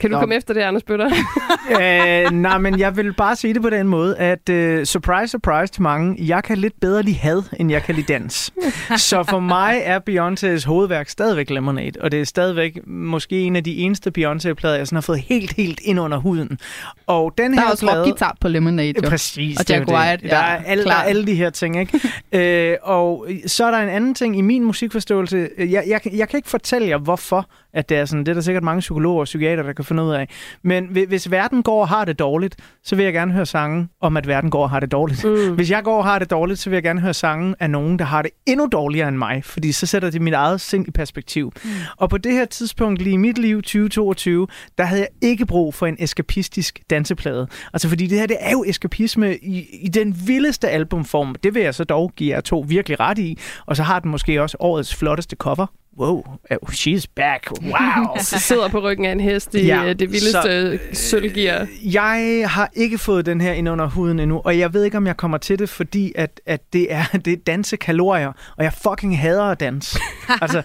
Kan 0.00 0.10
du 0.10 0.16
Nå. 0.16 0.20
komme 0.20 0.34
efter 0.34 0.54
det, 0.54 0.60
Anders 0.60 0.82
Bøtter? 0.82 1.10
øh, 1.80 2.30
nej, 2.32 2.58
men 2.58 2.78
jeg 2.78 2.96
vil 2.96 3.12
bare 3.12 3.36
sige 3.36 3.54
det 3.54 3.62
på 3.62 3.70
den 3.70 3.88
måde, 3.88 4.16
at 4.16 4.48
uh, 4.50 4.84
surprise, 4.84 5.28
surprise 5.28 5.72
til 5.72 5.82
mange, 5.82 6.16
jeg 6.18 6.44
kan 6.44 6.58
lidt 6.58 6.80
bedre 6.80 7.02
lide 7.02 7.16
had, 7.16 7.42
end 7.60 7.70
jeg 7.70 7.82
kan 7.82 7.94
lide 7.94 8.12
dans. 8.12 8.52
Så 8.96 9.22
for 9.22 9.40
mig 9.40 9.80
er 9.84 10.00
Beyoncés 10.10 10.66
hovedværk 10.66 11.08
stadigvæk 11.08 11.50
Lemonade, 11.50 12.00
og 12.00 12.12
det 12.12 12.20
er 12.20 12.24
stadigvæk 12.24 12.78
måske 12.86 13.40
en 13.40 13.56
af 13.56 13.64
de 13.64 13.76
eneste 13.76 14.12
Beyoncé-plader, 14.18 14.76
jeg 14.76 14.86
sådan 14.86 14.96
har 14.96 15.00
fået 15.00 15.20
helt, 15.20 15.52
helt 15.52 15.80
ind 15.84 16.00
under 16.00 16.18
huden. 16.18 16.58
Og 17.06 17.34
den 17.38 17.52
Der 17.52 17.60
her 17.60 17.66
er 17.66 17.70
også 17.70 17.86
plade... 17.86 18.00
rockguitar 18.00 18.36
på 18.40 18.48
Lemonade, 18.48 18.94
jo. 19.04 19.08
Præcis. 19.08 19.60
Og 19.60 19.68
det 19.68 19.74
er 19.74 19.78
Jack 19.78 19.90
jo 19.90 19.96
det. 19.96 20.00
White, 20.02 20.28
Der 20.28 20.36
ja, 20.36 20.42
er, 20.42 20.62
alle, 20.66 20.84
der 20.84 20.94
er 20.94 21.02
alle 21.02 21.26
de 21.26 21.34
her 21.34 21.50
ting, 21.50 21.80
ikke? 21.80 22.00
øh, 22.72 22.76
og 22.82 23.26
så 23.46 23.64
er 23.64 23.70
der 23.70 23.78
en 23.78 23.88
anden 23.88 24.14
ting 24.14 24.38
i 24.38 24.40
min 24.40 24.64
musikforståelse. 24.64 25.48
Jeg, 25.58 25.84
jeg, 25.86 26.00
jeg 26.12 26.28
kan 26.28 26.36
ikke 26.36 26.48
fortælle 26.48 26.88
jer, 26.88 26.98
hvorfor 26.98 27.48
at 27.76 27.88
det 27.88 27.96
er 27.96 28.04
sådan. 28.04 28.24
Det 28.24 28.28
er 28.28 28.34
der 28.34 28.40
sikkert 28.40 28.64
mange 28.64 28.80
psykologer 28.80 29.20
og 29.20 29.24
psykiater, 29.24 29.62
der 29.62 29.72
kan 29.72 29.84
finde 29.86 30.02
ud 30.02 30.10
af. 30.12 30.28
Men 30.62 30.86
hvi- 30.86 31.04
hvis 31.04 31.30
verden 31.30 31.62
går 31.62 31.80
og 31.80 31.88
har 31.88 32.04
det 32.04 32.18
dårligt, 32.18 32.56
så 32.84 32.96
vil 32.96 33.04
jeg 33.04 33.12
gerne 33.12 33.32
høre 33.32 33.46
sange 33.46 33.88
om, 34.00 34.16
at 34.16 34.26
verden 34.26 34.50
går 34.50 34.62
og 34.62 34.70
har 34.70 34.80
det 34.80 34.92
dårligt. 34.92 35.24
Mm. 35.24 35.54
Hvis 35.54 35.70
jeg 35.70 35.82
går 35.84 35.98
og 35.98 36.04
har 36.04 36.18
det 36.18 36.30
dårligt, 36.30 36.58
så 36.58 36.70
vil 36.70 36.76
jeg 36.76 36.82
gerne 36.82 37.00
høre 37.00 37.14
sange 37.14 37.54
af 37.60 37.70
nogen, 37.70 37.98
der 37.98 38.04
har 38.04 38.22
det 38.22 38.30
endnu 38.46 38.68
dårligere 38.72 39.08
end 39.08 39.16
mig, 39.16 39.44
fordi 39.44 39.72
så 39.72 39.86
sætter 39.86 40.10
det 40.10 40.22
mit 40.22 40.34
eget 40.34 40.60
sind 40.60 40.88
i 40.88 40.90
perspektiv. 40.90 41.52
Mm. 41.64 41.70
Og 41.96 42.10
på 42.10 42.18
det 42.18 42.32
her 42.32 42.44
tidspunkt 42.44 43.02
lige 43.02 43.14
i 43.14 43.16
mit 43.16 43.38
liv, 43.38 43.62
2022, 43.62 44.46
der 44.78 44.84
havde 44.84 45.00
jeg 45.00 45.08
ikke 45.30 45.46
brug 45.46 45.74
for 45.74 45.86
en 45.86 45.96
eskapistisk 45.98 46.80
danseplade. 46.90 47.46
Altså 47.72 47.88
fordi 47.88 48.06
det 48.06 48.18
her, 48.18 48.26
det 48.26 48.36
er 48.40 48.50
jo 48.50 48.64
eskapisme 48.66 49.36
i, 49.36 49.66
i 49.82 49.88
den 49.88 50.16
vildeste 50.26 50.68
albumform. 50.68 51.34
Det 51.42 51.54
vil 51.54 51.62
jeg 51.62 51.74
så 51.74 51.84
dog 51.84 52.12
give 52.16 52.34
jer 52.34 52.40
to 52.40 52.64
virkelig 52.68 53.00
ret 53.00 53.18
i. 53.18 53.38
Og 53.66 53.76
så 53.76 53.82
har 53.82 54.00
den 54.00 54.10
måske 54.10 54.42
også 54.42 54.56
årets 54.60 54.94
flotteste 54.96 55.36
cover. 55.36 55.66
Wow, 55.98 56.24
oh, 56.50 56.68
she's 56.70 57.06
back. 57.14 57.50
Wow. 57.62 58.16
Så 58.20 58.38
sidder 58.38 58.68
på 58.68 58.80
ryggen 58.80 59.06
af 59.06 59.12
en 59.12 59.20
hest 59.20 59.54
i 59.54 59.66
Ja, 59.66 59.82
ja, 59.82 59.92
det 59.92 60.12
vildeste 60.12 60.78
så, 60.92 61.08
sølvgear. 61.10 61.66
Jeg 61.84 62.44
har 62.48 62.70
ikke 62.74 62.98
fået 62.98 63.26
den 63.26 63.40
her 63.40 63.52
ind 63.52 63.68
under 63.68 63.86
huden 63.86 64.18
endnu, 64.18 64.40
og 64.44 64.58
jeg 64.58 64.74
ved 64.74 64.84
ikke, 64.84 64.96
om 64.96 65.06
jeg 65.06 65.16
kommer 65.16 65.38
til 65.38 65.58
det, 65.58 65.68
fordi 65.68 66.12
at, 66.14 66.40
at 66.46 66.72
det 66.72 66.92
er 66.92 67.04
det 67.24 67.32
er 67.32 67.36
dansekalorier, 67.46 68.32
og 68.56 68.64
jeg 68.64 68.72
fucking 68.72 69.18
hader 69.18 69.44
at 69.44 69.60
danse. 69.60 69.98
altså, 70.42 70.62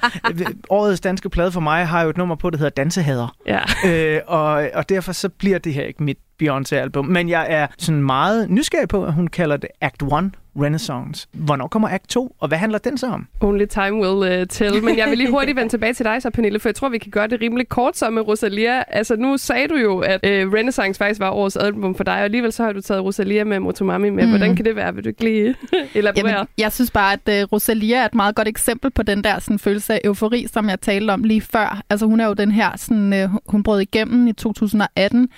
årets 0.69 1.01
danske 1.01 1.29
plade 1.29 1.51
for 1.51 1.59
mig 1.59 1.87
har 1.87 2.01
jo 2.01 2.09
et 2.09 2.17
nummer 2.17 2.35
på, 2.35 2.49
der 2.49 2.57
hedder 2.57 2.69
Dansehader. 2.69 3.35
Ja. 3.47 3.59
øh, 3.85 4.21
og, 4.27 4.69
og 4.73 4.89
derfor 4.89 5.11
så 5.11 5.29
bliver 5.29 5.57
det 5.57 5.73
her 5.73 5.83
ikke 5.83 6.03
mit 6.03 6.17
Beyoncé-album. 6.43 7.05
Men 7.05 7.29
jeg 7.29 7.45
er 7.49 7.67
sådan 7.77 8.03
meget 8.03 8.49
nysgerrig 8.49 8.87
på, 8.87 9.05
at 9.05 9.13
hun 9.13 9.27
kalder 9.27 9.57
det 9.57 9.69
Act 9.81 10.01
1 10.01 10.09
Renaissance. 10.55 11.27
Hvornår 11.33 11.67
kommer 11.67 11.89
Act 11.89 12.09
2, 12.09 12.35
og 12.39 12.47
hvad 12.47 12.57
handler 12.57 12.79
den 12.79 12.97
så 12.97 13.07
om? 13.07 13.27
Only 13.41 13.65
time 13.65 13.93
will 13.93 14.41
uh, 14.41 14.47
tell. 14.49 14.83
Men 14.83 14.97
jeg 14.97 15.09
vil 15.09 15.17
lige 15.17 15.31
hurtigt 15.31 15.55
vende 15.55 15.69
tilbage 15.69 15.93
til 15.93 16.05
dig 16.05 16.21
så, 16.21 16.29
Pernille, 16.29 16.59
for 16.59 16.69
jeg 16.69 16.75
tror, 16.75 16.89
vi 16.89 16.97
kan 16.97 17.11
gøre 17.11 17.27
det 17.27 17.41
rimelig 17.41 17.69
kort 17.69 17.97
så 17.97 18.09
med 18.09 18.21
Rosalia. 18.27 18.83
Altså, 18.87 19.15
nu 19.15 19.37
sagde 19.37 19.67
du 19.67 19.75
jo, 19.75 19.99
at 19.99 20.19
uh, 20.23 20.53
Renaissance 20.53 20.97
faktisk 20.97 21.19
var 21.19 21.29
årets 21.29 21.55
album 21.55 21.95
for 21.95 22.03
dig, 22.03 22.13
og 22.13 22.23
alligevel 22.23 22.51
så 22.51 22.63
har 22.63 22.73
du 22.73 22.81
taget 22.81 23.03
Rosalia 23.03 23.43
med 23.43 23.59
Motomami 23.59 24.09
med. 24.09 24.23
Mm. 24.23 24.29
Hvordan 24.29 24.55
kan 24.55 24.65
det 24.65 24.75
være? 24.75 24.95
Vil 24.95 25.03
du 25.03 25.09
ikke 25.09 25.23
lige 25.23 25.55
elaborere? 25.95 26.27
Jamen, 26.29 26.47
jeg 26.57 26.71
synes 26.71 26.91
bare, 26.91 27.13
at 27.13 27.43
uh, 27.43 27.51
Rosalia 27.51 27.97
er 27.97 28.05
et 28.05 28.15
meget 28.15 28.35
godt 28.35 28.47
eksempel 28.47 28.91
på 28.91 29.03
den 29.03 29.23
der 29.23 29.39
sådan, 29.39 29.59
følelse 29.59 29.93
af 29.93 30.01
eufori, 30.03 30.47
som 30.53 30.69
jeg 30.69 30.81
talte 30.81 31.11
om 31.11 31.23
lige 31.23 31.41
før. 31.41 31.81
Altså 31.89 32.05
hun 32.05 32.19
er 32.19 32.27
jo 32.27 32.33
den 32.33 32.51
her, 32.51 32.77
sådan, 32.77 33.23
uh, 33.23 33.37
hun 33.47 33.63
brød 33.63 33.81
igennem 33.81 34.27
i 34.27 34.33
2018, 34.33 35.29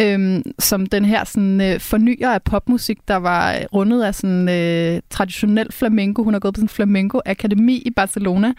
øhm, 0.00 0.42
som 0.58 0.86
den 0.86 1.04
her 1.04 1.24
sådan, 1.24 1.60
uh, 1.60 1.80
fornyer 1.80 2.30
af 2.30 2.42
popmusik, 2.42 2.98
der 3.08 3.16
var 3.16 3.58
rundet 3.72 4.02
af 4.02 4.14
sådan, 4.14 4.48
øh, 4.56 5.00
traditionel 5.10 5.72
flamenco. 5.72 6.22
Hun 6.22 6.32
har 6.32 6.40
gået 6.40 6.54
på 6.54 6.58
sådan 6.58 6.64
en 6.64 6.68
flamenco-akademi 6.68 7.76
i 7.76 7.90
Barcelona, 7.90 8.52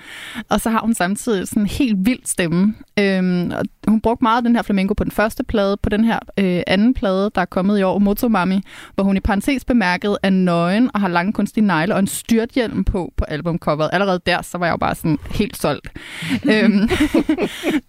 og 0.49 0.61
så 0.61 0.69
har 0.69 0.79
hun 0.79 0.93
samtidig 0.93 1.47
sådan 1.47 1.63
en 1.63 1.67
helt 1.67 2.05
vild 2.05 2.19
stemme. 2.25 2.75
Øhm, 2.99 3.51
og 3.51 3.65
hun 3.87 4.01
brugte 4.01 4.23
meget 4.23 4.37
af 4.37 4.43
den 4.43 4.55
her 4.55 4.63
flamenco 4.63 4.93
på 4.93 5.03
den 5.03 5.11
første 5.11 5.43
plade, 5.43 5.77
på 5.77 5.89
den 5.89 6.03
her 6.03 6.19
øh, 6.39 6.61
anden 6.67 6.93
plade, 6.93 7.31
der 7.35 7.41
er 7.41 7.45
kommet 7.45 7.79
i 7.79 7.83
år, 7.83 7.99
Motomami, 7.99 8.61
hvor 8.95 9.03
hun 9.03 9.17
i 9.17 9.19
parentes 9.19 9.65
bemærket 9.65 10.17
er 10.23 10.29
nøgen 10.29 10.89
og 10.93 10.99
har 10.99 11.07
lange 11.07 11.33
kunstige 11.33 11.65
negle 11.65 11.93
og 11.93 11.99
en 11.99 12.07
styrthjelm 12.07 12.83
på 12.83 13.13
på 13.17 13.25
albumcoveret. 13.25 13.89
Allerede 13.93 14.19
der, 14.25 14.41
så 14.41 14.57
var 14.57 14.65
jeg 14.65 14.71
jo 14.71 14.77
bare 14.77 14.95
sådan 14.95 15.17
helt 15.31 15.57
solgt. 15.57 15.89
øhm, 16.51 16.73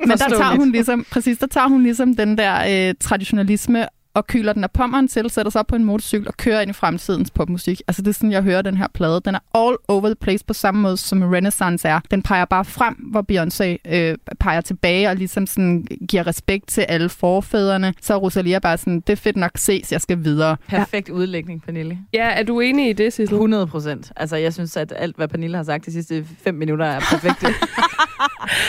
men 0.08 0.10
der 0.10 0.28
tager 0.28 0.56
hun 0.56 0.72
ligesom, 0.72 1.06
præcis, 1.10 1.38
der 1.38 1.46
tager 1.46 1.68
hun 1.68 1.82
ligesom 1.82 2.16
den 2.16 2.38
der 2.38 2.88
øh, 2.88 2.94
traditionalisme 3.00 3.86
og 4.18 4.26
kyler 4.26 4.52
den 4.52 4.64
af 4.64 4.70
pommeren 4.70 5.08
til, 5.08 5.30
sætter 5.30 5.50
sig 5.50 5.58
op 5.60 5.66
på 5.66 5.76
en 5.76 5.84
motorcykel 5.84 6.28
og 6.28 6.36
kører 6.36 6.60
ind 6.60 6.70
i 6.70 6.74
fremtidens 6.74 7.30
popmusik. 7.30 7.80
Altså 7.88 8.02
det 8.02 8.08
er 8.08 8.12
sådan, 8.14 8.32
jeg 8.32 8.42
hører 8.42 8.62
den 8.62 8.76
her 8.76 8.86
plade. 8.94 9.20
Den 9.24 9.34
er 9.34 9.38
all 9.66 9.76
over 9.88 10.06
the 10.08 10.14
place 10.14 10.44
på 10.44 10.52
samme 10.54 10.80
måde, 10.80 10.96
som 10.96 11.22
Renaissance 11.22 11.88
er. 11.88 12.00
Den 12.10 12.22
peger 12.22 12.44
bare 12.44 12.64
frem, 12.64 12.94
hvor 12.94 13.24
Beyoncé 13.32 13.94
øh, 13.96 14.16
peger 14.40 14.60
tilbage 14.60 15.08
og 15.08 15.16
ligesom 15.16 15.46
sådan 15.46 15.86
giver 16.08 16.26
respekt 16.26 16.68
til 16.68 16.80
alle 16.80 17.08
forfædrene. 17.08 17.94
Så 18.02 18.14
er 18.14 18.18
Rosalia 18.18 18.58
bare 18.58 18.78
sådan, 18.78 19.00
det 19.00 19.10
er 19.12 19.16
fedt 19.16 19.36
nok 19.36 19.50
ses, 19.56 19.92
jeg 19.92 20.00
skal 20.00 20.24
videre. 20.24 20.56
Perfekt 20.68 21.08
udlægning, 21.08 21.62
Pernille. 21.62 21.98
Ja, 22.12 22.28
er 22.28 22.42
du 22.42 22.60
enig 22.60 22.90
i 22.90 22.92
det, 22.92 23.12
Sissel? 23.12 23.34
100 23.34 23.66
procent. 23.66 24.12
Altså, 24.16 24.36
jeg 24.36 24.54
synes, 24.54 24.76
at 24.76 24.92
alt, 24.96 25.16
hvad 25.16 25.28
Pernille 25.28 25.56
har 25.56 25.64
sagt 25.64 25.86
de 25.86 25.92
sidste 25.92 26.26
fem 26.44 26.54
minutter, 26.54 26.86
er 26.86 27.00
perfekt. 27.00 27.44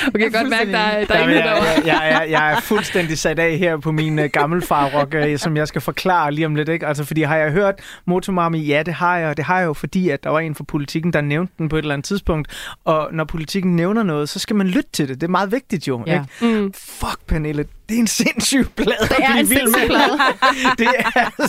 Okay, 0.08 0.20
jeg 0.24 0.32
kan 0.32 0.42
godt 0.42 0.50
mærke, 0.50 0.72
der, 0.72 0.78
er- 0.78 1.06
der 1.06 1.14
er 1.14 1.22
ingen 1.22 1.36
jeg, 1.38 1.64
jeg, 1.86 1.86
jeg, 2.22 2.28
jeg, 2.32 2.52
er 2.52 2.60
fuldstændig 2.62 3.18
sat 3.18 3.40
af 3.40 3.58
her 3.58 3.78
på 3.78 3.92
min 3.92 4.20
uh, 4.20 4.26
gammelfarrock, 4.26 5.16
uh, 5.24 5.39
som 5.40 5.58
jeg 5.58 5.68
skal 5.68 5.82
forklare 5.82 6.32
lige 6.32 6.46
om 6.46 6.56
lidt. 6.56 6.70
Ikke? 6.70 6.88
Altså, 6.88 7.04
fordi 7.04 7.22
har 7.22 7.36
jeg 7.36 7.52
hørt 7.52 7.76
Motomami? 8.06 8.60
Ja, 8.60 8.84
det 8.84 8.94
har 8.94 9.18
jeg. 9.18 9.30
Og 9.30 9.38
det 9.38 9.46
har 9.46 9.60
jeg 9.60 9.66
jo, 9.66 9.74
fordi 9.74 10.10
at 10.10 10.24
der 10.24 10.30
var 10.30 10.40
en 10.40 10.56
fra 10.56 10.64
politikken, 10.64 11.14
der 11.14 11.22
nævnte 11.22 11.54
den 11.58 11.70
på 11.70 11.76
et 11.76 11.82
eller 11.82 11.94
andet 11.94 12.06
tidspunkt. 12.06 12.76
Og 12.86 13.10
når 13.12 13.24
politikken 13.24 13.76
nævner 13.76 14.04
noget, 14.04 14.30
så 14.30 14.40
skal 14.40 14.56
man 14.56 14.68
lytte 14.68 14.90
til 14.94 15.08
det. 15.08 15.22
Det 15.22 15.28
er 15.28 15.32
meget 15.32 15.52
vigtigt 15.52 15.88
jo. 15.88 16.04
Ja. 16.08 16.24
Ikke? 16.42 16.60
Mm. 16.62 16.74
Fuck, 16.74 17.20
Pernille. 17.28 17.66
Det 17.90 17.96
er 17.96 18.00
en 18.00 18.08
sindssyg 18.08 18.68
plade 18.76 19.08
Det 19.10 19.18
er 19.20 19.34
en 19.34 19.48
sindssyg 19.48 19.88
plade. 19.88 20.20
det 20.80 20.88
er 21.16 21.48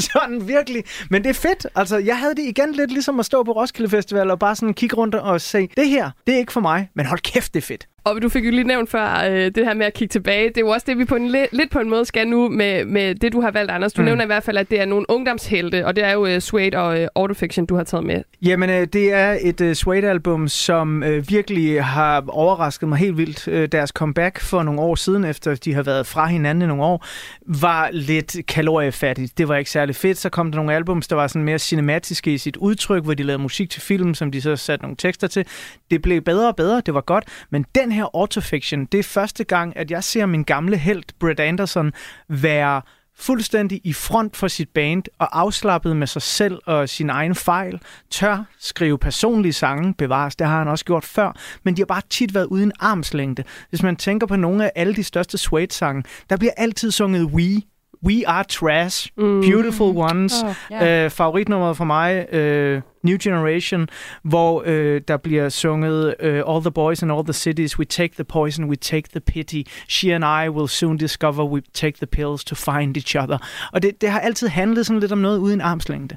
sådan 0.00 0.48
virkelig. 0.48 0.84
Men 1.10 1.22
det 1.22 1.30
er 1.30 1.34
fedt. 1.34 1.66
Altså, 1.74 1.96
jeg 1.96 2.18
havde 2.18 2.34
det 2.34 2.42
igen 2.42 2.72
lidt 2.72 2.90
ligesom 2.90 3.20
at 3.20 3.26
stå 3.26 3.42
på 3.42 3.52
Roskilde 3.52 3.90
Festival 3.90 4.30
og 4.30 4.38
bare 4.38 4.56
sådan 4.56 4.74
kigge 4.74 4.96
rundt 4.96 5.14
og 5.14 5.40
se, 5.40 5.68
det 5.76 5.88
her, 5.88 6.10
det 6.26 6.34
er 6.34 6.38
ikke 6.38 6.52
for 6.52 6.60
mig, 6.60 6.90
men 6.94 7.06
hold 7.06 7.20
kæft, 7.20 7.54
det 7.54 7.60
er 7.60 7.66
fedt. 7.66 7.86
Og 8.10 8.22
du 8.22 8.28
fik 8.28 8.44
jo 8.46 8.50
lige 8.50 8.64
nævnt 8.64 8.90
før, 8.90 9.24
øh, 9.30 9.36
det 9.54 9.56
her 9.66 9.74
med 9.74 9.86
at 9.86 9.94
kigge 9.94 10.12
tilbage. 10.12 10.48
Det 10.48 10.56
er 10.56 10.60
jo 10.60 10.68
også 10.68 10.84
det, 10.88 10.98
vi 10.98 11.04
på 11.04 11.14
en, 11.16 11.34
li- 11.36 11.48
lidt 11.52 11.70
på 11.70 11.78
en 11.78 11.90
måde 11.90 12.04
skal 12.04 12.28
nu 12.28 12.48
med, 12.48 12.84
med 12.84 13.14
det, 13.14 13.32
du 13.32 13.40
har 13.40 13.50
valgt, 13.50 13.70
Anders. 13.70 13.92
Du 13.92 14.00
Mm. 14.02 14.04
nævner 14.06 14.22
i 14.24 14.26
hvert 14.26 14.42
fald, 14.42 14.56
at 14.56 14.70
det 14.70 14.80
er 14.80 14.84
nogle 14.84 15.06
ungdomshelte, 15.10 15.86
og 15.86 15.96
det 15.96 16.04
er 16.04 16.12
jo 16.12 16.34
uh, 16.34 16.38
Suede 16.38 16.76
og 16.76 17.00
uh, 17.00 17.06
Autofiction, 17.14 17.66
du 17.66 17.76
har 17.76 17.84
taget 17.84 18.04
med. 18.06 18.22
Jamen, 18.42 18.70
øh, 18.70 18.86
det 18.92 19.12
er 19.12 19.36
et 19.42 19.60
uh, 19.60 19.72
Suede-album, 19.72 20.48
som 20.48 21.02
øh, 21.02 21.28
virkelig 21.30 21.84
har 21.84 22.24
overrasket 22.28 22.88
mig 22.88 22.98
helt 22.98 23.16
vildt. 23.16 23.48
Øh, 23.48 23.68
deres 23.72 23.90
comeback 23.90 24.40
for 24.40 24.62
nogle 24.62 24.80
år 24.80 24.94
siden, 24.94 25.24
efter 25.24 25.54
de 25.54 25.74
har 25.74 25.82
været 25.82 26.06
fra 26.06 26.26
hinanden 26.26 26.62
i 26.62 26.66
nogle 26.66 26.82
år, 26.82 27.06
var 27.46 27.88
lidt 27.92 28.36
kaloriefattigt. 28.48 29.38
Det 29.38 29.48
var 29.48 29.56
ikke 29.56 29.70
særlig 29.70 29.96
fedt. 29.96 30.18
Så 30.18 30.28
kom 30.28 30.50
der 30.52 30.56
nogle 30.56 30.74
albums, 30.74 31.08
der 31.08 31.16
var 31.16 31.26
sådan 31.26 31.42
mere 31.44 31.58
cinematiske 31.58 32.32
i 32.32 32.38
sit 32.38 32.56
udtryk, 32.56 33.04
hvor 33.04 33.14
de 33.14 33.22
lavede 33.22 33.42
musik 33.42 33.70
til 33.70 33.82
film, 33.82 34.14
som 34.14 34.30
de 34.30 34.40
så 34.40 34.56
satte 34.56 34.82
nogle 34.84 34.96
tekster 34.96 35.26
til. 35.26 35.46
Det 35.90 36.02
blev 36.02 36.20
bedre 36.20 36.48
og 36.48 36.56
bedre, 36.56 36.82
det 36.86 36.94
var 36.94 37.00
godt. 37.00 37.24
Men 37.50 37.64
den 37.74 37.92
her 37.98 38.10
Autofiction, 38.14 38.84
det 38.84 38.98
er 38.98 39.02
første 39.02 39.44
gang, 39.44 39.76
at 39.76 39.90
jeg 39.90 40.04
ser 40.04 40.26
min 40.26 40.42
gamle 40.42 40.76
held, 40.76 41.04
Brett 41.20 41.40
Anderson, 41.40 41.92
være 42.28 42.82
fuldstændig 43.18 43.80
i 43.84 43.92
front 43.92 44.36
for 44.36 44.48
sit 44.48 44.68
band 44.68 45.02
og 45.18 45.40
afslappet 45.40 45.96
med 45.96 46.06
sig 46.06 46.22
selv 46.22 46.58
og 46.66 46.88
sin 46.88 47.10
egen 47.10 47.34
fejl, 47.34 47.80
tør 48.10 48.44
skrive 48.58 48.98
personlige 48.98 49.52
sange, 49.52 49.94
bevares, 49.94 50.36
det 50.36 50.46
har 50.46 50.58
han 50.58 50.68
også 50.68 50.84
gjort 50.84 51.04
før, 51.04 51.32
men 51.62 51.76
de 51.76 51.80
har 51.80 51.86
bare 51.86 52.02
tit 52.10 52.34
været 52.34 52.46
uden 52.46 52.72
armslængde. 52.80 53.44
Hvis 53.70 53.82
man 53.82 53.96
tænker 53.96 54.26
på 54.26 54.36
nogle 54.36 54.64
af 54.64 54.72
alle 54.74 54.94
de 54.94 55.04
største 55.04 55.38
Suede-sange, 55.38 56.02
der 56.30 56.36
bliver 56.36 56.52
altid 56.56 56.90
sunget 56.90 57.24
We, 57.24 57.62
We 58.06 58.28
Are 58.28 58.44
Trash, 58.44 59.08
Mm. 59.16 59.40
Beautiful 59.40 59.96
Ones, 59.96 60.42
Åh, 60.44 60.54
ja. 60.70 61.04
Øh, 61.04 61.10
favoritnummeret 61.10 61.76
for 61.76 61.84
mig, 61.84 62.34
øh, 62.34 62.82
New 63.02 63.16
Generation, 63.22 63.88
hvor 64.22 64.62
øh, 64.66 65.00
der 65.08 65.16
bliver 65.16 65.48
sunget 65.48 66.14
øh, 66.20 66.42
All 66.48 66.60
the 66.60 66.70
boys 66.70 67.02
in 67.02 67.10
all 67.10 67.24
the 67.24 67.32
cities, 67.32 67.78
we 67.78 67.84
take 67.84 68.14
the 68.14 68.24
poison, 68.24 68.64
we 68.64 68.76
take 68.76 69.08
the 69.10 69.20
pity. 69.20 69.62
She 69.88 70.14
and 70.14 70.24
I 70.24 70.48
will 70.48 70.68
soon 70.68 70.96
discover 70.96 71.44
we 71.44 71.62
take 71.74 71.96
the 71.96 72.06
pills 72.06 72.44
to 72.44 72.54
find 72.54 72.96
each 72.96 73.16
other. 73.18 73.38
Og 73.72 73.82
det, 73.82 74.00
det 74.00 74.10
har 74.10 74.20
altid 74.20 74.48
handlet 74.48 74.86
sådan 74.86 75.00
lidt 75.00 75.12
om 75.12 75.18
noget 75.18 75.38
uden 75.38 75.60
armslængde. 75.60 76.16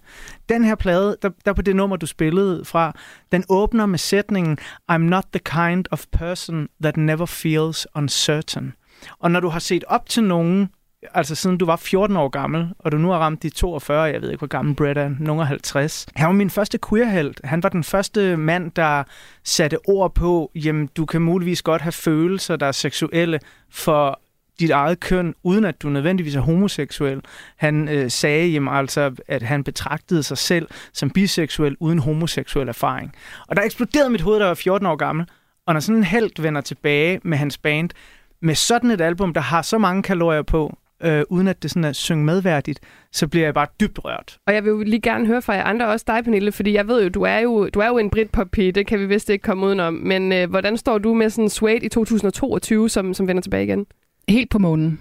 Den 0.50 0.64
her 0.64 0.76
plade, 0.76 1.18
der, 1.22 1.30
der 1.46 1.54
på 1.54 1.62
det 1.62 1.76
nummer, 1.76 1.96
du 1.96 2.06
spillede 2.06 2.66
fra, 2.66 2.94
den 3.32 3.44
åbner 3.50 3.86
med 3.86 4.00
sætningen 4.00 4.58
I'm 4.92 4.98
not 4.98 5.26
the 5.34 5.40
kind 5.66 5.86
of 5.92 6.06
person 6.14 6.68
that 6.84 6.98
never 6.98 7.26
feels 7.26 7.88
uncertain. 7.96 8.74
Og 9.20 9.32
når 9.32 9.40
du 9.40 9.50
har 9.50 9.60
set 9.60 9.84
op 9.88 10.10
til 10.10 10.24
nogen, 10.24 10.70
altså 11.14 11.36
siden 11.36 11.58
du 11.58 11.66
var 11.66 11.76
14 11.76 12.18
år 12.18 12.28
gammel, 12.28 12.70
og 12.80 12.92
du 12.92 12.98
nu 12.98 13.10
har 13.10 13.20
ramt 13.20 13.44
de 13.44 13.50
42, 13.50 14.04
jeg 14.04 14.22
ved 14.22 14.30
ikke, 14.30 14.40
hvor 14.40 14.48
gammel 14.48 14.76
Brett 14.76 14.98
er, 14.98 15.12
nogen 15.20 15.42
er 15.42 15.46
50. 15.46 16.08
Han 16.16 16.28
var 16.28 16.34
min 16.34 16.50
første 16.50 16.80
queerhelt. 16.90 17.42
Han 17.44 17.64
var 17.64 17.70
den 17.70 17.84
første 17.84 18.38
mand, 18.38 18.72
der 18.72 19.04
satte 19.44 19.78
ord 19.88 20.14
på, 20.16 20.52
jamen, 20.56 20.90
du 20.98 21.06
kan 21.06 21.22
muligvis 21.22 21.62
godt 21.62 21.82
have 21.82 21.92
følelser, 21.92 22.56
der 22.56 22.66
er 22.66 22.72
seksuelle 22.72 23.40
for 23.70 24.20
dit 24.60 24.70
eget 24.70 25.00
køn, 25.00 25.36
uden 25.44 25.66
at 25.66 25.82
du 25.82 25.90
nødvendigvis 25.90 26.36
er 26.36 26.42
homoseksuel. 26.42 27.22
Han 27.58 27.90
øh, 27.90 28.12
sagde 28.12 28.48
jamen, 28.48 28.74
altså, 28.74 29.16
at 29.28 29.42
han 29.42 29.64
betragtede 29.64 30.24
sig 30.24 30.38
selv 30.38 30.68
som 30.94 31.10
biseksuel 31.10 31.78
uden 31.80 32.00
homoseksuel 32.00 32.68
erfaring. 32.68 33.14
Og 33.48 33.56
der 33.56 33.62
eksploderede 33.62 34.10
mit 34.10 34.22
hoved, 34.22 34.40
da 34.40 34.44
jeg 34.44 34.50
var 34.50 34.56
14 34.56 34.88
år 34.88 34.96
gammel. 34.96 35.26
Og 35.66 35.74
når 35.74 35.80
sådan 35.80 35.98
en 35.98 36.04
held 36.04 36.42
vender 36.42 36.62
tilbage 36.62 37.20
med 37.24 37.38
hans 37.38 37.58
band, 37.58 37.90
med 38.42 38.56
sådan 38.56 38.92
et 38.92 39.02
album, 39.02 39.34
der 39.34 39.42
har 39.42 39.62
så 39.62 39.78
mange 39.78 40.04
kalorier 40.04 40.42
på, 40.42 40.78
øh, 41.04 41.24
uden 41.30 41.48
at 41.48 41.64
det 41.64 41.72
sådan 41.72 41.84
er 41.84 41.94
synge 41.94 42.26
medværdigt, 42.26 42.80
så 43.12 43.28
bliver 43.28 43.46
jeg 43.46 43.54
bare 43.54 43.68
dybt 43.80 44.00
rørt. 44.06 44.38
Og 44.48 44.54
jeg 44.54 44.64
vil 44.64 44.70
jo 44.70 44.84
lige 44.84 45.02
gerne 45.02 45.28
høre 45.28 45.42
fra 45.42 45.54
jer 45.54 45.64
andre, 45.64 45.88
også 45.88 46.06
dig, 46.08 46.24
Pernille, 46.24 46.52
fordi 46.52 46.74
jeg 46.74 46.88
ved 46.88 47.04
jo, 47.04 47.10
du 47.10 47.22
er 47.22 47.38
jo, 47.38 47.70
du 47.70 47.80
er 47.80 47.88
jo 47.88 47.98
en 47.98 48.10
Britpop-pige, 48.10 48.72
det 48.72 48.88
kan 48.88 49.00
vi 49.00 49.06
vist 49.06 49.30
ikke 49.30 49.44
komme 49.44 49.66
udenom. 49.66 49.94
Men 49.94 50.34
øh, 50.34 50.50
hvordan 50.50 50.78
står 50.78 50.98
du 50.98 51.14
med 51.14 51.30
sådan 51.30 51.50
Suede 51.50 51.86
i 51.86 51.90
2022, 51.90 52.90
som, 52.90 53.14
som 53.14 53.28
vender 53.28 53.42
tilbage 53.42 53.64
igen? 53.64 53.86
Helt 54.30 54.50
på 54.50 54.60
månen. 54.60 55.00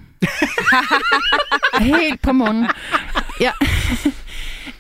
Helt 1.81 2.23
på 2.23 2.33
månen. 2.33 2.67
Ja. 3.41 3.51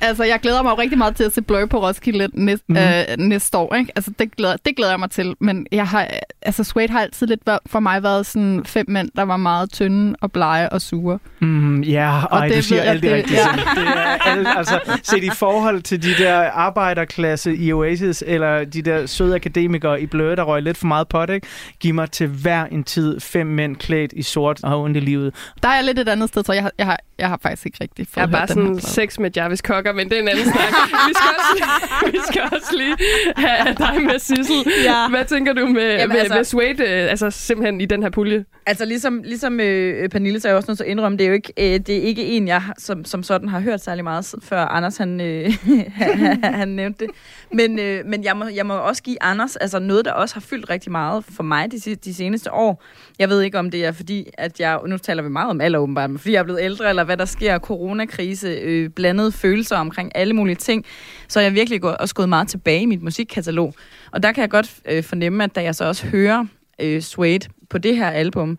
Altså, 0.00 0.24
jeg 0.24 0.40
glæder 0.40 0.62
mig 0.62 0.70
jo 0.70 0.78
rigtig 0.78 0.98
meget 0.98 1.16
til 1.16 1.24
at 1.24 1.34
se 1.34 1.42
Blur 1.42 1.66
på 1.66 1.82
Roskilde 1.86 2.28
næste, 2.32 2.64
mm. 2.68 2.76
øh, 2.76 3.04
næste 3.18 3.58
år. 3.58 3.74
Ikke? 3.74 3.92
Altså, 3.96 4.10
det 4.18 4.36
glæder, 4.36 4.56
det 4.64 4.76
glæder 4.76 4.92
jeg 4.92 5.00
mig 5.00 5.10
til. 5.10 5.34
Men 5.40 5.66
jeg 5.72 5.86
har, 5.88 6.06
altså, 6.42 6.64
Suede 6.64 6.88
har 6.88 7.00
altid 7.00 7.26
lidt 7.26 7.40
været, 7.46 7.58
for 7.66 7.80
mig 7.80 8.02
været 8.02 8.26
sådan 8.26 8.62
fem 8.64 8.84
mænd, 8.88 9.10
der 9.16 9.22
var 9.22 9.36
meget 9.36 9.72
tynde 9.72 10.16
og 10.20 10.32
blege 10.32 10.68
og 10.68 10.80
sure. 10.80 11.18
Mm, 11.40 11.80
ja, 11.82 12.22
Og 12.30 12.38
ej, 12.38 12.48
det 12.48 12.56
du 12.56 12.62
siger 12.62 12.82
alt 12.82 13.02
det 13.02 13.10
det- 13.10 13.16
rigtige. 13.16 13.38
ja. 13.40 13.46
Ja. 13.76 13.80
Det 13.80 13.88
er 13.88 14.30
alt, 14.30 14.48
altså, 14.56 14.80
set 15.02 15.24
i 15.24 15.30
forhold 15.30 15.82
til 15.82 16.02
de 16.02 16.14
der 16.24 16.50
arbejderklasse 16.50 17.56
i 17.56 17.72
Oasis, 17.72 18.24
eller 18.26 18.64
de 18.64 18.82
der 18.82 19.06
søde 19.06 19.34
akademikere 19.34 20.00
i 20.02 20.06
Blur, 20.06 20.34
der 20.34 20.42
røg 20.42 20.62
lidt 20.62 20.76
for 20.76 20.86
meget 20.86 21.08
pot, 21.08 21.30
ikke? 21.30 21.46
Giv 21.80 21.94
mig 21.94 22.10
til 22.10 22.26
hver 22.26 22.64
en 22.64 22.84
tid 22.84 23.20
fem 23.20 23.46
mænd 23.46 23.76
klædt 23.76 24.12
i 24.16 24.22
sort 24.22 24.64
og 24.64 24.70
har 24.70 24.76
ondt 24.76 24.96
i 24.96 25.00
livet. 25.00 25.34
Der 25.62 25.68
er 25.68 25.74
jeg 25.74 25.84
lidt 25.84 25.98
et 25.98 26.08
andet 26.08 26.28
sted, 26.28 26.44
så 26.44 26.52
jeg 26.52 26.62
har, 26.62 26.72
jeg 26.78 26.86
har, 26.86 27.00
jeg 27.18 27.28
har 27.28 27.38
faktisk 27.42 27.66
ikke 27.66 27.78
rigtig 27.80 28.06
fået 28.06 28.16
Jeg 28.16 28.22
er 28.22 28.32
bare 28.32 28.48
sådan 28.48 28.80
sex 28.80 29.18
med 29.18 29.30
Jarvis 29.36 29.58
Cocker, 29.58 29.89
men 29.92 30.08
det 30.08 30.18
er 30.18 30.22
en 30.22 30.28
anden 30.28 30.44
snak. 30.44 30.72
Vi 31.08 31.12
skal 31.14 31.30
også, 31.38 31.64
vi 32.12 32.18
skal 32.30 32.42
også 32.42 32.76
lige 32.76 32.96
have 33.36 33.74
dig 33.78 34.02
med, 34.02 34.18
Sissel. 34.18 34.72
Ja. 34.84 35.08
Hvad 35.08 35.24
tænker 35.24 35.52
du 35.52 35.66
med, 35.66 35.82
Jamen, 35.92 36.08
med, 36.08 36.16
altså- 36.16 36.34
med 36.34 36.44
Suede, 36.44 36.82
øh, 36.82 37.10
altså 37.10 37.30
simpelthen 37.30 37.80
i 37.80 37.84
den 37.86 38.02
her 38.02 38.10
pulje? 38.10 38.44
Altså 38.66 38.84
ligesom, 38.84 39.22
ligesom 39.24 39.60
øh, 39.60 40.08
Pernille, 40.08 40.40
så 40.40 40.48
er 40.48 40.52
jeg 40.52 40.56
også 40.56 40.74
til 40.74 40.84
at 40.84 40.90
indrømme, 40.90 41.18
det 41.18 41.24
er 41.24 41.28
jo 41.28 41.34
ikke, 41.34 41.52
øh, 41.58 41.80
det 41.80 41.96
er 41.96 42.02
ikke 42.02 42.24
en, 42.24 42.48
jeg 42.48 42.62
som, 42.78 43.04
som 43.04 43.22
sådan 43.22 43.48
har 43.48 43.60
hørt 43.60 43.84
særlig 43.84 44.04
meget, 44.04 44.34
før 44.42 44.64
Anders 44.64 44.96
han, 44.96 45.20
øh, 45.20 45.52
han, 45.94 46.44
han 46.44 46.68
nævnte 46.68 47.04
det. 47.04 47.14
Men, 47.52 47.78
øh, 47.78 48.06
men 48.06 48.24
jeg, 48.24 48.36
må, 48.36 48.46
jeg 48.46 48.66
må 48.66 48.74
også 48.74 49.02
give 49.02 49.22
Anders 49.22 49.56
altså 49.56 49.78
noget, 49.78 50.04
der 50.04 50.12
også 50.12 50.34
har 50.34 50.40
fyldt 50.40 50.70
rigtig 50.70 50.92
meget 50.92 51.24
for 51.24 51.42
mig 51.42 51.72
de, 51.72 51.94
de 51.94 52.14
seneste 52.14 52.52
år. 52.52 52.82
Jeg 53.18 53.28
ved 53.28 53.42
ikke, 53.42 53.58
om 53.58 53.70
det 53.70 53.84
er 53.84 53.92
fordi, 53.92 54.26
at 54.38 54.60
jeg, 54.60 54.80
nu 54.86 54.98
taler 54.98 55.22
vi 55.22 55.28
meget 55.28 55.50
om 55.50 55.60
alder 55.60 55.78
åbenbart, 55.78 56.10
men 56.10 56.18
fordi 56.18 56.32
jeg 56.32 56.38
er 56.38 56.44
blevet 56.44 56.62
ældre, 56.62 56.88
eller 56.88 57.04
hvad 57.04 57.16
der 57.16 57.24
sker, 57.24 57.58
coronakrise, 57.58 58.48
øh, 58.48 58.90
blandede 58.90 59.32
følelser 59.32 59.76
omkring 59.76 60.12
alle 60.14 60.34
mulige 60.34 60.56
ting, 60.56 60.84
så 61.28 61.40
er 61.40 61.44
jeg 61.44 61.54
virkelig 61.54 61.80
gået, 61.80 61.96
også 61.96 62.14
gået 62.14 62.28
meget 62.28 62.48
tilbage 62.48 62.82
i 62.82 62.86
mit 62.86 63.02
musikkatalog. 63.02 63.74
Og 64.12 64.22
der 64.22 64.32
kan 64.32 64.40
jeg 64.42 64.50
godt 64.50 64.74
øh, 64.88 65.02
fornemme, 65.02 65.44
at 65.44 65.54
da 65.54 65.62
jeg 65.62 65.74
så 65.74 65.84
også 65.84 66.06
hører 66.06 66.44
øh, 66.80 67.02
Suede 67.02 67.48
på 67.70 67.78
det 67.78 67.96
her 67.96 68.10
album, 68.10 68.58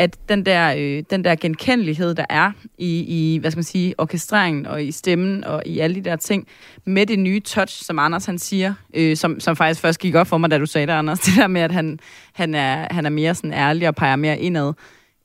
at 0.00 0.28
den 0.28 0.46
der, 0.46 0.74
øh, 0.78 1.02
den 1.10 1.24
der 1.24 1.34
genkendelighed, 1.34 2.14
der 2.14 2.24
er 2.28 2.52
i, 2.78 3.00
i, 3.00 3.38
hvad 3.38 3.50
skal 3.50 3.58
man 3.58 3.64
sige, 3.64 3.94
orkestreringen 3.98 4.66
og 4.66 4.84
i 4.84 4.92
stemmen 4.92 5.44
og 5.44 5.62
i 5.66 5.78
alle 5.78 5.96
de 5.96 6.00
der 6.00 6.16
ting, 6.16 6.46
med 6.86 7.06
det 7.06 7.18
nye 7.18 7.40
touch, 7.40 7.84
som 7.84 7.98
Anders 7.98 8.26
han 8.26 8.38
siger, 8.38 8.74
øh, 8.94 9.16
som, 9.16 9.40
som 9.40 9.56
faktisk 9.56 9.80
først 9.80 10.00
gik 10.00 10.14
op 10.14 10.26
for 10.26 10.38
mig, 10.38 10.50
da 10.50 10.58
du 10.58 10.66
sagde 10.66 10.86
det, 10.86 10.92
Anders, 10.92 11.20
det 11.26 11.32
der 11.36 11.46
med, 11.46 11.60
at 11.60 11.72
han, 11.72 11.98
han, 12.32 12.54
er, 12.54 12.86
han 12.90 13.06
er 13.06 13.10
mere 13.10 13.34
sådan 13.34 13.52
ærlig 13.52 13.88
og 13.88 13.94
peger 13.94 14.16
mere 14.16 14.38
indad. 14.38 14.72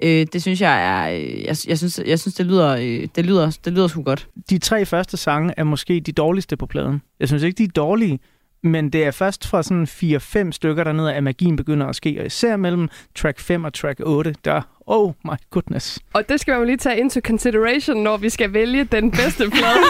Øh, 0.03 0.28
det 0.34 0.41
synes 0.41 0.61
jeg 0.61 0.86
er... 0.86 1.17
Øh, 1.17 1.43
jeg, 1.43 1.55
jeg, 1.67 1.78
synes, 1.78 2.01
jeg 2.05 2.19
synes, 2.19 2.36
det 2.36 2.45
lyder, 2.45 2.69
øh, 2.69 3.07
det 3.15 3.26
lyder, 3.26 3.57
det 3.65 3.73
lyder 3.73 3.88
sgu 3.88 4.03
godt. 4.03 4.28
De 4.49 4.57
tre 4.57 4.86
første 4.86 5.17
sange 5.17 5.53
er 5.57 5.63
måske 5.63 5.99
de 5.99 6.11
dårligste 6.11 6.57
på 6.57 6.65
pladen. 6.65 7.01
Jeg 7.19 7.28
synes 7.28 7.43
ikke, 7.43 7.57
de 7.57 7.63
er 7.63 7.67
dårlige, 7.76 8.19
men 8.66 8.89
det 8.89 9.03
er 9.03 9.11
først 9.11 9.47
fra 9.47 9.63
sådan 9.63 10.47
4-5 10.47 10.51
stykker 10.51 10.84
dernede, 10.84 11.13
at 11.13 11.24
magien 11.24 11.55
begynder 11.55 11.88
at 11.88 11.95
ske. 11.95 12.18
Og 12.20 12.26
især 12.26 12.57
mellem 12.57 12.89
track 13.16 13.39
5 13.39 13.63
og 13.63 13.74
track 13.74 13.99
8, 14.03 14.36
der... 14.45 14.61
Oh 14.88 15.13
my 15.24 15.36
goodness. 15.49 15.99
Og 16.13 16.30
det 16.30 16.39
skal 16.39 16.51
man 16.51 16.59
jo 16.59 16.66
lige 16.66 16.78
tage 16.78 16.99
into 16.99 17.20
consideration, 17.20 18.03
når 18.03 18.18
vi 18.18 18.30
skal 18.30 18.53
vælge 18.53 18.84
den 18.84 19.11
bedste 19.11 19.49
plade. 19.49 19.86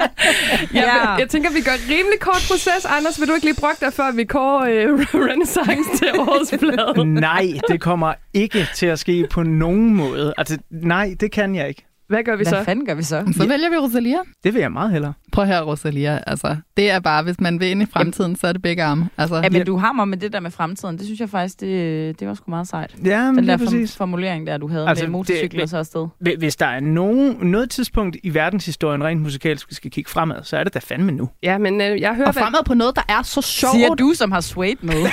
ja, 0.74 1.10
men 1.10 1.20
jeg 1.20 1.28
tænker, 1.28 1.50
vi 1.52 1.60
gør 1.60 1.72
en 1.72 1.90
rimelig 1.90 2.20
kort 2.20 2.44
proces. 2.50 2.84
Anders, 2.84 3.20
vil 3.20 3.28
du 3.28 3.34
ikke 3.34 3.46
lige 3.46 3.60
brokke 3.60 3.84
dig, 3.84 3.92
før 3.92 4.12
vi 4.16 4.24
kårer 4.24 4.88
øh, 4.88 5.00
Renaissance 5.30 5.98
til 5.98 6.20
årets 6.20 6.54
plade? 6.58 7.14
Nej, 7.20 7.46
det 7.68 7.80
kommer 7.80 8.14
ikke 8.34 8.66
til 8.74 8.86
at 8.86 8.98
ske 8.98 9.26
på 9.30 9.42
nogen 9.42 9.94
måde. 9.94 10.34
Altså, 10.38 10.58
nej, 10.70 11.14
det 11.20 11.32
kan 11.32 11.54
jeg 11.54 11.68
ikke. 11.68 11.84
Hvad 12.08 12.24
gør 12.24 12.36
vi 12.36 12.44
Hvad 12.44 12.52
så? 12.52 12.64
fanden 12.64 12.86
gør 12.86 12.94
vi 12.94 13.02
så? 13.02 13.32
Så 13.36 13.48
vælger 13.48 13.70
vi 13.70 13.76
Rosalia. 13.76 14.16
Det 14.44 14.54
vil 14.54 14.60
jeg 14.60 14.72
meget 14.72 14.90
hellere. 14.92 15.12
Prøv 15.32 15.44
her, 15.46 15.60
Rosalia. 15.62 16.20
Altså, 16.26 16.56
det 16.76 16.90
er 16.90 17.00
bare, 17.00 17.22
hvis 17.22 17.40
man 17.40 17.60
vil 17.60 17.68
ind 17.68 17.82
i 17.82 17.86
fremtiden, 17.92 18.36
så 18.36 18.46
er 18.46 18.52
det 18.52 18.62
begge 18.62 18.82
arme. 18.82 19.08
Altså, 19.18 19.36
Ja, 19.36 19.48
men 19.50 19.66
du 19.66 19.76
har 19.76 19.92
mig 19.92 20.08
med 20.08 20.18
det 20.18 20.32
der 20.32 20.40
med 20.40 20.50
fremtiden. 20.50 20.96
Det 20.98 21.04
synes 21.04 21.20
jeg 21.20 21.28
faktisk, 21.28 21.60
det, 21.60 22.20
det 22.20 22.28
var 22.28 22.34
sgu 22.34 22.50
meget 22.50 22.68
sejt. 22.68 22.94
Ja, 23.04 23.26
men 23.30 23.36
Den 23.36 23.48
der 23.48 23.56
præcis. 23.56 23.90
form- 23.92 23.96
formulering 23.98 24.46
der, 24.46 24.56
du 24.58 24.68
havde 24.68 24.88
Altså, 24.88 25.04
med 25.04 25.10
motorcykler 25.10 25.66
så 25.66 25.76
afsted. 25.78 26.06
Hvi- 26.26 26.38
Hvis 26.38 26.56
der 26.56 26.66
er 26.66 26.80
nogen, 26.80 27.36
noget 27.42 27.70
tidspunkt 27.70 28.16
i 28.22 28.34
verdenshistorien 28.34 29.04
rent 29.04 29.20
musikalsk, 29.22 29.70
vi 29.70 29.74
skal 29.74 29.90
kigge 29.90 30.10
fremad, 30.10 30.36
så 30.42 30.56
er 30.56 30.64
det 30.64 30.74
da 30.74 30.78
fandme 30.78 31.12
nu. 31.12 31.28
Ja, 31.42 31.58
men 31.58 31.80
øh, 31.80 32.00
jeg 32.00 32.14
hører, 32.14 32.28
og 32.28 32.34
fremad 32.34 32.64
på 32.66 32.74
noget, 32.74 32.96
der 32.96 33.02
er 33.08 33.22
så 33.22 33.42
sjovt. 33.42 33.72
Siger 33.74 33.94
du, 33.94 34.12
som 34.14 34.32
har 34.32 34.40
swayed 34.40 34.76
med. 34.82 34.94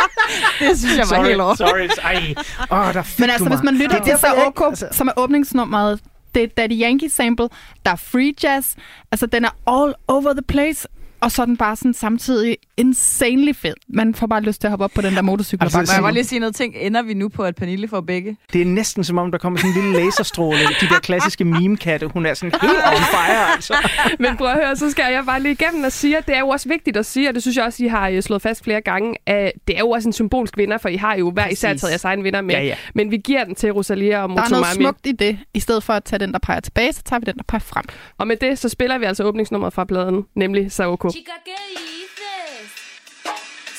det 0.60 0.78
synes 0.78 0.96
jeg 0.96 1.06
var 1.10 1.24
helt 1.24 1.40
over. 1.40 1.54
sorry. 1.54 1.88
Ej, 2.02 2.34
oh, 2.70 2.94
der 2.94 3.02
fik 3.02 3.18
Men 3.20 3.30
altså, 3.30 3.44
du 3.44 3.50
hvis 3.54 3.64
man 3.64 3.74
lytter 3.74 3.96
er 3.96 4.02
til 4.04 4.08
ikke- 4.12 4.18
Saoko, 4.20 4.64
altså- 4.64 4.88
som 4.92 5.08
er 5.08 5.12
åbningsnummeret, 5.16 6.00
det 6.34 6.42
er 6.42 6.46
Daddy 6.56 6.82
Yankee 6.82 7.10
sample, 7.10 7.48
der 7.86 7.92
er 7.92 7.96
free 7.96 8.32
jazz, 8.42 8.74
altså 9.12 9.26
den 9.26 9.44
er 9.44 9.50
all 9.82 9.94
over 10.08 10.32
the 10.32 10.42
place, 10.48 10.88
og 11.20 11.32
så 11.32 11.42
er 11.42 11.46
den 11.46 11.56
bare 11.56 11.76
sådan 11.76 11.94
samtidig 11.94 12.56
insanely 12.76 13.52
fed. 13.54 13.74
Man 13.88 14.14
får 14.14 14.26
bare 14.26 14.40
lyst 14.40 14.60
til 14.60 14.66
at 14.68 14.70
hoppe 14.70 14.84
op 14.84 14.90
på 14.94 15.00
den 15.00 15.14
der 15.14 15.22
motorcykel. 15.22 15.64
Altså, 15.64 15.78
og 15.78 15.82
Må 15.82 15.86
bare 15.86 15.94
jeg 15.94 16.02
godt 16.02 16.14
lige 16.14 16.24
sige 16.24 16.38
noget 16.38 16.54
ting? 16.54 16.74
Ender 16.76 17.02
vi 17.02 17.14
nu 17.14 17.28
på, 17.28 17.42
at 17.42 17.54
Pernille 17.56 17.88
får 17.88 18.00
begge? 18.00 18.36
Det 18.52 18.60
er 18.60 18.64
næsten 18.66 19.04
som 19.04 19.18
om, 19.18 19.30
der 19.30 19.38
kommer 19.38 19.58
sådan 19.58 19.70
en 19.76 19.82
lille 19.82 20.04
laserstråle. 20.04 20.58
De 20.80 20.88
der 20.88 20.98
klassiske 21.00 21.44
meme-katte, 21.44 22.06
hun 22.06 22.26
er 22.26 22.34
sådan 22.34 22.52
helt 22.62 22.72
on 22.96 23.02
fire, 23.10 23.52
altså. 23.54 23.74
Men 24.18 24.36
prøv 24.36 24.46
at 24.48 24.54
høre, 24.54 24.76
så 24.76 24.90
skal 24.90 25.12
jeg 25.12 25.22
bare 25.26 25.42
lige 25.42 25.52
igennem 25.52 25.84
og 25.84 25.92
sige, 25.92 26.16
at 26.18 26.26
det 26.26 26.36
er 26.36 26.40
jo 26.40 26.48
også 26.48 26.68
vigtigt 26.68 26.96
at 26.96 27.06
sige, 27.06 27.28
og 27.28 27.34
det 27.34 27.42
synes 27.42 27.56
jeg 27.56 27.64
også, 27.64 27.84
I 27.84 27.88
har 27.88 28.08
øh, 28.08 28.22
slået 28.22 28.42
fast 28.42 28.64
flere 28.64 28.80
gange, 28.80 29.14
at 29.26 29.52
det 29.68 29.76
er 29.76 29.80
jo 29.80 29.90
også 29.90 30.08
en 30.08 30.12
symbolsk 30.12 30.56
vinder, 30.56 30.78
for 30.78 30.88
I 30.88 30.96
har 30.96 31.16
jo 31.16 31.30
hver 31.30 31.48
især 31.48 31.74
taget 31.74 31.90
jeres 31.90 32.04
egen 32.04 32.24
vinder 32.24 32.40
med. 32.40 32.54
Ja, 32.54 32.62
ja. 32.62 32.74
Men 32.94 33.10
vi 33.10 33.16
giver 33.16 33.44
den 33.44 33.54
til 33.54 33.70
Rosalia 33.72 34.22
og 34.22 34.28
Der 34.28 34.34
er 34.34 34.48
noget 34.48 34.50
Motomami. 34.50 34.74
smukt 34.84 35.06
i 35.06 35.12
det. 35.12 35.38
I 35.54 35.60
stedet 35.60 35.82
for 35.82 35.92
at 35.92 36.04
tage 36.04 36.18
den, 36.18 36.32
der 36.32 36.38
peger 36.38 36.60
tilbage, 36.60 36.92
så 36.92 37.02
tager 37.02 37.20
vi 37.20 37.24
den, 37.24 37.36
der 37.36 37.44
peger 37.48 37.60
frem. 37.60 37.84
Og 38.18 38.26
med 38.26 38.36
det, 38.36 38.58
så 38.58 38.68
spiller 38.68 38.98
vi 38.98 39.04
altså 39.04 39.24
åbningsnummeret 39.24 39.72
fra 39.72 39.84
pladen, 39.84 40.24
nemlig 40.34 40.72
Saoko. 40.72 41.10
Chica. 41.10 41.30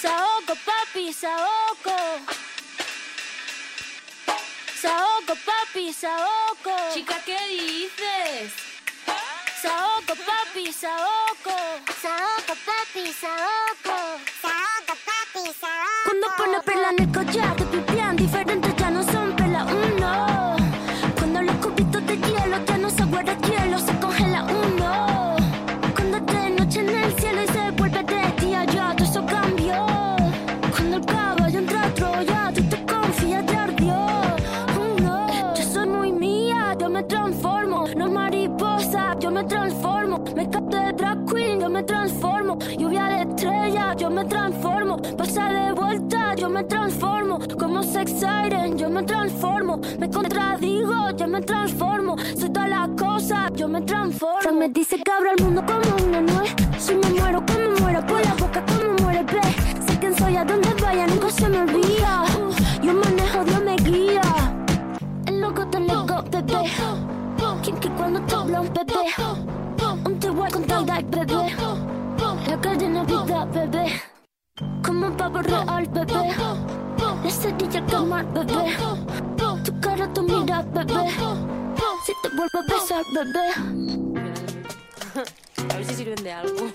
Saoco, 0.07 0.55
papi, 0.63 1.11
Saoco. 1.11 1.97
Saoco, 4.81 5.33
papi, 5.45 5.91
Saoco. 5.91 6.71
Chica, 6.93 7.15
¿qué 7.25 7.37
dices? 7.49 8.53
Saoco, 9.61 10.13
papi, 10.29 10.71
Saoco. 10.71 11.55
Saoco, 12.01 12.53
papi, 12.67 13.11
Saoco. 13.11 13.97
Saoco, 14.41 14.93
papi, 15.09 15.53
Saoco. 15.59 16.03
Cuando 16.05 16.27
pone 16.37 16.61
perla 16.61 16.89
en 16.91 16.99
el 17.01 17.11
collar, 17.11 17.55
te 17.57 17.65
pipián 17.65 18.15
diferentes 18.15 18.66
yo 48.75 48.89
me 48.89 49.03
transformo. 49.03 49.79
Me 49.99 50.09
contradigo, 50.09 51.11
yo 51.15 51.27
me 51.27 51.41
transformo. 51.41 52.15
Soy 52.35 52.49
todas 52.49 52.69
las 52.69 52.89
cosas, 52.89 53.51
yo 53.55 53.67
me 53.67 53.81
transformo. 53.81 54.39
Bebé. 78.45 78.77
Tu 79.63 79.79
cara, 79.79 80.07
tu 80.13 80.21
mira, 80.23 80.61
bebé. 80.61 81.09
Si 82.05 82.13
te 82.21 82.29
vuelvo 82.35 82.59
a 82.59 82.61
besar, 82.73 83.03
bebé. 83.13 83.47
A 85.69 85.75
ver 85.75 85.85
si 85.85 85.93
sirven 85.95 86.23
de 86.23 86.31
algo. 86.31 86.71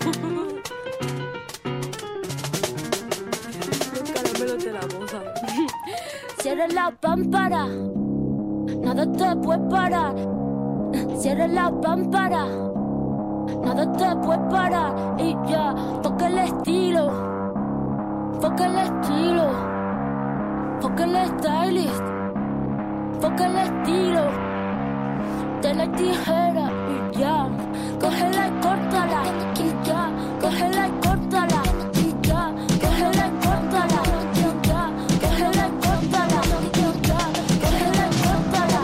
Caramelo 4.13 4.55
de 4.57 4.71
la 4.71 4.81
boca. 4.81 5.19
Cierra 6.41 6.67
la 6.67 6.91
pámpara, 6.91 7.67
nada 7.67 9.11
te 9.11 9.35
puede 9.37 9.69
parar. 9.69 10.13
Cierra 11.17 11.47
la 11.47 11.71
pámpara, 11.81 12.45
nada 13.63 13.91
te 13.93 14.15
puede 14.17 14.39
parar. 14.49 15.15
Y 15.17 15.35
ya, 15.49 15.73
toca 16.01 16.27
el 16.27 16.37
estilo, 16.39 17.11
toca 18.41 18.65
el 18.65 18.77
estilo, 18.77 19.72
Fucking 20.95 21.15
el 21.15 21.27
stylist, 21.39 22.05
toca 23.19 23.45
el 23.47 23.55
estilo. 23.57 24.25
De 25.63 25.73
la 25.73 25.91
tijera 25.91 26.71
y 26.87 27.17
ya, 27.17 27.49
cógela 27.99 28.47
y 28.47 28.51
córtala. 28.61 29.23
Y 29.55 29.73
ya, 29.87 30.11
cógela 30.39 30.87
y 30.87 30.91
córtala. 31.01 31.63
Gå 32.79 32.89
heller 32.89 33.25
ikke 33.25 33.25
y 33.25 33.41
córtala. 33.41 34.01
Y 34.35 34.47
ya, 34.67 34.91
cógela 35.21 35.65
y 35.65 35.71
córtala. 35.81 36.41
Y 36.75 36.87
ya, 37.07 37.21
cógela 37.61 38.05
y 38.05 38.09
córtala. 38.21 38.81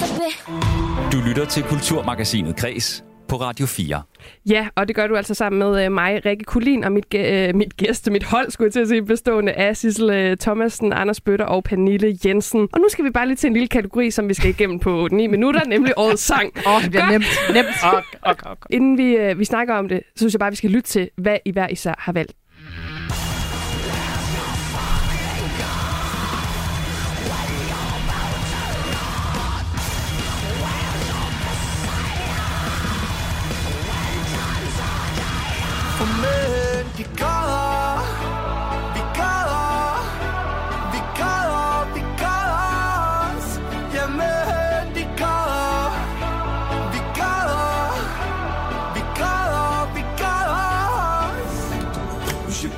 Cógela 0.00 1.10
Du 1.10 1.20
lytter 1.20 1.46
til 1.46 1.62
Kulturmagasinet 1.62 2.56
Kres 2.56 3.04
på 3.28 3.36
Radio 3.36 3.66
4. 3.66 4.02
Ja, 4.50 4.68
og 4.74 4.88
det 4.88 4.96
gør 4.96 5.06
du 5.06 5.16
altså 5.16 5.34
sammen 5.34 5.58
med 5.58 5.84
øh, 5.84 5.92
mig, 5.92 6.26
Rikke 6.26 6.44
Kulin, 6.44 6.84
og 6.84 6.92
mit, 6.92 7.04
gæ- 7.14 7.18
øh, 7.32 7.54
mit 7.54 7.76
gæste, 7.76 8.10
mit 8.10 8.24
hold, 8.24 8.50
skulle 8.50 8.66
jeg 8.66 8.72
til 8.72 8.80
at 8.80 8.88
sige, 8.88 9.02
bestående 9.04 9.52
af 9.52 9.76
Sissel 9.76 10.10
øh, 10.10 10.36
Thomasen, 10.36 10.92
Anders 10.92 11.20
Bøtter 11.20 11.46
og 11.46 11.64
Pernille 11.64 12.18
Jensen. 12.24 12.68
Og 12.72 12.80
nu 12.80 12.84
skal 12.88 13.04
vi 13.04 13.10
bare 13.10 13.26
lige 13.26 13.36
til 13.36 13.46
en 13.46 13.52
lille 13.52 13.68
kategori, 13.68 14.10
som 14.10 14.28
vi 14.28 14.34
skal 14.34 14.50
igennem 14.50 14.78
på 14.78 15.08
9 15.12 15.26
minutter, 15.26 15.60
nemlig 15.64 15.98
årets 16.04 16.22
sang. 16.22 16.52
Åh, 16.66 16.74
oh, 16.76 16.82
det 16.82 16.90
bliver 16.90 17.10
nemt. 17.10 17.24
nemt. 17.54 17.66
Ok, 17.92 18.04
ok, 18.22 18.42
ok. 18.50 18.66
Inden 18.70 18.98
vi, 18.98 19.16
øh, 19.16 19.38
vi 19.38 19.44
snakker 19.44 19.74
om 19.74 19.88
det, 19.88 20.00
så 20.06 20.12
synes 20.18 20.34
jeg 20.34 20.40
bare, 20.40 20.50
vi 20.50 20.56
skal 20.56 20.70
lytte 20.70 20.88
til, 20.88 21.10
hvad 21.16 21.36
I 21.44 21.50
hver 21.50 21.68
især 21.68 21.94
har 21.98 22.12
valgt. 22.12 22.32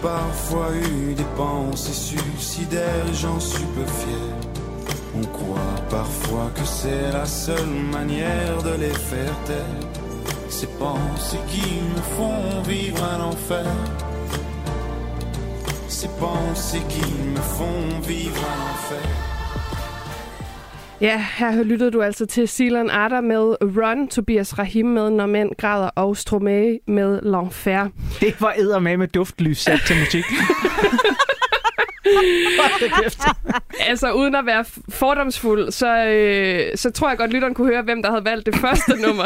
Parfois 0.03 0.69
eu 0.75 1.15
des 1.15 1.31
pensées 1.37 1.93
suicidaires, 1.93 3.13
j'en 3.15 3.39
suis 3.41 3.65
peu 3.65 3.85
fier. 3.85 4.51
On 5.17 5.27
croit 5.27 5.77
parfois 5.91 6.51
que 6.55 6.65
c'est 6.65 7.13
la 7.13 7.27
seule 7.27 7.75
manière 7.93 8.63
de 8.63 8.75
les 8.81 8.95
faire 8.95 9.35
taire. 9.47 9.81
Ces 10.49 10.67
pensées 10.67 11.41
qui 11.49 11.81
me 11.95 12.03
font 12.17 12.63
vivre 12.63 13.03
un 13.05 13.21
enfer 13.23 13.67
C'est 15.89 16.11
bon, 16.19 16.39
c'est 16.55 16.87
qu'ils 16.89 17.25
me 17.33 17.41
font 17.41 18.01
vivre 18.03 18.41
en 18.41 18.73
enfer. 18.73 19.30
Ja, 21.01 21.25
her 21.37 21.63
lyttede 21.63 21.91
du 21.91 22.03
altså 22.03 22.27
til 22.27 22.49
Silan 22.49 22.91
Arter 22.91 23.21
med 23.21 23.57
Run, 23.63 24.09
Tobias 24.09 24.59
Rahim 24.59 24.87
med 24.87 25.11
Når 25.11 25.27
Mænd 25.27 25.51
Græder 25.59 25.89
og 25.89 26.17
Stromae 26.17 26.79
med 26.87 27.19
L'Enfer. 27.19 27.91
Det 28.21 28.41
var 28.41 28.55
eddermame 28.59 28.97
med 28.97 29.09
duftlys 29.09 29.59
sat 29.59 29.81
til 29.87 29.97
musik. 29.97 30.25
Altså, 33.81 34.13
uden 34.13 34.35
at 34.35 34.47
være 34.47 34.65
fordomsfuld, 34.89 35.71
så, 35.71 36.05
øh, 36.05 36.77
så 36.77 36.91
tror 36.91 37.09
jeg 37.09 37.19
godt, 37.19 37.33
lytteren 37.33 37.55
kunne 37.55 37.67
høre, 37.73 37.83
hvem 37.83 38.03
der 38.03 38.11
havde 38.11 38.25
valgt 38.25 38.47
det 38.47 38.57
første 38.57 38.93
nummer. 39.07 39.25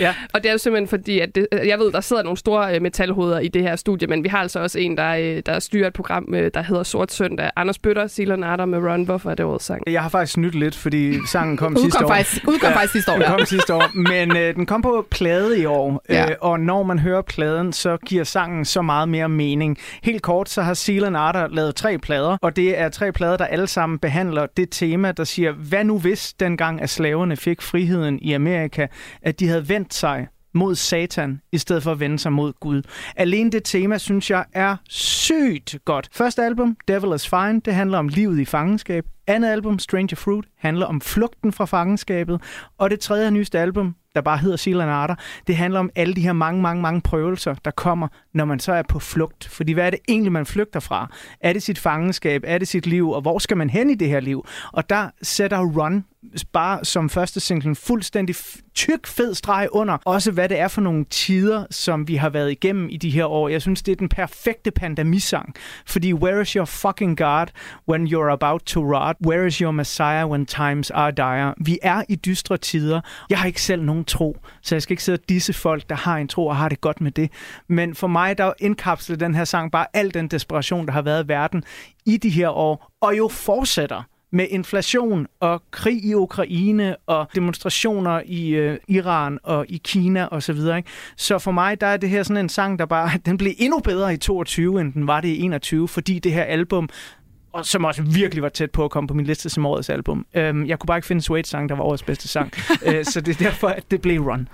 Ja. 0.00 0.14
Og 0.34 0.42
det 0.42 0.48
er 0.48 0.52
jo 0.52 0.58
simpelthen 0.58 0.88
fordi, 0.88 1.20
at 1.20 1.34
det, 1.34 1.46
jeg 1.66 1.78
ved, 1.78 1.92
der 1.92 2.00
sidder 2.00 2.22
nogle 2.22 2.36
store 2.38 2.74
øh, 2.76 2.82
metalhoveder 2.82 3.38
i 3.38 3.48
det 3.48 3.62
her 3.62 3.76
studie, 3.76 4.08
men 4.08 4.24
vi 4.24 4.28
har 4.28 4.38
altså 4.38 4.60
også 4.60 4.78
en, 4.78 4.96
der, 4.96 5.10
øh, 5.14 5.42
der 5.46 5.58
styrer 5.58 5.86
et 5.86 5.92
program, 5.92 6.34
øh, 6.34 6.50
der 6.54 6.62
hedder 6.62 6.82
Sort 6.82 7.12
Søndag. 7.12 7.50
Anders 7.56 7.78
Bøtter, 7.78 8.06
Silan 8.06 8.44
Arter 8.44 8.64
med 8.64 8.78
Run. 8.78 9.04
Hvorfor 9.04 9.30
er 9.30 9.34
det 9.34 9.44
årets 9.44 9.64
sang? 9.64 9.82
Jeg 9.86 10.02
har 10.02 10.08
faktisk 10.08 10.32
snydt 10.32 10.54
lidt, 10.54 10.74
fordi 10.76 11.26
sangen 11.26 11.56
kom 11.56 11.76
sidste 11.76 12.04
år. 12.04 12.08
faktisk, 12.08 12.48
udkom 12.48 12.72
faktisk 12.72 12.92
sidste 12.92 13.12
år, 13.12 13.16
Den 13.16 13.26
kom 13.26 13.46
sidste 13.46 13.74
år, 13.74 13.84
men 13.94 14.36
øh, 14.36 14.54
den 14.54 14.66
kom 14.66 14.82
på 14.82 15.06
plade 15.10 15.60
i 15.60 15.64
år, 15.64 16.02
Ja. 16.08 16.24
øh, 16.30 16.36
og 16.40 16.60
når 16.60 16.82
man 16.82 16.98
hører 16.98 17.22
pladen, 17.22 17.72
så 17.72 17.96
giver 18.06 18.24
sangen 18.24 18.64
så 18.64 18.82
meget 18.82 19.08
mere 19.08 19.28
mening. 19.28 19.78
Helt 20.02 20.22
kort, 20.22 20.48
så 20.48 20.62
har 20.62 20.74
Sealand 20.74 21.16
Arter 21.16 21.48
lavet 21.48 21.74
tre 21.74 21.95
plader, 21.98 22.36
og 22.42 22.56
det 22.56 22.78
er 22.78 22.88
tre 22.88 23.12
plader, 23.12 23.36
der 23.36 23.44
alle 23.44 23.66
sammen 23.66 23.98
behandler 23.98 24.46
det 24.56 24.68
tema, 24.70 25.12
der 25.12 25.24
siger, 25.24 25.52
hvad 25.52 25.84
nu 25.84 25.98
hvis 25.98 26.32
dengang, 26.32 26.82
at 26.82 26.90
slaverne 26.90 27.36
fik 27.36 27.62
friheden 27.62 28.18
i 28.18 28.32
Amerika, 28.32 28.86
at 29.22 29.40
de 29.40 29.48
havde 29.48 29.68
vendt 29.68 29.94
sig 29.94 30.26
mod 30.54 30.74
Satan, 30.74 31.40
i 31.52 31.58
stedet 31.58 31.82
for 31.82 31.92
at 31.92 32.00
vende 32.00 32.18
sig 32.18 32.32
mod 32.32 32.52
Gud. 32.60 32.82
Alene 33.16 33.50
det 33.50 33.64
tema, 33.64 33.98
synes 33.98 34.30
jeg, 34.30 34.44
er 34.52 34.76
sygt 34.88 35.78
godt. 35.84 36.08
Første 36.12 36.44
album, 36.44 36.76
Devil 36.88 37.14
is 37.14 37.28
Fine, 37.28 37.60
det 37.60 37.74
handler 37.74 37.98
om 37.98 38.08
livet 38.08 38.38
i 38.38 38.44
fangenskab. 38.44 39.04
Andet 39.26 39.48
album, 39.48 39.78
Stranger 39.78 40.16
Fruit, 40.16 40.44
handler 40.58 40.86
om 40.86 41.00
flugten 41.00 41.52
fra 41.52 41.64
fangenskabet. 41.64 42.42
Og 42.78 42.90
det 42.90 43.00
tredje 43.00 43.26
og 43.26 43.32
nyeste 43.32 43.58
album, 43.58 43.94
der 44.16 44.22
bare 44.22 44.38
hedder 44.38 44.56
Sealand 44.56 44.90
Arter, 44.90 45.14
det 45.46 45.56
handler 45.56 45.80
om 45.80 45.90
alle 45.96 46.14
de 46.14 46.20
her 46.20 46.32
mange, 46.32 46.62
mange, 46.62 46.82
mange 46.82 47.00
prøvelser, 47.00 47.54
der 47.64 47.70
kommer, 47.70 48.08
når 48.34 48.44
man 48.44 48.60
så 48.60 48.72
er 48.72 48.82
på 48.88 48.98
flugt. 48.98 49.48
Fordi 49.48 49.72
hvad 49.72 49.86
er 49.86 49.90
det 49.90 49.98
egentlig, 50.08 50.32
man 50.32 50.46
flygter 50.46 50.80
fra? 50.80 51.10
Er 51.40 51.52
det 51.52 51.62
sit 51.62 51.78
fangenskab? 51.78 52.42
Er 52.46 52.58
det 52.58 52.68
sit 52.68 52.86
liv? 52.86 53.10
Og 53.10 53.20
hvor 53.20 53.38
skal 53.38 53.56
man 53.56 53.70
hen 53.70 53.90
i 53.90 53.94
det 53.94 54.08
her 54.08 54.20
liv? 54.20 54.46
Og 54.72 54.90
der 54.90 55.10
sætter 55.22 55.58
Run 55.58 56.04
bare 56.52 56.84
som 56.84 57.10
første 57.10 57.40
single 57.40 57.68
en 57.68 57.76
fuldstændig 57.76 58.36
tyk, 58.74 59.06
fed 59.06 59.34
streg 59.34 59.68
under. 59.72 59.98
Også 60.04 60.30
hvad 60.30 60.48
det 60.48 60.58
er 60.58 60.68
for 60.68 60.80
nogle 60.80 61.04
tider, 61.10 61.64
som 61.70 62.08
vi 62.08 62.16
har 62.16 62.28
været 62.28 62.50
igennem 62.50 62.88
i 62.90 62.96
de 62.96 63.10
her 63.10 63.24
år. 63.24 63.48
Jeg 63.48 63.62
synes, 63.62 63.82
det 63.82 63.92
er 63.92 63.96
den 63.96 64.08
perfekte 64.08 64.70
pandemisang, 64.70 65.54
Fordi 65.86 66.12
where 66.12 66.42
is 66.42 66.50
your 66.50 66.64
fucking 66.64 67.18
God 67.18 67.46
when 67.88 68.06
you're 68.06 68.32
about 68.32 68.62
to 68.66 68.80
rot? 68.80 69.16
Where 69.26 69.46
is 69.46 69.56
your 69.56 69.70
Messiah 69.70 70.30
when 70.30 70.46
times 70.46 70.90
are 70.90 71.10
dire? 71.10 71.54
Vi 71.64 71.78
er 71.82 72.02
i 72.08 72.14
dystre 72.14 72.56
tider. 72.56 73.00
Jeg 73.30 73.38
har 73.38 73.46
ikke 73.46 73.62
selv 73.62 73.82
nogen 73.82 74.04
tro, 74.06 74.36
så 74.62 74.74
jeg 74.74 74.82
skal 74.82 74.92
ikke 74.92 75.02
sidde 75.02 75.16
og 75.16 75.28
disse 75.28 75.52
folk, 75.52 75.88
der 75.88 75.94
har 75.94 76.16
en 76.16 76.28
tro 76.28 76.46
og 76.46 76.56
har 76.56 76.68
det 76.68 76.80
godt 76.80 77.00
med 77.00 77.10
det. 77.10 77.30
Men 77.68 77.94
for 77.94 78.06
mig, 78.06 78.38
der 78.38 78.52
indkapsler 78.58 79.16
den 79.16 79.34
her 79.34 79.44
sang 79.44 79.72
bare 79.72 79.86
al 79.92 80.14
den 80.14 80.28
desperation, 80.28 80.86
der 80.86 80.92
har 80.92 81.02
været 81.02 81.24
i 81.24 81.28
verden 81.28 81.64
i 82.06 82.16
de 82.16 82.30
her 82.30 82.48
år, 82.48 82.92
og 83.00 83.18
jo 83.18 83.28
fortsætter 83.28 84.02
med 84.32 84.46
inflation 84.50 85.26
og 85.40 85.62
krig 85.70 86.04
i 86.04 86.14
Ukraine 86.14 86.96
og 87.06 87.26
demonstrationer 87.34 88.22
i 88.26 88.48
øh, 88.48 88.78
Iran 88.88 89.38
og 89.42 89.66
i 89.68 89.80
Kina 89.84 90.24
og 90.24 90.42
så 90.42 90.52
videre. 90.52 90.76
Ikke? 90.76 90.90
Så 91.16 91.38
for 91.38 91.50
mig, 91.50 91.80
der 91.80 91.86
er 91.86 91.96
det 91.96 92.10
her 92.10 92.22
sådan 92.22 92.36
en 92.36 92.48
sang, 92.48 92.78
der 92.78 92.86
bare, 92.86 93.10
den 93.26 93.36
blev 93.36 93.52
endnu 93.58 93.78
bedre 93.78 94.14
i 94.14 94.16
22, 94.16 94.80
end 94.80 94.92
den 94.92 95.06
var 95.06 95.20
det 95.20 95.28
i 95.28 95.40
21, 95.42 95.88
fordi 95.88 96.18
det 96.18 96.32
her 96.32 96.42
album 96.42 96.88
og 97.56 97.66
som 97.66 97.84
også 97.84 98.02
virkelig 98.02 98.42
var 98.42 98.48
tæt 98.48 98.70
på 98.70 98.84
at 98.84 98.90
komme 98.90 99.08
på 99.08 99.14
min 99.14 99.26
liste 99.26 99.48
som 99.50 99.66
årets 99.66 99.90
album. 99.90 100.26
Øhm, 100.34 100.66
jeg 100.66 100.78
kunne 100.78 100.86
bare 100.86 100.98
ikke 100.98 101.06
finde 101.06 101.22
Suede 101.22 101.48
sang, 101.48 101.68
der 101.68 101.74
var 101.74 101.84
årets 101.84 102.02
bedste 102.02 102.28
sang. 102.28 102.52
øh, 102.86 103.04
så 103.04 103.20
det 103.20 103.40
er 103.40 103.44
derfor, 103.44 103.68
at 103.68 103.90
det 103.90 104.02
blev 104.02 104.20
Run. 104.20 104.48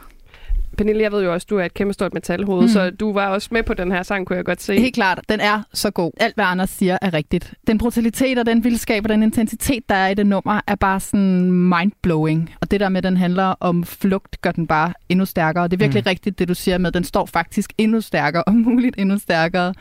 Pernille, 0.78 1.02
jeg 1.02 1.12
ved 1.12 1.22
jo 1.24 1.32
også, 1.32 1.46
du 1.50 1.58
er 1.58 1.64
et 1.64 1.74
kæmpe 1.74 1.92
stort 1.94 2.14
metalhoved, 2.14 2.62
mm. 2.62 2.68
så 2.68 2.90
du 2.90 3.12
var 3.12 3.28
også 3.28 3.48
med 3.50 3.62
på 3.62 3.74
den 3.74 3.92
her 3.92 4.02
sang, 4.02 4.26
kunne 4.26 4.36
jeg 4.36 4.44
godt 4.44 4.62
se. 4.62 4.78
Helt 4.78 4.94
klart, 4.94 5.20
den 5.28 5.40
er 5.40 5.62
så 5.74 5.90
god. 5.90 6.10
Alt, 6.20 6.34
hvad 6.34 6.44
Anders 6.44 6.70
siger, 6.70 6.98
er 7.02 7.14
rigtigt. 7.14 7.54
Den 7.66 7.78
brutalitet 7.78 8.38
og 8.38 8.46
den 8.46 8.64
vildskab 8.64 9.02
og 9.04 9.08
den 9.08 9.22
intensitet, 9.22 9.88
der 9.88 9.94
er 9.94 10.08
i 10.08 10.14
det 10.14 10.26
nummer, 10.26 10.60
er 10.66 10.74
bare 10.74 11.00
sådan 11.00 11.52
mindblowing. 11.52 12.50
Og 12.60 12.70
det 12.70 12.80
der 12.80 12.88
med, 12.88 12.98
at 12.98 13.04
den 13.04 13.16
handler 13.16 13.54
om 13.60 13.84
flugt, 13.84 14.40
gør 14.40 14.52
den 14.52 14.66
bare 14.66 14.92
endnu 15.08 15.24
stærkere. 15.24 15.64
Og 15.64 15.70
det 15.70 15.76
er 15.76 15.78
virkelig 15.78 16.00
Mm. 16.00 16.04
mm. 16.04 16.10
rigtigt, 16.10 16.38
det 16.38 16.48
du 16.48 16.54
siger 16.54 16.78
med, 16.78 16.88
at 16.88 16.94
den 16.94 17.04
står 17.04 17.26
faktisk 17.26 17.72
endnu 17.78 18.00
stærkere, 18.00 18.42
og 18.48 18.54
muligt 18.54 18.94
endnu 18.98 19.18
stærkere 19.18 19.74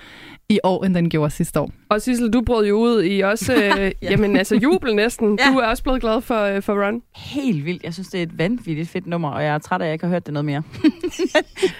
i 0.49 0.59
år, 0.63 0.83
end 0.85 0.95
den 0.95 1.09
gjorde 1.09 1.31
sidste 1.31 1.59
år. 1.59 1.71
Og 1.89 2.01
Sissel, 2.01 2.29
du 2.33 2.41
brød 2.41 2.67
jo 2.67 2.75
ud 2.77 3.03
i 3.03 3.19
også, 3.19 3.53
øh, 3.63 3.79
ja. 3.79 3.91
jamen 4.01 4.37
altså 4.37 4.55
jubel 4.55 4.95
næsten. 4.95 5.39
Ja. 5.45 5.51
Du 5.53 5.57
er 5.57 5.65
også 5.67 5.83
blevet 5.83 6.01
glad 6.01 6.21
for, 6.21 6.41
øh, 6.41 6.61
for 6.61 6.85
Run. 6.87 7.01
Helt 7.15 7.65
vildt. 7.65 7.83
Jeg 7.83 7.93
synes, 7.93 8.07
det 8.07 8.17
er 8.19 8.23
et 8.23 8.37
vanvittigt 8.37 8.89
fedt 8.89 9.07
nummer, 9.07 9.29
og 9.29 9.43
jeg 9.43 9.53
er 9.53 9.57
træt 9.57 9.81
af, 9.81 9.85
at 9.85 9.87
jeg 9.87 9.93
ikke 9.93 10.05
har 10.05 10.11
hørt 10.11 10.25
det 10.25 10.33
noget 10.33 10.45
mere. 10.45 10.63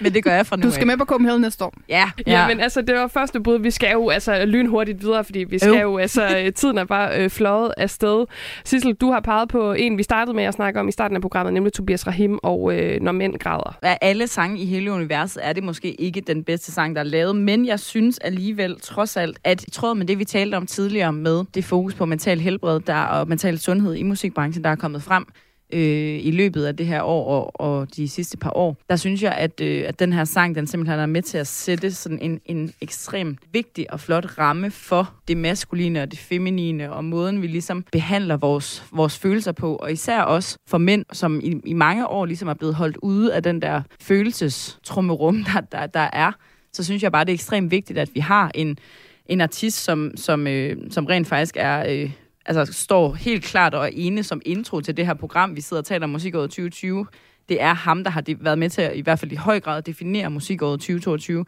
Men 0.00 0.14
det 0.14 0.24
gør 0.24 0.34
jeg 0.34 0.46
fra 0.46 0.56
nu 0.56 0.62
Du 0.62 0.70
skal 0.70 0.80
af. 0.82 0.86
med 0.86 0.96
på 0.96 1.04
Copenhagen 1.04 1.40
næste 1.42 1.64
år. 1.64 1.74
Ja, 1.88 2.10
Ja. 2.26 2.40
Jamen 2.40 2.60
altså, 2.60 2.80
det 2.82 2.94
var 2.94 3.06
første 3.06 3.40
bud. 3.40 3.58
Vi 3.58 3.70
skal 3.70 3.92
jo 3.92 4.08
altså 4.08 4.44
lynhurtigt 4.44 5.02
videre, 5.02 5.24
fordi 5.24 5.38
vi 5.38 5.58
skal 5.58 5.68
Jo. 5.72 5.80
jo, 5.80 5.98
altså, 5.98 6.28
øh, 6.38 6.52
tiden 6.52 6.78
er 6.78 6.84
bare 6.84 7.18
øh, 7.24 7.30
fløjet 7.30 7.74
afsted. 7.76 8.24
Sissel, 8.64 8.94
du 8.94 9.10
har 9.10 9.20
peget 9.20 9.48
på 9.48 9.72
en, 9.72 9.98
vi 9.98 10.02
startede 10.02 10.36
med 10.36 10.44
at 10.44 10.54
snakke 10.54 10.80
om 10.80 10.88
i 10.88 10.92
starten 10.92 11.16
af 11.16 11.20
programmet, 11.22 11.54
nemlig 11.54 11.72
Tobias 11.72 12.06
Rahim 12.06 12.38
og 12.42 12.74
øh, 12.78 13.00
Når 13.00 13.12
Mænd 13.12 13.38
Græder. 13.38 13.78
af 13.82 13.98
alle 14.00 14.26
sange 14.26 14.58
i 14.60 14.66
hele 14.66 14.92
universet 14.92 15.46
er 15.48 15.52
det 15.52 15.62
måske 15.64 16.00
ikke 16.00 16.20
den 16.20 16.44
bedste 16.44 16.72
sang, 16.72 16.94
der 16.96 17.00
er 17.00 17.04
lavet, 17.06 17.36
men 17.36 17.66
jeg 17.66 17.80
synes 17.80 18.18
alligevel, 18.18 18.80
trods 18.80 19.16
alt, 19.16 19.38
at 19.44 19.62
i 19.64 19.70
tråd 19.70 19.94
med 19.94 20.06
det, 20.06 20.18
vi 20.18 20.24
talte 20.24 20.54
om 20.56 20.66
tidligere 20.66 21.12
med 21.12 21.44
det 21.54 21.64
fokus 21.64 21.94
på 21.94 22.06
mental 22.06 22.40
helbred 22.40 22.80
der, 22.80 22.96
og 23.00 23.28
mental 23.28 23.58
sundhed 23.58 23.94
i 23.94 24.02
musikbranchen, 24.02 24.64
der 24.64 24.70
er 24.70 24.76
kommet 24.76 25.02
frem 25.02 25.24
øh, 25.72 26.24
i 26.24 26.30
løbet 26.30 26.64
af 26.64 26.76
det 26.76 26.86
her 26.86 27.02
år 27.02 27.24
og, 27.28 27.60
og 27.60 27.96
de 27.96 28.08
sidste 28.08 28.36
par 28.36 28.56
år, 28.56 28.76
der 28.88 28.96
synes 28.96 29.22
jeg, 29.22 29.32
at, 29.32 29.60
øh, 29.60 29.84
at 29.86 29.98
den 29.98 30.12
her 30.12 30.24
sang, 30.24 30.54
den 30.54 30.66
simpelthen 30.66 31.00
er 31.00 31.06
med 31.06 31.22
til 31.22 31.38
at 31.38 31.46
sætte 31.46 31.92
sådan 31.92 32.18
en, 32.22 32.40
en 32.46 32.72
ekstremt 32.80 33.38
vigtig 33.52 33.92
og 33.92 34.00
flot 34.00 34.38
ramme 34.38 34.70
for 34.70 35.14
det 35.28 35.36
maskuline 35.36 36.02
og 36.02 36.10
det 36.10 36.18
feminine, 36.18 36.92
og 36.92 37.04
måden, 37.04 37.42
vi 37.42 37.46
ligesom 37.46 37.84
behandler 37.92 38.36
vores, 38.36 38.84
vores 38.92 39.18
følelser 39.18 39.52
på, 39.52 39.76
og 39.76 39.92
især 39.92 40.22
også 40.22 40.58
for 40.66 40.78
mænd, 40.78 41.04
som 41.12 41.40
i, 41.44 41.60
i 41.64 41.72
mange 41.72 42.06
år 42.06 42.26
ligesom 42.26 42.48
er 42.48 42.54
blevet 42.54 42.74
holdt 42.74 42.96
ude 43.02 43.34
af 43.34 43.42
den 43.42 43.62
der 43.62 43.82
følelsestrummerum, 44.00 45.44
der, 45.44 45.60
der, 45.60 45.86
der 45.86 46.08
er, 46.12 46.32
så 46.72 46.84
synes 46.84 47.02
jeg 47.02 47.12
bare, 47.12 47.24
det 47.24 47.30
er 47.30 47.34
ekstremt 47.34 47.70
vigtigt, 47.70 47.98
at 47.98 48.10
vi 48.14 48.20
har 48.20 48.50
en, 48.54 48.78
en 49.26 49.40
artist, 49.40 49.84
som, 49.84 50.12
som, 50.16 50.46
øh, 50.46 50.76
som 50.90 51.06
rent 51.06 51.26
faktisk 51.26 51.56
er... 51.58 51.84
Øh, 51.88 52.10
altså 52.46 52.72
står 52.72 53.14
helt 53.14 53.44
klart 53.44 53.74
og 53.74 53.90
ene 53.92 54.22
som 54.22 54.40
intro 54.46 54.80
til 54.80 54.96
det 54.96 55.06
her 55.06 55.14
program, 55.14 55.56
vi 55.56 55.60
sidder 55.60 55.80
og 55.80 55.86
taler 55.86 56.04
om 56.04 56.10
musikåret 56.10 56.50
2020. 56.50 57.06
Det 57.48 57.62
er 57.62 57.74
ham, 57.74 58.04
der 58.04 58.10
har 58.10 58.20
de- 58.20 58.44
været 58.44 58.58
med 58.58 58.70
til 58.70 58.82
at 58.82 58.96
i 58.96 59.00
hvert 59.00 59.18
fald 59.18 59.32
i 59.32 59.36
høj 59.36 59.60
grad 59.60 59.82
definere 59.82 60.30
musikåret 60.30 60.80
2022. 60.80 61.44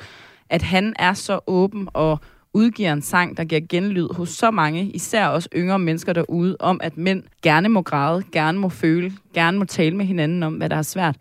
At 0.51 0.63
han 0.63 0.95
er 0.99 1.13
så 1.15 1.41
åben 1.47 1.89
og 1.93 2.19
udgiver 2.55 2.93
en 2.93 3.03
sang, 3.03 3.37
der 3.37 3.45
giver 3.45 3.61
genlyd 3.69 4.09
hos 4.15 4.29
så 4.29 4.51
mange, 4.51 4.91
især 4.91 5.27
også 5.27 5.49
yngre 5.57 5.79
mennesker 5.79 6.13
derude, 6.13 6.57
om 6.61 6.81
at 6.83 6.97
mænd 6.97 7.23
gerne 7.43 7.69
må 7.69 7.83
græde, 7.83 8.23
gerne 8.33 8.59
må 8.59 8.69
føle, 8.69 9.13
gerne 9.35 9.59
må 9.59 9.65
tale 9.65 9.97
med 9.97 10.05
hinanden 10.07 10.43
om, 10.43 10.55
hvad 10.55 10.71
der 10.71 10.77
er 10.77 10.83
svært. 10.83 11.17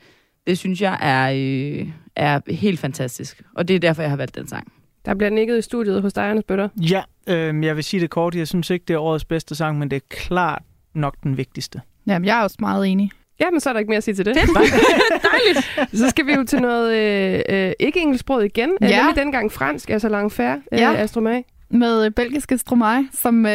Det 0.48 0.58
synes 0.58 0.82
jeg 0.82 0.98
er, 1.02 1.32
øh, 1.36 1.88
er 2.16 2.40
helt 2.54 2.80
fantastisk. 2.80 3.42
Og 3.56 3.68
det 3.68 3.76
er 3.76 3.80
derfor, 3.80 4.02
jeg 4.02 4.12
har 4.12 4.18
valgt 4.18 4.36
den 4.36 4.48
sang. 4.48 4.74
Der 5.06 5.14
bliver 5.14 5.30
nikket 5.30 5.58
i 5.58 5.62
studiet 5.62 6.02
hos 6.02 6.14
dig, 6.14 6.30
Anders 6.30 6.44
Bøtter. 6.48 6.70
Ja, 6.78 7.02
øh, 7.28 7.64
jeg 7.66 7.76
vil 7.76 7.84
sige 7.84 8.02
det 8.02 8.10
kort. 8.10 8.36
Jeg 8.36 8.48
synes 8.48 8.70
ikke, 8.70 8.86
det 8.88 8.94
er 8.94 9.00
årets 9.00 9.26
bedste 9.26 9.56
sang, 9.56 9.80
men 9.80 9.92
det 9.92 9.96
er 9.96 10.06
klart 10.10 10.62
nok 10.94 11.16
den 11.24 11.38
vigtigste. 11.38 11.82
Jamen, 12.08 12.26
jeg 12.26 12.40
er 12.40 12.44
også 12.44 12.58
meget 12.60 12.88
enig. 12.88 13.12
Ja, 13.40 13.50
men 13.52 13.60
så 13.60 13.70
er 13.70 13.74
der 13.74 13.80
ikke 13.80 13.90
mere 13.90 13.98
at 13.98 14.04
sige 14.04 14.16
til 14.16 14.26
det. 14.26 14.36
Dejligt. 15.32 15.72
Så 16.00 16.10
skal 16.10 16.26
vi 16.26 16.34
jo 16.34 16.44
til 16.44 16.62
noget 16.62 16.98
øh, 16.98 17.42
øh, 17.68 17.74
ikke 17.80 18.00
engelsksproget 18.02 18.46
igen, 18.46 18.72
ja. 18.82 18.88
Ja. 18.88 18.98
nemlig 18.98 19.16
dengang 19.16 19.52
fransk, 19.52 19.90
altså 19.90 20.10
Langfærd, 20.10 20.60
øh, 20.72 20.80
Ja. 20.80 20.94
Astromae. 20.96 21.44
Med 21.70 22.12
belgiske 22.12 22.58
Stromae, 22.58 23.08
som 23.14 23.46
øh, 23.46 23.52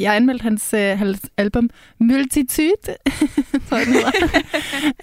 jeg 0.00 0.16
anmeldte 0.16 0.42
hans, 0.42 0.74
øh, 0.74 0.98
hans 0.98 1.20
album 1.36 1.70
Multitude, 1.98 2.70
tror 3.68 3.76
jeg, 3.76 4.12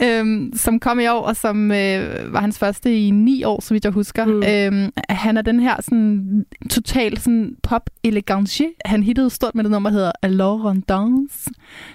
øhm, 0.20 0.52
som 0.56 0.80
kom 0.80 1.00
i 1.00 1.08
år, 1.08 1.22
og 1.22 1.36
som 1.36 1.72
øh, 1.72 2.34
var 2.34 2.42
hans 2.42 2.60
første 2.60 3.08
i 3.08 3.12
ni 3.12 3.44
år, 3.44 3.62
så 3.62 3.74
vidt 3.74 3.86
jeg 3.86 3.94
husker. 3.94 4.26
Mm. 4.26 4.44
Øhm, 4.44 4.92
han 5.10 5.38
er 5.38 5.42
den 5.42 5.60
her 5.60 5.76
sådan, 5.82 6.46
total 6.70 7.18
sådan, 7.18 7.56
pop 7.64 7.90
elegantier. 8.04 8.70
Han 8.86 9.04
hittede 9.04 9.30
stort 9.30 9.56
med 9.56 9.64
det 9.64 9.72
nummer, 9.72 9.90
der 9.90 9.98
hedder 9.98 10.12
Alors 10.22 10.66
on 10.66 10.82
danse, 10.82 11.50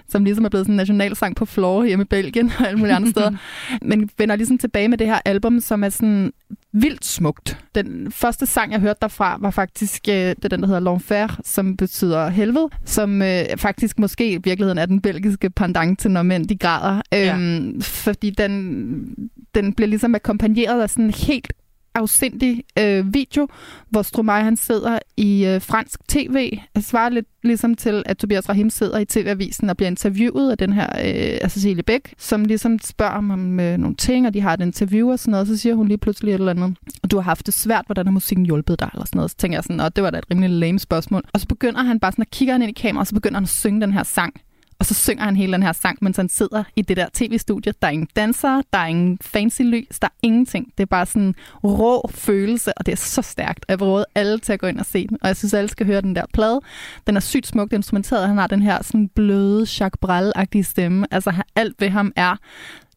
som 0.09 0.24
ligesom 0.24 0.45
er 0.45 0.49
blevet 0.49 0.66
sådan 0.66 0.72
en 0.72 0.76
nationalsang 0.76 1.37
på 1.37 1.45
floor 1.45 1.85
hjemme 1.85 2.03
i 2.03 2.07
Belgien 2.07 2.53
og 2.59 2.66
alle 2.66 2.78
mulige 2.78 2.95
andre 2.95 3.11
steder. 3.11 3.30
Men 3.83 4.11
vender 4.18 4.37
ligesom 4.37 4.59
tilbage 4.59 4.89
med 4.89 4.99
det 4.99 5.07
her 5.07 5.18
album, 5.24 5.61
som 5.61 5.85
er 5.85 5.89
sådan 5.89 6.33
vildt 6.72 7.05
smukt. 7.05 7.59
Den 7.74 8.12
første 8.12 8.47
sang, 8.47 8.72
jeg 8.72 8.80
hørte 8.80 8.99
derfra, 9.03 9.39
var 9.41 9.51
faktisk 9.51 9.82
øh, 10.09 10.14
det 10.14 10.45
er 10.45 10.49
den, 10.49 10.62
der 10.62 10.66
hedder 10.66 10.97
L'Enfer, 10.97 11.41
som 11.45 11.76
betyder 11.76 12.28
helvede, 12.28 12.68
som 12.85 13.22
øh, 13.22 13.45
faktisk 13.57 13.99
måske 13.99 14.33
i 14.33 14.37
virkeligheden 14.37 14.78
er 14.78 14.87
den 14.87 15.01
belgiske 15.01 15.51
pendant 15.51 15.99
til, 15.99 16.11
når 16.11 16.22
mænd 16.22 16.47
de 16.47 16.59
græder. 16.59 17.01
Ja. 17.12 17.37
Øhm, 17.37 17.80
fordi 17.80 18.30
den, 18.30 19.14
den 19.55 19.72
bliver 19.72 19.89
ligesom 19.89 20.14
akkompagneret 20.14 20.83
af 20.83 20.91
sådan 20.91 21.11
helt 21.11 21.53
afsindig 21.95 22.64
øh, 22.78 23.14
video, 23.14 23.49
hvor 23.90 24.03
Stromae 24.03 24.45
han 24.45 24.57
sidder 24.57 24.99
i 25.16 25.47
øh, 25.47 25.61
fransk 25.61 26.09
tv. 26.09 26.59
Det 26.76 26.84
svarer 26.84 27.09
lidt 27.09 27.26
ligesom 27.43 27.74
til, 27.74 28.03
at 28.07 28.18
Tobias 28.18 28.49
Rahim 28.49 28.70
sidder 28.70 28.99
i 28.99 29.05
TV-avisen 29.05 29.70
og 29.70 29.76
bliver 29.76 29.90
interviewet 29.90 30.51
af 30.51 30.59
den 30.59 30.72
her 30.72 30.86
øh, 30.86 31.38
af 31.43 31.51
Cecilie 31.51 31.82
Bæk, 31.82 32.14
som 32.18 32.45
ligesom 32.45 32.78
spørger 32.78 33.12
ham 33.12 33.30
om 33.30 33.61
øh, 33.61 33.78
nogle 33.78 33.97
ting, 33.97 34.26
og 34.26 34.34
de 34.34 34.40
har 34.40 34.55
et 34.55 34.61
interview 34.61 35.11
og 35.11 35.18
sådan 35.18 35.30
noget, 35.30 35.40
og 35.40 35.47
så 35.47 35.57
siger 35.57 35.74
hun 35.74 35.88
lige 35.88 35.99
pludselig 35.99 36.34
et 36.34 36.38
eller 36.38 36.51
andet. 36.51 36.76
Og 37.03 37.11
du 37.11 37.16
har 37.16 37.22
haft 37.22 37.47
det 37.47 37.55
svært, 37.55 37.86
hvordan 37.86 38.07
har 38.07 38.12
musikken 38.12 38.47
hjulpet 38.47 38.80
dig, 38.80 38.90
eller 38.93 39.07
sådan 39.07 39.16
noget. 39.16 39.30
Så 39.30 39.36
tænker 39.36 39.57
jeg 39.57 39.64
sådan, 39.64 39.80
og 39.80 39.97
det 39.97 40.05
var 40.05 40.11
da 40.11 40.18
et 40.18 40.24
rimelig 40.30 40.51
lame 40.51 40.78
spørgsmål. 40.78 41.22
Og 41.32 41.40
så 41.40 41.47
begynder 41.47 41.82
han 41.82 42.01
bare 42.01 42.12
sådan 42.12 42.22
at 42.22 42.30
kigge 42.30 42.53
han 42.53 42.62
ind 42.62 42.78
i 42.78 42.80
kameraet, 42.80 43.01
og 43.01 43.07
så 43.07 43.14
begynder 43.14 43.36
han 43.36 43.45
at 43.45 43.49
synge 43.49 43.80
den 43.80 43.93
her 43.93 44.03
sang. 44.03 44.34
Og 44.83 44.87
så 44.87 44.95
synger 44.95 45.24
han 45.24 45.37
hele 45.37 45.53
den 45.53 45.62
her 45.62 45.72
sang, 45.72 45.99
mens 46.01 46.16
han 46.16 46.28
sidder 46.28 46.64
i 46.76 46.83
det 46.83 46.97
der 46.97 47.07
tv-studie. 47.12 47.72
Der 47.83 47.89
er 47.89 47.93
ingen 47.93 48.09
danser, 48.16 48.62
der 48.72 48.78
er 48.78 48.87
ingen 48.87 49.18
fancy 49.20 49.62
lys, 49.62 49.99
der 49.99 50.09
er 50.09 50.14
ingenting. 50.22 50.66
Det 50.78 50.83
er 50.83 50.87
bare 50.87 51.07
sådan 51.07 51.22
en 51.22 51.35
rå 51.64 52.11
følelse, 52.14 52.78
og 52.78 52.87
det 52.87 52.93
er 52.93 52.97
så 52.97 53.22
stærkt. 53.22 53.64
Og 53.68 53.70
jeg 53.72 53.80
vil 53.80 53.87
råde 53.87 54.05
alle 54.14 54.39
til 54.39 54.53
at 54.53 54.61
gå 54.61 54.66
ind 54.66 54.78
og 54.78 54.87
se 54.87 55.07
den. 55.09 55.18
Og 55.20 55.28
jeg 55.28 55.37
synes, 55.37 55.55
alle 55.55 55.68
skal 55.68 55.87
høre 55.87 56.01
den 56.01 56.16
der 56.16 56.24
plade. 56.33 56.61
Den 57.07 57.16
er 57.16 57.20
sygt 57.20 57.47
smukt 57.47 57.72
instrumenteret. 57.72 58.28
Han 58.28 58.39
har 58.39 58.47
den 58.47 58.62
her 58.62 58.83
sådan 58.83 59.09
bløde, 59.09 59.61
Jacques 59.61 59.99
Brel-agtige 60.01 60.62
stemme. 60.62 61.07
Altså 61.11 61.33
alt 61.57 61.80
ved 61.80 61.89
ham 61.89 62.12
er 62.16 62.37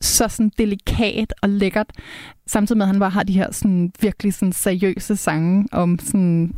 så 0.01 0.27
sådan 0.27 0.51
delikat 0.57 1.33
og 1.41 1.49
lækkert, 1.49 1.91
samtidig 2.47 2.77
med, 2.77 2.83
at 2.85 2.87
han 2.87 2.99
bare 2.99 3.09
har 3.09 3.23
de 3.23 3.33
her 3.33 3.51
sådan, 3.51 3.91
virkelig 4.01 4.33
sådan 4.33 4.53
seriøse 4.53 5.15
sange 5.15 5.67
om 5.71 5.99
sådan, 5.99 6.53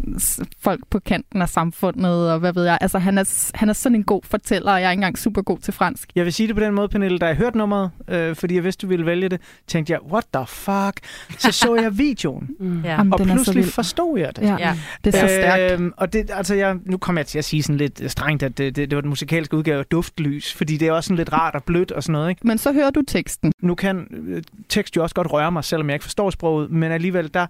folk 0.61 0.81
på 0.89 0.99
kanten 0.99 1.41
af 1.41 1.49
samfundet, 1.49 2.31
og 2.31 2.39
hvad 2.39 2.53
ved 2.53 2.63
jeg. 2.65 2.77
Altså, 2.81 2.99
han 2.99 3.17
er, 3.17 3.51
han 3.55 3.69
er 3.69 3.73
sådan 3.73 3.95
en 3.95 4.03
god 4.03 4.21
fortæller, 4.23 4.71
og 4.71 4.81
jeg 4.81 4.87
er 4.87 4.91
ikke 4.91 4.99
engang 4.99 5.17
super 5.17 5.41
god 5.41 5.57
til 5.59 5.73
fransk. 5.73 6.09
Jeg 6.15 6.25
vil 6.25 6.33
sige 6.33 6.47
det 6.47 6.55
på 6.55 6.61
den 6.61 6.73
måde, 6.73 6.89
Pernille, 6.89 7.17
da 7.19 7.25
jeg 7.25 7.35
hørte 7.35 7.57
nummeret, 7.57 7.91
øh, 8.07 8.35
fordi 8.35 8.55
jeg 8.55 8.63
vidste, 8.63 8.81
du 8.85 8.89
ville 8.89 9.05
vælge 9.05 9.29
det, 9.29 9.41
tænkte 9.67 9.93
jeg, 9.93 9.99
what 10.11 10.23
the 10.33 10.45
fuck? 10.47 10.99
Så 11.39 11.51
så 11.51 11.75
jeg 11.75 11.97
videoen, 12.07 12.49
Ja. 12.83 12.91
Jamen, 12.91 13.13
og 13.13 13.19
pludselig 13.19 13.65
forstod 13.65 14.19
jeg 14.19 14.35
det. 14.35 14.41
Ja, 14.41 14.55
Ja. 14.59 14.77
det 15.03 15.15
er 15.15 15.19
så 15.19 15.27
stærkt. 15.27 15.73
Øhm, 15.79 15.93
og 15.97 16.13
det, 16.13 16.31
altså 16.33 16.55
jeg, 16.55 16.75
nu 16.85 16.97
kommer 16.97 17.19
jeg 17.21 17.27
til 17.27 17.37
at 17.37 17.45
sige 17.45 17.63
sådan 17.63 17.77
lidt 17.77 18.11
strengt, 18.11 18.43
at 18.43 18.57
det, 18.57 18.75
det, 18.75 18.89
det 18.89 18.95
var 18.95 19.01
den 19.01 19.09
musikalske 19.09 19.57
udgave 19.57 19.79
af 19.79 19.85
Duftlys, 19.85 20.53
fordi 20.53 20.77
det 20.77 20.87
er 20.87 20.91
også 20.91 21.07
sådan 21.07 21.17
lidt 21.17 21.33
rart 21.33 21.55
og 21.55 21.63
blødt 21.63 21.91
og 21.91 22.03
sådan 22.03 22.13
noget. 22.13 22.29
Ikke? 22.29 22.47
Men 22.47 22.57
så 22.57 22.73
hører 22.73 22.89
du 22.89 23.01
teksten. 23.07 23.51
Nu 23.61 23.75
kan 23.75 24.07
øh, 24.27 24.43
tekst 24.69 24.95
jo 24.95 25.03
også 25.03 25.15
godt 25.15 25.31
røre 25.33 25.51
mig, 25.51 25.63
selvom 25.77 25.89
jeg 25.89 25.95
ikke 25.95 26.03
forstår 26.03 26.29
sproget, 26.29 26.71
men 26.71 26.91
alligevel 26.91 27.33
der 27.33 27.45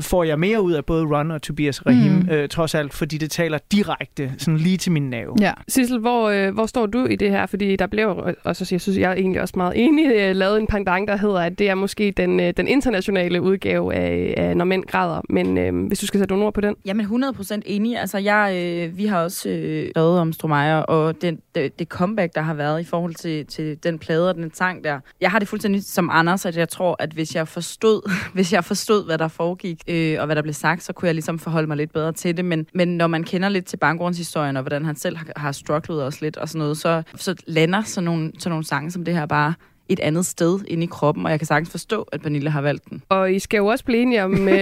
får 0.00 0.24
jeg 0.24 0.38
mere 0.38 0.62
ud 0.62 0.72
af 0.72 0.84
både 0.84 1.04
Ron 1.04 1.30
og 1.30 1.42
Tobias 1.42 1.86
Rahim, 1.86 2.12
Mm. 2.12 2.28
øh, 2.30 2.48
trods 2.48 2.74
alt, 2.74 2.94
fordi 2.94 3.18
det 3.18 3.30
taler 3.30 3.58
direkte, 3.72 4.32
sådan 4.38 4.58
lige 4.58 4.76
til 4.76 4.92
min 4.92 5.10
nerve. 5.10 5.34
Ja. 5.40 5.52
Sissel, 5.68 5.98
hvor, 5.98 6.28
øh, 6.28 6.54
hvor 6.54 6.66
står 6.66 6.86
du 6.86 7.06
i 7.06 7.16
det 7.16 7.30
her? 7.30 7.46
Fordi 7.46 7.76
der 7.76 7.86
blev, 7.86 8.24
og 8.44 8.56
så 8.56 8.68
jeg 8.70 8.80
synes 8.80 8.98
jeg 8.98 9.10
er 9.10 9.14
egentlig 9.14 9.40
også 9.40 9.54
meget 9.56 9.72
enig, 9.76 10.06
øh, 10.14 10.36
lavet 10.36 10.60
en 10.60 10.66
pendant, 10.66 11.08
der 11.08 11.16
hedder, 11.16 11.40
at 11.40 11.58
det 11.58 11.68
er 11.70 11.74
måske 11.74 12.10
den, 12.16 12.40
øh, 12.40 12.52
den 12.56 12.68
internationale 12.68 13.42
udgave 13.42 13.94
af, 13.94 14.34
af 14.36 14.56
Når 14.56 14.64
mænd 14.64 14.84
græder. 14.84 15.20
Men 15.28 15.58
øh, 15.58 15.86
hvis 15.86 15.98
du 15.98 16.06
skal 16.06 16.20
sætte 16.20 16.32
nogle 16.32 16.46
ord 16.46 16.54
på 16.54 16.60
den. 16.60 16.74
Jamen 16.86 17.06
100% 17.06 17.60
enig. 17.66 17.98
Altså, 17.98 18.18
jeg, 18.18 18.54
øh, 18.56 18.98
vi 18.98 19.06
har 19.06 19.22
også 19.22 19.48
øh, 19.48 19.90
skrevet 19.90 20.18
om 20.18 20.32
Stromae, 20.32 20.86
og 20.86 21.22
den, 21.22 21.38
det, 21.54 21.78
det 21.78 21.88
comeback, 21.88 22.34
der 22.34 22.40
har 22.40 22.54
været 22.54 22.80
i 22.80 22.84
forhold 22.84 23.14
til, 23.14 23.46
til 23.46 23.78
den 23.82 23.98
plade 23.98 24.28
og 24.28 24.34
den 24.34 24.54
sang 24.54 24.84
der. 24.84 25.00
Jeg 25.20 25.30
har 25.30 25.38
det 25.38 25.48
fuldstændig 25.48 25.84
som 25.84 26.10
Anders, 26.12 26.46
at 26.46 26.56
jeg 26.56 26.68
tror, 26.68 26.96
at 26.98 27.12
hvis 27.12 27.34
jeg 27.34 27.48
forstod, 27.64 28.10
hvis 28.34 28.52
jeg 28.52 28.64
forstod 28.64 29.04
hvad 29.04 29.18
der 29.18 29.28
foregik, 29.28 29.82
øh, 29.88 30.16
og 30.20 30.26
hvad 30.26 30.36
der 30.36 30.42
blev 30.42 30.54
sagt, 30.54 30.82
så 30.82 30.92
kunne 30.92 31.06
jeg 31.06 31.14
ligesom 31.14 31.38
forholde 31.38 31.66
mig 31.66 31.76
lidt 31.76 31.92
bedre 31.92 32.12
til 32.12 32.36
det. 32.36 32.44
Men, 32.44 32.66
men 32.74 32.96
når 32.96 33.06
man 33.06 33.24
kender 33.24 33.48
lidt 33.48 33.66
til 33.66 33.76
baggrundshistorien, 33.76 34.56
og 34.56 34.62
hvordan 34.62 34.84
han 34.84 34.96
selv 34.96 35.16
har, 35.16 35.26
har 35.36 35.52
strugglet 35.52 36.02
også 36.02 36.18
lidt 36.22 36.36
og 36.36 36.48
sådan 36.48 36.58
noget, 36.58 36.76
så, 36.76 37.02
så 37.16 37.34
lander 37.46 37.82
sådan 37.82 38.04
nogle, 38.04 38.32
sådan 38.38 38.50
nogle 38.50 38.64
sange 38.64 38.90
som 38.90 39.04
det 39.04 39.14
her 39.14 39.26
bare 39.26 39.54
et 39.88 40.00
andet 40.00 40.26
sted 40.26 40.60
inde 40.68 40.84
i 40.84 40.86
kroppen, 40.86 41.24
og 41.24 41.30
jeg 41.30 41.40
kan 41.40 41.46
sagtens 41.46 41.70
forstå, 41.70 42.02
at 42.02 42.22
Pernille 42.22 42.50
har 42.50 42.60
valgt 42.60 42.90
den. 42.90 43.02
Og 43.08 43.32
I 43.32 43.38
skal 43.38 43.58
jo 43.58 43.66
også 43.66 43.84
blive 43.84 44.02
enige 44.02 44.24
om 44.24 44.48
øh, 44.48 44.58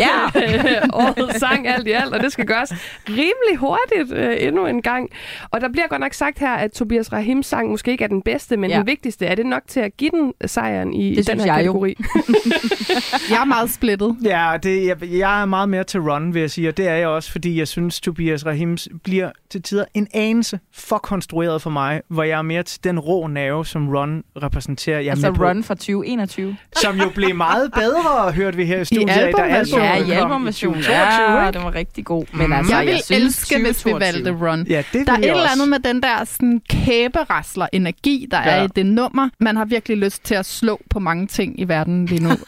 Ja! 0.00 0.40
årets 0.92 1.38
sang 1.38 1.68
alt 1.68 1.86
i 1.86 1.90
alt, 1.90 2.14
og 2.14 2.20
det 2.20 2.32
skal 2.32 2.46
gøres 2.46 2.72
rimelig 3.08 3.56
hurtigt 3.58 4.12
øh, 4.12 4.36
endnu 4.40 4.66
en 4.66 4.82
gang. 4.82 5.10
Og 5.50 5.60
der 5.60 5.68
bliver 5.68 5.86
godt 5.88 6.00
nok 6.00 6.12
sagt 6.14 6.38
her, 6.38 6.54
at 6.54 6.70
Tobias 6.72 7.12
Rahims 7.12 7.46
sang 7.46 7.70
måske 7.70 7.90
ikke 7.90 8.04
er 8.04 8.08
den 8.08 8.22
bedste, 8.22 8.56
men 8.56 8.70
Ja. 8.70 8.78
den 8.78 8.86
vigtigste. 8.86 9.26
Er 9.26 9.34
det 9.34 9.46
nok 9.46 9.62
til 9.68 9.80
at 9.80 9.96
give 9.96 10.10
den 10.10 10.32
sejren 10.46 10.94
i, 10.94 11.08
Det 11.08 11.16
den 11.16 11.24
synes 11.24 11.44
her 11.44 11.56
jeg 11.56 11.66
jo. 11.66 11.72
kategori? 11.72 11.94
Jeg 13.30 13.40
er 13.40 13.44
meget 13.44 13.70
splittet. 13.70 14.16
Ja, 14.24 14.56
det, 14.62 14.86
jeg, 14.86 14.96
jeg 15.18 15.40
er 15.42 15.44
meget 15.44 15.68
mere 15.68 15.84
til 15.84 16.00
Ron, 16.00 16.34
vil 16.34 16.40
jeg 16.40 16.50
sige, 16.50 16.68
og 16.68 16.76
det 16.76 16.88
er 16.88 16.94
jeg 16.94 17.08
også, 17.08 17.32
fordi 17.32 17.58
jeg 17.58 17.68
synes, 17.68 18.00
Tobias 18.00 18.46
Rahims 18.46 18.88
bliver 19.04 19.30
til 19.50 19.62
tider 19.62 19.84
en 19.94 20.08
anelse 20.14 20.60
for 20.72 20.98
konstrueret 20.98 21.62
for 21.62 21.70
mig, 21.70 22.02
hvor 22.08 22.22
jeg 22.22 22.38
er 22.38 22.42
mere 22.42 22.62
til 22.62 22.84
den 22.84 22.98
rå 22.98 23.26
nerve, 23.26 23.66
som 23.66 23.88
Ron 23.88 24.22
repræsenterer. 24.42 24.65
Jeg 24.86 24.92
er 25.06 25.10
Altså 25.10 25.30
Run 25.30 25.64
fra 25.64 25.74
2021. 25.74 26.56
Som 26.82 26.96
jo 27.00 27.10
blev 27.14 27.34
meget 27.36 27.72
bedre, 27.72 28.32
hørte 28.32 28.56
vi 28.56 28.64
her 28.64 28.80
i 28.80 28.84
studiet. 28.84 29.08
da 29.08 29.42
albumversionen. 29.42 29.92
Ja, 29.92 30.00
i. 30.00 30.02
2022, 30.02 31.44
Ja, 31.44 31.50
den 31.50 31.62
var 31.62 31.74
rigtig 31.74 32.04
god. 32.04 32.24
Men 32.32 32.52
altså, 32.52 32.76
Jeg 32.76 32.86
vil 32.86 32.98
synes, 33.04 33.22
elske, 33.24 33.54
hvis 33.62 33.86
vi 33.86 33.90
2022. 33.90 34.24
valgte 34.24 34.46
Run. 34.46 34.66
Ja, 34.68 34.82
det 34.92 35.06
Der 35.06 35.12
er 35.12 35.16
et 35.16 35.22
jeg 35.24 35.30
eller 35.30 35.50
andet 35.52 35.68
med 35.68 35.78
den 35.78 36.02
der 36.02 36.24
sådan 36.24 36.60
kæberasler 36.68 37.66
energi, 37.72 38.26
der 38.30 38.38
ja. 38.38 38.50
er 38.50 38.62
i 38.64 38.66
det 38.76 38.86
nummer. 38.86 39.28
Man 39.40 39.56
har 39.56 39.64
virkelig 39.64 39.96
lyst 39.98 40.24
til 40.24 40.34
at 40.34 40.46
slå 40.46 40.80
på 40.90 40.98
mange 40.98 41.26
ting 41.26 41.60
i 41.60 41.64
verden 41.64 42.06
lige 42.06 42.22
nu. 42.22 42.30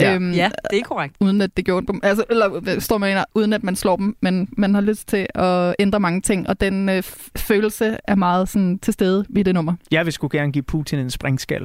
Ja. 0.00 0.14
øhm, 0.14 0.32
Ja, 0.32 0.50
det 0.70 0.78
er 0.78 0.82
korrekt. 0.82 1.14
uden 1.20 1.40
at 1.40 1.56
det 1.56 1.64
gjorde 1.64 1.86
dem. 1.86 2.00
Altså, 2.02 2.24
eller 2.30 2.76
står 2.80 2.98
man 2.98 3.10
ind, 3.16 3.24
uden 3.34 3.52
at 3.52 3.64
man 3.64 3.76
slår 3.76 3.96
dem, 3.96 4.16
men 4.22 4.48
man 4.56 4.74
har 4.74 4.80
lyst 4.80 5.08
til 5.08 5.26
at 5.34 5.74
ændre 5.78 6.00
mange 6.00 6.20
ting, 6.20 6.48
og 6.48 6.60
den 6.60 6.88
øh, 6.88 7.02
følelse 7.36 7.96
er 8.04 8.14
meget 8.14 8.48
sådan, 8.48 8.78
til 8.78 8.92
stede 8.92 9.24
i 9.36 9.42
det 9.42 9.54
nummer. 9.54 9.72
Jeg 9.90 10.04
vil 10.04 10.12
sgu 10.12 10.28
gerne 10.32 10.52
give 10.52 10.62
Putin 10.62 10.98
en 10.98 11.10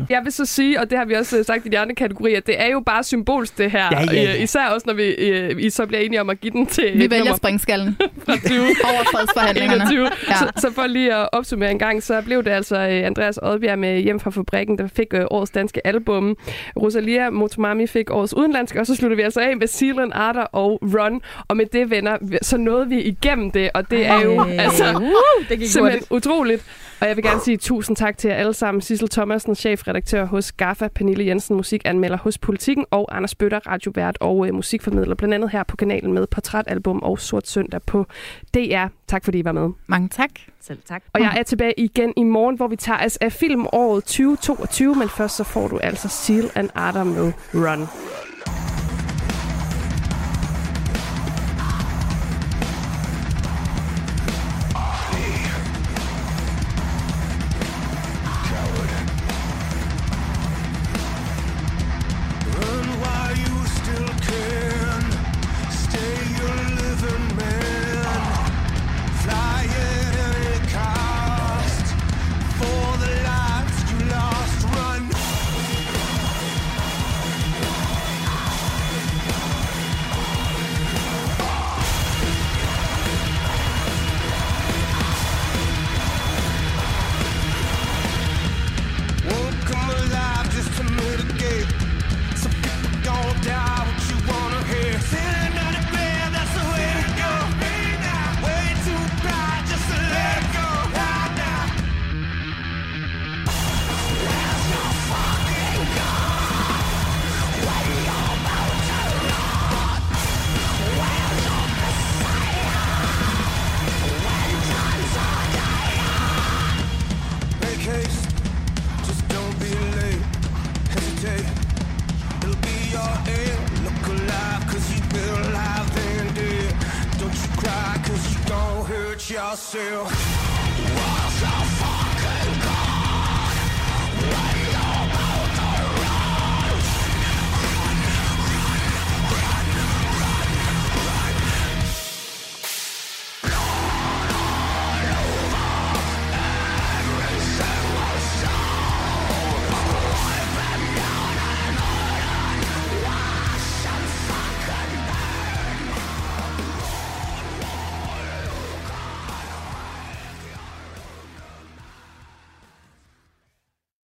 springskalle. 0.01 0.17
Jeg 0.17 0.23
vil 0.23 0.31
så 0.31 0.45
sige, 0.45 0.79
og 0.79 0.89
det 0.89 0.97
har 0.97 1.05
vi 1.05 1.13
også 1.13 1.37
øh, 1.37 1.45
sagt 1.45 1.65
i 1.65 1.69
de 1.69 1.79
andre 1.79 1.95
kategorier, 1.95 2.37
at 2.37 2.47
det 2.47 2.61
er 2.61 2.67
jo 2.67 2.79
bare 2.85 3.03
symbolsk 3.03 3.57
det 3.57 3.71
her. 3.71 3.87
Ja, 3.91 3.99
ja, 4.13 4.21
ja. 4.21 4.35
Øh, 4.35 4.43
Især 4.43 4.65
også, 4.67 4.83
når 4.87 4.93
vi 4.93 5.03
øh, 5.03 5.55
I 5.59 5.69
så 5.69 5.85
bliver 5.85 6.01
enige 6.01 6.21
om 6.21 6.29
at 6.29 6.41
give 6.41 6.51
den 6.51 6.65
til 6.65 6.91
Vi 6.93 6.99
vælger 6.99 7.17
nummer 7.17 7.35
springskallen 7.37 7.97
fra 8.25 8.37
20. 8.47 8.59
over 8.91 9.03
fredsforhandlingerne. 9.11 9.81
21. 9.91 10.03
Ja. 10.03 10.09
Ja. 10.29 10.35
Så, 10.35 10.51
så 10.57 10.71
for 10.73 10.87
lige 10.87 11.13
at 11.15 11.29
opsummere 11.31 11.71
en 11.71 11.79
gang, 11.79 12.03
så 12.03 12.21
blev 12.25 12.43
det 12.43 12.51
altså 12.51 12.75
Andreas 12.77 13.39
Oddbjerg 13.43 13.79
med 13.79 13.99
Hjem 13.99 14.19
fra 14.19 14.29
Fabrikken, 14.31 14.77
der 14.77 14.87
fik 14.87 15.07
årets 15.31 15.51
danske 15.51 15.87
album. 15.87 16.37
Rosalia 16.81 17.29
Motomami 17.29 17.87
fik 17.87 18.09
årets 18.11 18.33
udenlandske, 18.33 18.79
og 18.79 18.87
så 18.87 18.95
slutter 18.95 19.15
vi 19.17 19.21
altså 19.23 19.39
af 19.39 19.57
med 19.57 19.67
Sealand 19.67 20.11
Arter 20.15 20.41
og 20.41 20.79
Run. 20.83 21.21
Og 21.47 21.57
med 21.57 21.65
det, 21.65 21.89
venner, 21.89 22.17
så 22.41 22.57
nåede 22.57 22.89
vi 22.89 23.01
igennem 23.01 23.51
det, 23.51 23.69
og 23.73 23.91
det 23.91 24.05
er 24.05 24.21
jo 24.21 24.39
Ej. 24.39 24.55
altså 24.59 24.83
Uh, 24.95 25.47
det 25.49 25.59
gik 25.59 25.67
simpelthen 25.67 26.03
hurtigt. 26.09 26.27
utroligt. 26.27 26.63
Og 27.01 27.07
jeg 27.07 27.15
vil 27.15 27.23
gerne 27.23 27.41
sige 27.41 27.57
tusind 27.57 27.97
tak 27.97 28.17
til 28.17 28.27
jer 28.27 28.35
alle 28.35 28.53
sammen. 28.53 28.81
Sissel 28.81 29.09
Thomasen, 29.09 29.55
chefredaktør 29.55 30.25
hos 30.25 30.51
GAFA, 30.51 30.87
Pernille 30.87 31.25
Jensen, 31.25 31.55
musikanmelder 31.55 32.17
hos 32.17 32.37
Politikken, 32.37 32.85
og 32.91 33.15
Anders 33.15 33.35
Bøtter, 33.35 33.59
radiovært 33.67 34.17
og 34.19 34.47
øh, 34.47 34.53
musikformidler, 34.53 35.15
blandt 35.15 35.33
andet 35.33 35.49
her 35.49 35.63
på 35.63 35.75
kanalen 35.75 36.13
med 36.13 36.27
Portrætalbum 36.27 36.99
og 37.03 37.19
Sort 37.19 37.47
Søndag 37.47 37.81
på 37.81 38.05
DR. 38.53 38.85
Tak 39.07 39.25
fordi 39.25 39.39
I 39.39 39.45
var 39.45 39.51
med. 39.51 39.69
Mange 39.87 40.09
tak. 40.09 40.29
Selv 40.61 40.79
tak. 40.85 41.03
Og 41.13 41.21
jeg 41.21 41.35
er 41.37 41.43
tilbage 41.43 41.73
igen 41.77 42.13
i 42.17 42.23
morgen, 42.23 42.55
hvor 42.55 42.67
vi 42.67 42.75
tager 42.75 43.05
os 43.05 43.17
af 43.17 43.31
filmåret 43.31 44.03
2022, 44.03 44.95
men 44.95 45.09
først 45.09 45.35
så 45.35 45.43
får 45.43 45.67
du 45.67 45.77
altså 45.77 46.07
Seal 46.07 46.51
and 46.55 46.69
Adam 46.75 47.07
med 47.07 47.31
Run. 47.53 47.63
Run 47.63 47.87